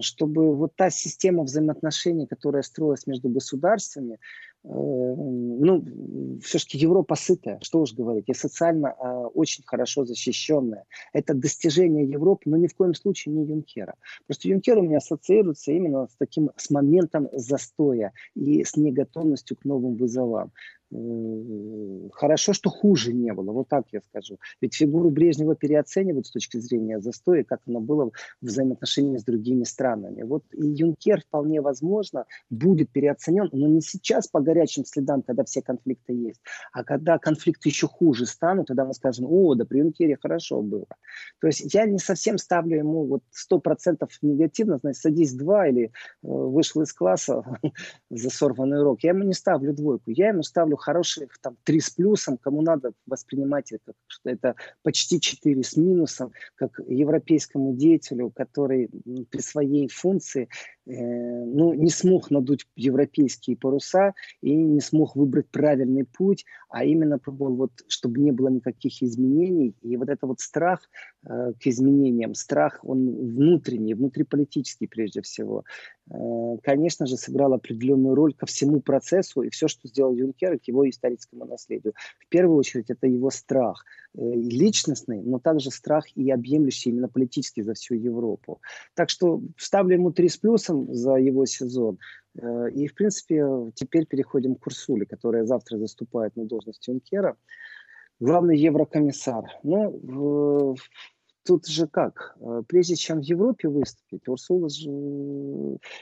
чтобы 0.02 0.56
вот 0.56 0.76
та 0.76 0.90
система 0.90 1.44
взаимоотношений, 1.44 2.26
которая 2.26 2.64
строилась 2.64 3.08
между 3.08 3.30
государствами, 3.30 4.18
Э, 4.18 4.53
ну, 4.64 5.84
все-таки 6.42 6.78
Европа 6.78 7.16
сытая, 7.16 7.60
что 7.62 7.82
уж 7.82 7.94
говорить, 7.94 8.30
и 8.30 8.34
социально 8.34 8.88
э, 8.88 9.26
очень 9.34 9.64
хорошо 9.66 10.06
защищенная. 10.06 10.86
Это 11.12 11.34
достижение 11.34 12.06
Европы, 12.06 12.50
но 12.50 12.58
ни 12.58 12.68
в 12.68 12.76
коем 12.76 12.94
случае 12.94 13.36
не 13.36 13.46
Юнкера. 13.46 13.96
Просто 14.26 14.48
Юнкер 14.48 14.78
у 14.78 14.82
меня 14.82 14.98
ассоциируется 14.98 15.72
именно 15.72 16.08
с 16.08 16.16
таким, 16.16 16.50
с 16.56 16.70
моментом 16.70 17.28
застоя 17.34 18.14
и 18.36 18.64
с 18.64 18.78
неготовностью 18.78 19.58
к 19.58 19.66
новым 19.66 19.96
вызовам. 19.96 20.52
Хорошо, 22.14 22.54
что 22.54 22.70
хуже 22.70 23.14
не 23.14 23.34
было, 23.34 23.52
вот 23.52 23.68
так 23.68 23.86
я 23.92 24.02
скажу. 24.02 24.38
Ведь 24.62 24.76
фигуру 24.76 25.10
Брежнева 25.10 25.56
переоценивают 25.56 26.28
с 26.28 26.32
точки 26.32 26.58
зрения 26.58 27.00
застоя, 27.00 27.44
как 27.44 27.62
оно 27.68 27.80
было 27.80 28.12
в 28.42 28.46
взаимоотношении 28.46 29.18
с 29.18 29.24
другими 29.24 29.64
странами. 29.64 30.24
Вот 30.24 30.44
и 30.52 30.66
Юнкер 30.66 31.22
вполне 31.22 31.62
возможно 31.62 32.26
будет 32.50 32.92
переоценен, 32.92 33.50
но 33.52 33.68
не 33.68 33.82
сейчас 33.82 34.28
по 34.28 34.40
горячим 34.40 34.86
следам, 34.86 35.24
когда 35.24 35.44
все 35.44 35.62
конфликты 35.62 36.14
есть, 36.14 36.42
а 36.72 36.84
когда 36.84 37.18
конфликты 37.18 37.70
еще 37.70 37.88
хуже 37.88 38.26
станут, 38.26 38.68
тогда 38.68 38.86
мы 38.86 38.94
скажем, 38.94 39.26
о, 39.28 39.56
да 39.56 39.66
при 39.66 39.80
Юнкере 39.80 40.18
хорошо 40.22 40.62
было. 40.62 40.88
То 41.40 41.48
есть 41.48 41.74
я 41.74 41.86
не 41.86 41.98
совсем 41.98 42.38
ставлю 42.38 42.78
ему 42.78 43.06
вот 43.06 43.24
сто 43.32 43.60
процентов 43.60 44.12
негативно, 44.22 44.78
значит, 44.78 45.02
садись 45.02 45.34
два 45.34 45.68
или 45.68 45.86
э, 45.86 45.90
вышел 46.22 46.82
из 46.82 46.94
класса 46.94 47.44
за 48.10 48.30
сорванный 48.30 48.80
урок. 48.80 49.04
Я 49.04 49.12
ему 49.12 49.24
не 49.24 49.34
ставлю 49.34 49.74
двойку, 49.74 50.12
я 50.12 50.30
ему 50.30 50.44
ставлю 50.44 50.78
хороших 50.84 51.38
там 51.42 51.56
3 51.64 51.80
с 51.80 51.90
плюсом, 51.90 52.38
кому 52.38 52.62
надо 52.62 52.92
воспринимать 53.06 53.72
это, 53.72 53.94
что 54.08 54.30
это 54.30 54.56
почти 54.84 55.20
4 55.20 55.64
с 55.64 55.78
минусом, 55.78 56.32
как 56.56 56.80
европейскому 56.88 57.74
деятелю, 57.74 58.32
который 58.36 58.90
при 59.32 59.42
своей 59.42 59.88
функции 59.88 60.50
э, 60.86 60.92
ну, 60.92 61.74
не 61.74 61.90
смог 61.90 62.32
надуть 62.32 62.68
европейские 62.76 63.56
паруса 63.56 64.14
и 64.42 64.54
не 64.54 64.82
смог 64.82 65.16
выбрать 65.16 65.50
правильный 65.50 66.06
путь, 66.06 66.46
а 66.70 66.84
именно 66.84 67.20
пробовал, 67.20 67.56
вот, 67.56 67.72
чтобы 67.88 68.20
не 68.20 68.32
было 68.32 68.50
никаких 68.50 69.02
изменений. 69.02 69.76
И 69.82 69.98
вот 69.98 70.10
это 70.10 70.28
вот 70.28 70.40
страх 70.40 70.90
э, 71.26 71.54
к 71.60 71.68
изменениям, 71.68 72.34
страх, 72.36 72.80
он 72.84 73.08
внутренний, 73.36 73.94
внутриполитический 73.94 74.88
прежде 74.88 75.22
всего, 75.22 75.64
конечно 76.64 77.06
же, 77.06 77.18
сыграл 77.18 77.54
определенную 77.54 78.16
роль 78.16 78.34
ко 78.34 78.46
всему 78.46 78.82
процессу 78.82 79.42
и 79.42 79.50
все, 79.50 79.68
что 79.68 79.88
сделал 79.88 80.14
Юнкер, 80.14 80.60
к 80.60 80.64
его 80.66 80.88
историческому 80.90 81.46
наследию. 81.46 81.94
В 82.20 82.28
первую 82.28 82.58
очередь, 82.58 82.90
это 82.90 83.08
его 83.08 83.30
страх 83.30 83.86
э, 84.14 84.20
личностный, 84.22 85.22
но 85.22 85.40
также 85.40 85.72
страх 85.72 86.06
и 86.16 86.30
объемлющий 86.30 86.90
именно 86.90 87.08
политически 87.08 87.62
за 87.62 87.74
всю 87.74 87.96
Европу. 87.96 88.62
Так 88.96 89.10
что 89.10 89.42
ставлю 89.58 89.96
ему 89.96 90.12
три 90.12 90.30
с 90.30 90.38
плюсом 90.38 90.94
за 90.94 91.16
его 91.16 91.46
сезон. 91.46 92.00
Э, 92.40 92.70
и, 92.70 92.88
в 92.88 92.96
принципе, 92.96 93.46
теперь 93.76 94.06
переходим 94.06 94.56
к 94.56 94.68
Урсуле, 94.68 95.06
которая 95.06 95.46
завтра 95.46 95.78
заступает 95.78 96.36
на 96.36 96.46
должность 96.46 96.88
Юнкера. 96.88 97.38
Главный 98.20 98.58
еврокомиссар. 98.58 99.46
Ну, 99.64 100.76
тут 101.46 101.68
же 101.68 101.88
как? 101.88 102.36
Э, 102.40 102.64
прежде 102.68 102.96
чем 102.96 103.20
в 103.20 103.24
Европе 103.24 103.68
выступить, 103.68 104.28
Урсула 104.28 104.70
же 104.70 104.90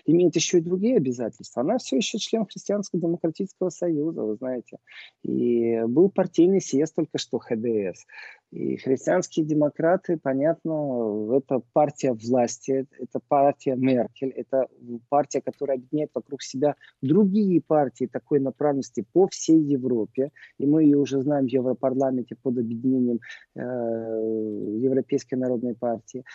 имеет 0.06 0.36
еще 0.36 0.60
и 0.60 0.62
другие 0.62 0.98
обязательства. 0.98 1.62
Она 1.62 1.78
все 1.78 1.98
еще 1.98 2.18
член 2.18 2.46
Христианского 2.46 3.02
демократического 3.02 3.70
союза, 3.70 4.24
вы 4.24 4.36
знаете. 4.36 4.78
И 5.24 5.82
был 5.88 6.10
партийный 6.10 6.62
съезд 6.62 6.96
только 6.96 7.18
что 7.18 7.40
ХДС. 7.40 8.06
И 8.52 8.76
христианские 8.76 9.46
демократы, 9.46 10.18
понятно, 10.18 11.38
это 11.38 11.62
партия 11.72 12.12
власти, 12.12 12.86
это 13.00 13.22
партия 13.26 13.78
Меркель, 13.78 14.32
это 14.32 14.68
партия, 15.08 15.42
которая 15.42 15.78
объединяет 15.78 16.12
вокруг 16.14 16.44
себя 16.44 16.76
другие 17.02 17.62
партии 17.62 18.10
такой 18.12 18.42
направленности 18.42 19.06
по 19.14 19.30
всей 19.30 19.60
Европе. 19.60 20.32
И 20.58 20.66
мы 20.66 20.84
ее 20.84 20.98
уже 20.98 21.22
знаем 21.22 21.46
в 21.46 21.50
Европарламенте 21.50 22.36
под 22.36 22.58
объединением 22.58 23.22
э, 23.56 23.62
Европейской 23.62 25.36
народной 25.36 25.74
партии. 25.74 26.26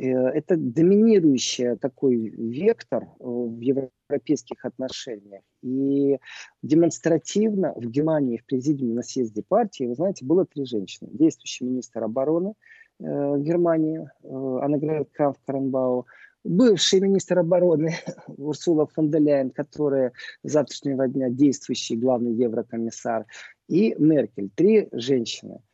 Э, 0.00 0.28
это 0.30 0.56
доминирующий 0.56 1.76
такой 1.76 2.16
вектор 2.16 3.04
э, 3.04 3.06
в 3.20 3.60
европейских 3.60 4.64
отношениях. 4.64 5.42
И 5.62 6.18
демонстративно 6.62 7.74
в 7.76 7.86
Германии 7.86 8.38
в 8.38 8.46
президиуме 8.46 8.94
на 8.94 9.02
съезде 9.02 9.42
партии, 9.46 9.84
вы 9.84 9.94
знаете, 9.94 10.24
было 10.24 10.46
три 10.46 10.64
женщины. 10.64 11.10
Действующий 11.12 11.66
министр 11.66 12.04
обороны 12.04 12.54
э, 12.98 13.04
Германии 13.38 14.08
Аннегрет 14.24 15.10
Камф-Каренбау, 15.18 16.06
бывший 16.44 17.00
министр 17.00 17.40
обороны 17.40 17.92
Урсула 18.26 18.86
фон 18.86 19.10
де 19.10 19.18
Ляйен, 19.18 19.50
которая 19.50 20.12
с 20.42 20.52
завтрашнего 20.52 21.08
дня 21.08 21.28
действующий 21.28 21.96
главный 21.96 22.32
еврокомиссар, 22.32 23.26
и 23.68 23.94
Меркель. 23.98 24.48
Три 24.56 24.88
женщины– 24.92 25.60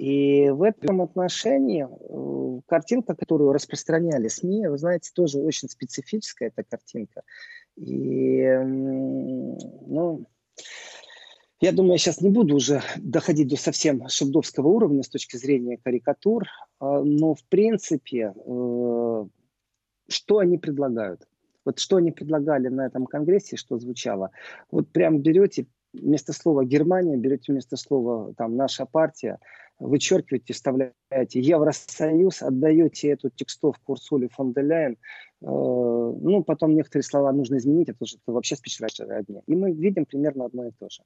и 0.00 0.48
в 0.48 0.62
этом 0.62 1.02
отношении 1.02 1.84
э, 1.84 2.60
картинка, 2.66 3.14
которую 3.14 3.52
распространяли 3.52 4.28
СМИ, 4.28 4.66
вы 4.68 4.78
знаете, 4.78 5.10
тоже 5.14 5.38
очень 5.38 5.68
специфическая 5.68 6.48
эта 6.48 6.66
картинка. 6.66 7.20
И, 7.76 8.46
ну, 8.64 10.24
я 11.60 11.72
думаю, 11.72 11.92
я 11.92 11.98
сейчас 11.98 12.22
не 12.22 12.30
буду 12.30 12.56
уже 12.56 12.80
доходить 12.96 13.48
до 13.48 13.56
совсем 13.56 14.08
шабдовского 14.08 14.68
уровня 14.68 15.02
с 15.02 15.10
точки 15.10 15.36
зрения 15.36 15.76
карикатур, 15.76 16.44
а, 16.78 17.02
но 17.02 17.34
в 17.34 17.44
принципе, 17.44 18.32
э, 18.34 19.24
что 20.08 20.38
они 20.38 20.56
предлагают? 20.56 21.28
Вот 21.66 21.78
что 21.78 21.96
они 21.96 22.10
предлагали 22.10 22.68
на 22.68 22.86
этом 22.86 23.04
конгрессе, 23.04 23.58
что 23.58 23.76
звучало. 23.76 24.30
Вот 24.70 24.88
прям 24.88 25.18
берете 25.18 25.66
вместо 25.92 26.32
слова 26.32 26.64
Германия, 26.64 27.18
берете 27.18 27.52
вместо 27.52 27.76
слова 27.76 28.32
там 28.38 28.56
наша 28.56 28.86
партия, 28.86 29.38
вычеркиваете, 29.80 30.52
вставляете. 30.52 31.40
Евросоюз, 31.40 32.42
отдаете 32.42 33.08
эту 33.08 33.30
текстовку 33.30 33.92
Урсуле 33.92 34.28
фон 34.28 34.52
де 34.52 34.62
Ляйен, 34.62 34.96
ну, 35.42 36.44
потом 36.44 36.74
некоторые 36.74 37.04
слова 37.04 37.32
нужно 37.32 37.56
изменить, 37.56 37.88
это 37.88 37.98
уже 38.00 38.16
это 38.16 38.32
вообще 38.32 38.56
спичрайтеры 38.56 39.14
одни. 39.14 39.40
И 39.46 39.54
мы 39.56 39.72
видим 39.72 40.04
примерно 40.04 40.44
одно 40.44 40.66
и 40.66 40.70
то 40.70 40.88
же. 40.90 41.02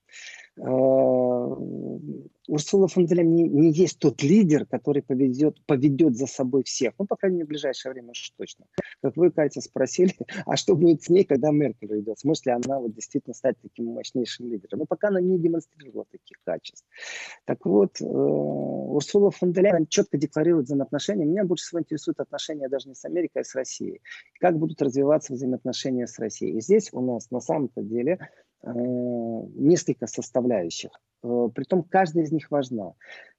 Э, 0.57 2.25
Урсула 2.49 2.89
фон 2.89 3.07
де 3.07 3.23
не, 3.23 3.45
не 3.45 3.71
есть 3.71 3.99
тот 3.99 4.23
лидер, 4.23 4.67
который 4.67 5.03
поведет, 5.03 5.65
поведет 5.67 6.17
за 6.17 6.27
собой 6.27 6.65
всех. 6.65 6.95
Ну, 6.99 7.07
по 7.07 7.17
крайней 7.17 7.37
мере, 7.39 7.47
в 7.47 7.49
ближайшее 7.49 7.93
время 7.93 8.11
уж 8.11 8.33
точно. 8.37 8.67
Как 9.03 9.17
вы, 9.17 9.31
Катя, 9.31 9.61
спросили, 9.61 10.15
а 10.47 10.57
что 10.57 10.75
будет 10.75 11.03
с 11.03 11.09
ней, 11.09 11.25
когда 11.25 11.51
Меркель 11.51 11.93
уйдет? 11.93 12.19
Сможет 12.19 12.47
ли 12.47 12.53
она 12.53 12.81
вот 12.81 12.95
действительно 12.95 13.35
стать 13.35 13.57
таким 13.63 13.87
мощнейшим 13.87 14.51
лидером? 14.51 14.81
Но 14.81 14.87
пока 14.87 15.09
она 15.09 15.21
не 15.21 15.39
демонстрировала 15.39 16.07
таких 16.11 16.39
качеств. 16.45 16.85
Так 17.45 17.65
вот, 17.65 18.01
э, 18.01 18.05
Урсула 18.05 19.31
фон 19.31 19.53
де 19.53 19.63
четко 19.89 20.19
декларирует 20.19 20.67
взаимоотношения. 20.67 21.25
Меня 21.25 21.45
больше 21.45 21.67
всего 21.67 21.81
интересуют 21.81 22.21
отношения 22.21 22.69
даже 22.69 22.89
не 22.89 22.95
с 22.95 23.05
Америкой, 23.05 23.43
а 23.43 23.45
с 23.45 23.55
Россией 23.55 24.01
как 24.41 24.59
будут 24.59 24.83
развиваться 24.83 25.33
взаимоотношения 25.33 26.07
с 26.07 26.19
Россией. 26.19 26.59
И 26.59 26.61
здесь 26.61 26.91
у 26.93 27.01
нас 27.01 27.31
на 27.31 27.41
самом-то 27.41 27.83
деле 27.83 28.19
э, 28.63 28.71
несколько 28.73 30.07
составляющих. 30.07 30.91
Э, 31.23 31.49
притом 31.55 31.83
каждая 31.83 32.25
из 32.25 32.33
них 32.33 32.51
важна. 32.51 32.95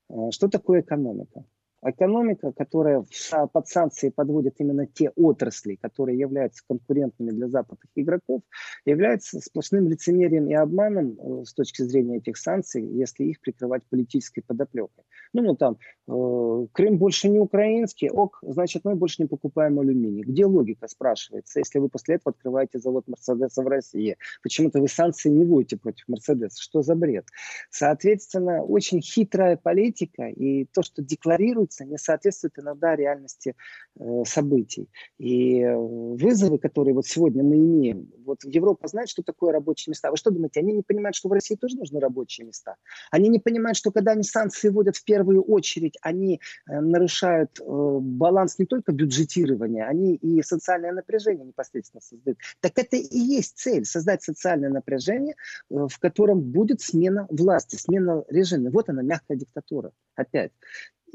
Э, 0.10 0.32
что 0.32 0.48
такое 0.48 0.82
экономика? 0.82 1.46
Экономика, 1.88 2.52
которая 2.52 3.06
под 3.54 3.68
санкции 3.68 4.10
подводит 4.10 4.56
именно 4.58 4.88
те 4.88 5.12
отрасли, 5.12 5.76
которые 5.76 6.18
являются 6.18 6.64
конкурентными 6.68 7.30
для 7.30 7.48
западных 7.48 7.92
игроков, 7.94 8.42
является 8.86 9.40
сплошным 9.40 9.88
лицемерием 9.88 10.50
и 10.50 10.54
обманом 10.54 11.16
э, 11.20 11.46
с 11.46 11.54
точки 11.54 11.84
зрения 11.84 12.18
этих 12.18 12.38
санкций, 12.38 12.84
если 12.84 13.26
их 13.26 13.40
прикрывать 13.40 13.84
политической 13.88 14.42
подоплекой. 14.42 15.04
Ну, 15.34 15.42
ну 15.42 15.56
там, 15.56 15.78
э, 16.08 16.68
Крым 16.72 16.98
больше 16.98 17.30
не 17.30 17.40
украинский, 17.40 18.10
ок, 18.10 18.40
значит, 18.42 18.84
мы 18.86 18.96
больше 18.96 19.22
не 19.22 19.28
покупаем 19.28 19.80
алюминий. 19.80 20.24
Где 20.24 20.46
логика, 20.46 20.88
спрашивается, 20.88 21.60
если 21.60 21.80
вы 21.80 21.90
после 21.90 22.16
этого 22.16 22.36
открываете 22.36 22.80
завод 22.80 23.08
Мерседеса 23.08 23.64
в 23.64 23.68
России? 23.68 24.18
Почему-то 24.44 24.80
вы 24.80 24.88
санкции 24.88 25.30
не 25.30 25.46
вводите 25.46 25.78
против 25.78 26.08
Мерседеса. 26.08 26.62
Что 26.62 26.82
за 26.82 26.96
бред? 26.96 27.26
Соответственно, 27.70 28.64
очень 28.64 29.02
хитрая 29.02 29.58
политика, 29.58 30.28
и 30.28 30.66
то, 30.66 30.84
что 30.84 31.02
декларируется, 31.02 31.86
не 31.86 31.98
соответствует 31.98 32.58
иногда 32.58 32.96
реальности 32.96 33.56
э, 34.00 34.24
событий. 34.26 34.90
И 35.18 35.62
э, 35.62 35.76
вызовы, 35.76 36.58
которые 36.58 36.94
вот 36.94 37.06
сегодня 37.06 37.44
мы 37.44 37.58
имеем, 37.58 38.12
вот 38.26 38.44
Европа 38.44 38.88
знает, 38.88 39.10
что 39.10 39.24
такое 39.24 39.52
рабочие 39.52 39.92
места. 39.92 40.12
Вы 40.12 40.18
что 40.18 40.32
думаете, 40.32 40.60
они 40.60 40.74
не 40.74 40.82
понимают, 40.82 41.16
что 41.16 41.30
в 41.30 41.34
России 41.34 41.56
тоже 41.56 41.78
нужны 41.78 42.00
рабочие 42.00 42.46
места? 42.46 42.76
Они 43.12 43.30
не 43.30 43.40
понимают, 43.40 43.78
что 43.78 43.92
когда 43.92 44.12
они 44.12 44.24
санкции 44.24 44.70
вводят 44.70 44.96
в 44.96 45.04
первую 45.16 45.44
очередь, 45.44 45.98
они 46.02 46.42
э, 46.70 46.80
нарушают 46.82 47.60
э, 47.60 47.64
баланс 47.64 48.60
не 48.60 48.66
только 48.66 48.92
бюджетирования, 48.92 49.88
они 49.88 50.16
и 50.16 50.42
социальное 50.42 50.92
напряжение 50.92 51.46
непосредственно 51.46 52.02
создают. 52.02 52.38
Так 52.60 52.74
это 52.76 52.98
и 52.98 53.18
есть 53.18 53.58
цель, 53.58 53.86
создать 53.86 54.24
социальное 54.24 54.70
напряжение, 54.70 55.36
э, 55.70 55.88
в 55.88 56.00
котором 56.00 56.42
будет 56.42 56.82
смена 56.82 57.28
власти, 57.30 57.78
смена 57.78 58.26
режима. 58.28 58.72
Вот 58.72 58.90
она, 58.90 59.04
мягкая 59.04 59.38
диктатура. 59.38 59.92
Опять. 60.16 60.52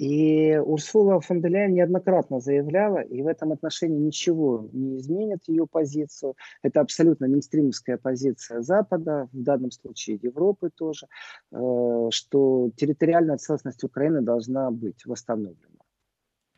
И 0.00 0.56
Урсула 0.56 1.20
фон 1.20 1.42
де 1.42 1.48
Ляйен 1.48 1.74
неоднократно 1.74 2.40
заявляла, 2.40 3.00
и 3.02 3.20
в 3.20 3.26
этом 3.26 3.52
отношении 3.52 3.98
ничего 3.98 4.66
не 4.72 4.96
изменит 4.96 5.40
ее 5.46 5.66
позицию. 5.66 6.36
Это 6.62 6.80
абсолютно 6.80 7.28
мейнстримовская 7.28 7.98
позиция 7.98 8.62
Запада, 8.62 9.28
в 9.30 9.42
данном 9.42 9.70
случае 9.70 10.18
Европы 10.22 10.70
тоже, 10.74 11.06
э, 11.52 12.08
что 12.12 12.70
территориальная 12.76 13.36
целостность 13.36 13.84
Украины 13.84 14.22
должна 14.22 14.70
быть 14.70 15.04
восстановлена. 15.04 15.80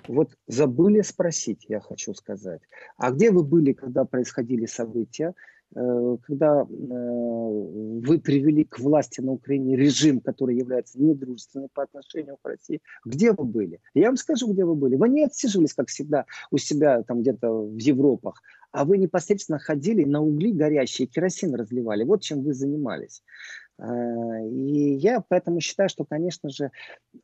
Вот 0.07 0.36
забыли 0.47 1.01
спросить, 1.01 1.66
я 1.68 1.80
хочу 1.80 2.14
сказать. 2.14 2.62
А 2.97 3.11
где 3.11 3.32
вы 3.32 3.43
были, 3.43 3.72
когда 3.72 4.05
происходили 4.05 4.66
события? 4.66 5.34
Э, 5.75 6.16
когда 6.23 6.62
э, 6.62 6.64
вы 6.64 8.18
привели 8.18 8.64
к 8.64 8.79
власти 8.79 9.20
на 9.20 9.33
Украине 9.33 9.77
режим, 9.77 10.20
который 10.20 10.57
является 10.57 11.01
недружественным 11.01 11.68
по 11.73 11.85
отношению 11.85 12.37
к 12.43 12.47
России, 12.47 12.81
где 13.05 13.33
вы 13.33 13.45
были? 13.45 13.81
Я 13.95 14.09
вам 14.09 14.16
скажу, 14.16 14.53
где 14.53 14.64
вы 14.64 14.75
были. 14.75 14.97
Вы 14.97 15.09
не 15.09 15.25
отсиживались, 15.25 15.73
как 15.73 15.89
всегда, 15.89 16.27
у 16.51 16.59
себя 16.59 17.03
там 17.03 17.23
где-то 17.23 17.51
в 17.51 17.79
Европах, 17.79 18.43
а 18.70 18.85
вы 18.85 18.99
непосредственно 18.99 19.59
ходили 19.59 20.05
на 20.05 20.20
угли 20.20 20.53
горящие, 20.53 21.07
керосин 21.07 21.55
разливали. 21.55 22.05
Вот 22.05 22.23
чем 22.23 22.43
вы 22.43 22.53
занимались. 22.53 23.23
Э, 23.83 24.49
и 24.49 24.95
я 24.95 25.20
поэтому 25.28 25.61
считаю, 25.61 25.89
что, 25.89 26.05
конечно 26.05 26.49
же, 26.51 26.70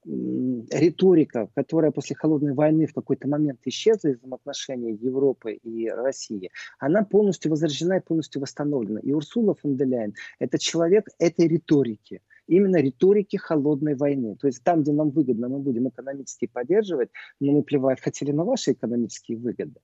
риторика, 0.05 1.49
которая 1.55 1.93
после 1.93 2.17
холодной 2.17 2.53
войны 2.53 2.87
в 2.87 2.95
какой-то 2.95 3.29
момент 3.29 3.61
исчезла 3.65 4.09
из 4.09 4.19
взаимоотношений 4.19 4.95
Европы 4.95 5.53
и 5.53 5.89
России, 5.89 6.51
она 6.79 7.05
полностью 7.05 7.51
возрождена 7.51 7.99
и 7.99 8.03
полностью 8.03 8.43
восстановлена. 8.43 9.01
И 9.01 9.13
Урсула 9.13 9.55
фон 9.55 9.77
де 9.77 9.85
Ляйен– 9.85 10.15
это 10.39 10.59
человек 10.59 11.07
этой 11.19 11.47
риторики– 11.47 12.21
именно 12.49 12.81
риторики 12.81 13.37
холодной 13.37 13.95
войны. 13.95 14.37
То 14.41 14.47
есть 14.47 14.65
там, 14.65 14.83
где 14.83 14.93
нам 14.93 15.11
выгодно, 15.11 15.49
мы 15.49 15.59
будем 15.59 15.89
экономически 15.89 16.47
поддерживать, 16.47 17.11
но 17.41 17.53
мы 17.53 17.63
плевать 17.63 18.01
хотели 18.01 18.33
на 18.33 18.45
ваши 18.45 18.73
экономические 18.73 19.39
выгоды. 19.39 19.81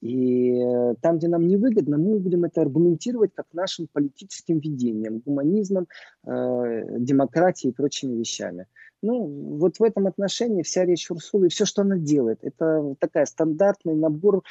И 0.00 0.52
э, 0.52 0.94
там, 1.00 1.18
где 1.18 1.28
нам 1.28 1.46
невыгодно, 1.46 1.98
мы 1.98 2.18
будем 2.20 2.44
это 2.44 2.62
аргументировать 2.62 3.32
как 3.34 3.46
нашим 3.52 3.88
политическим 3.88 4.58
видением, 4.58 5.18
гуманизмом, 5.18 5.88
э, 6.24 6.98
демократией 6.98 7.72
и 7.72 7.74
прочими 7.74 8.14
вещами. 8.14 8.66
Ну, 9.02 9.26
вот 9.58 9.78
в 9.78 9.82
этом 9.82 10.06
отношении 10.06 10.62
вся 10.62 10.84
речь 10.84 11.10
Урсулы 11.10 11.46
и 11.46 11.50
все, 11.50 11.64
что 11.64 11.82
она 11.82 11.96
делает, 11.96 12.38
это 12.42 12.94
такая 12.98 13.26
стандартный 13.26 13.94
набор 13.94 14.42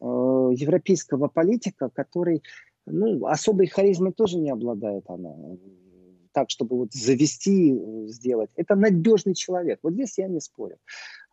э, 0.00 0.04
европейского 0.04 1.28
политика, 1.28 1.90
который, 1.90 2.42
ну, 2.86 3.26
особой 3.26 3.66
харизмой 3.66 4.12
тоже 4.12 4.38
не 4.38 4.50
обладает 4.50 5.04
она 5.08 5.34
так, 6.34 6.50
чтобы 6.50 6.76
вот 6.76 6.92
завести, 6.92 7.80
сделать. 8.08 8.50
Это 8.56 8.74
надежный 8.74 9.34
человек. 9.34 9.78
Вот 9.82 9.92
здесь 9.92 10.18
я 10.18 10.26
не 10.26 10.40
спорю. 10.40 10.76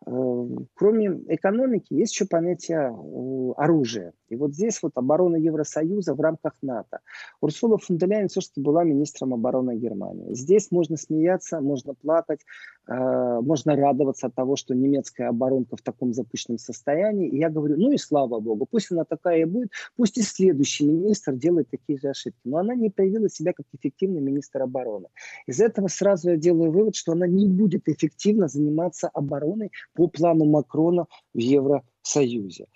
Эм, 0.04 0.68
кроме 0.74 1.20
экономики, 1.28 1.94
есть 1.94 2.12
еще 2.14 2.26
понятие 2.26 2.90
э, 2.90 3.52
оружия. 3.56 4.12
И 4.28 4.36
вот 4.36 4.54
здесь 4.54 4.82
вот 4.82 4.92
оборона 4.94 5.36
Евросоюза 5.36 6.14
в 6.14 6.20
рамках 6.20 6.54
НАТО. 6.62 7.00
Урсула 7.40 7.78
фон 7.78 7.98
де 7.98 8.06
Ляйен 8.06 8.28
все-таки 8.28 8.60
была 8.60 8.82
министром 8.82 9.34
обороны 9.34 9.76
Германии. 9.76 10.34
Здесь 10.34 10.70
можно 10.70 10.96
смеяться, 10.96 11.60
можно 11.60 11.94
плакать, 11.94 12.40
э, 12.88 13.40
можно 13.42 13.76
радоваться 13.76 14.26
от 14.26 14.34
того, 14.34 14.56
что 14.56 14.74
немецкая 14.74 15.28
оборонка 15.28 15.76
в 15.76 15.82
таком 15.82 16.14
запущенном 16.14 16.58
состоянии. 16.58 17.28
И 17.28 17.38
я 17.38 17.50
говорю, 17.50 17.76
ну 17.76 17.92
и 17.92 17.98
слава 17.98 18.40
богу, 18.40 18.66
пусть 18.68 18.90
она 18.90 19.04
такая 19.04 19.42
и 19.42 19.44
будет, 19.44 19.70
пусть 19.96 20.18
и 20.18 20.22
следующий 20.22 20.86
министр 20.86 21.34
делает 21.34 21.68
такие 21.70 21.98
же 21.98 22.08
ошибки. 22.08 22.40
Но 22.44 22.56
она 22.56 22.74
не 22.74 22.90
проявила 22.90 23.28
себя 23.28 23.52
как 23.52 23.66
эффективный 23.72 24.20
министр 24.20 24.62
обороны. 24.62 25.08
Из 25.46 25.60
этого 25.60 25.86
сразу 25.88 26.30
я 26.30 26.36
делаю 26.36 26.72
вывод, 26.72 26.96
что 26.96 27.12
она 27.12 27.26
не 27.26 27.46
будет 27.46 27.88
эффективно 27.88 28.48
заниматься 28.48 29.08
обороной 29.08 29.70
по 29.94 30.08
плану 30.08 30.44
Макрона 30.44 31.06
в 31.34 31.38
Евросоюзе. 31.38 32.66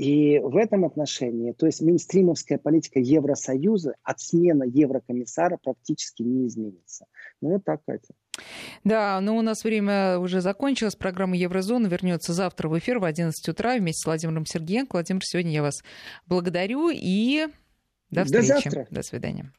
И 0.00 0.38
в 0.38 0.56
этом 0.56 0.86
отношении, 0.86 1.52
то 1.52 1.66
есть 1.66 1.82
мейнстримовская 1.82 2.56
политика 2.56 2.98
Евросоюза 2.98 3.96
от 4.02 4.18
смены 4.18 4.64
еврокомиссара 4.66 5.58
практически 5.62 6.22
не 6.22 6.46
изменится. 6.46 7.04
Ну 7.42 7.50
вот 7.50 7.64
так, 7.64 7.84
Катя. 7.84 8.14
Да, 8.82 9.20
но 9.20 9.36
у 9.36 9.42
нас 9.42 9.62
время 9.62 10.18
уже 10.18 10.40
закончилось. 10.40 10.96
Программа 10.96 11.36
Еврозона 11.36 11.86
вернется 11.86 12.32
завтра 12.32 12.70
в 12.70 12.78
эфир 12.78 12.98
в 12.98 13.04
11 13.04 13.46
утра 13.46 13.76
вместе 13.76 14.00
с 14.00 14.06
Владимиром 14.06 14.46
Сергеенко. 14.46 14.94
Владимир, 14.94 15.22
сегодня 15.22 15.52
я 15.52 15.62
вас 15.62 15.82
благодарю 16.26 16.88
и 16.90 17.48
до 18.10 18.24
встречи. 18.24 18.48
До 18.48 18.54
завтра. 18.54 18.86
До 18.90 19.02
свидания. 19.02 19.52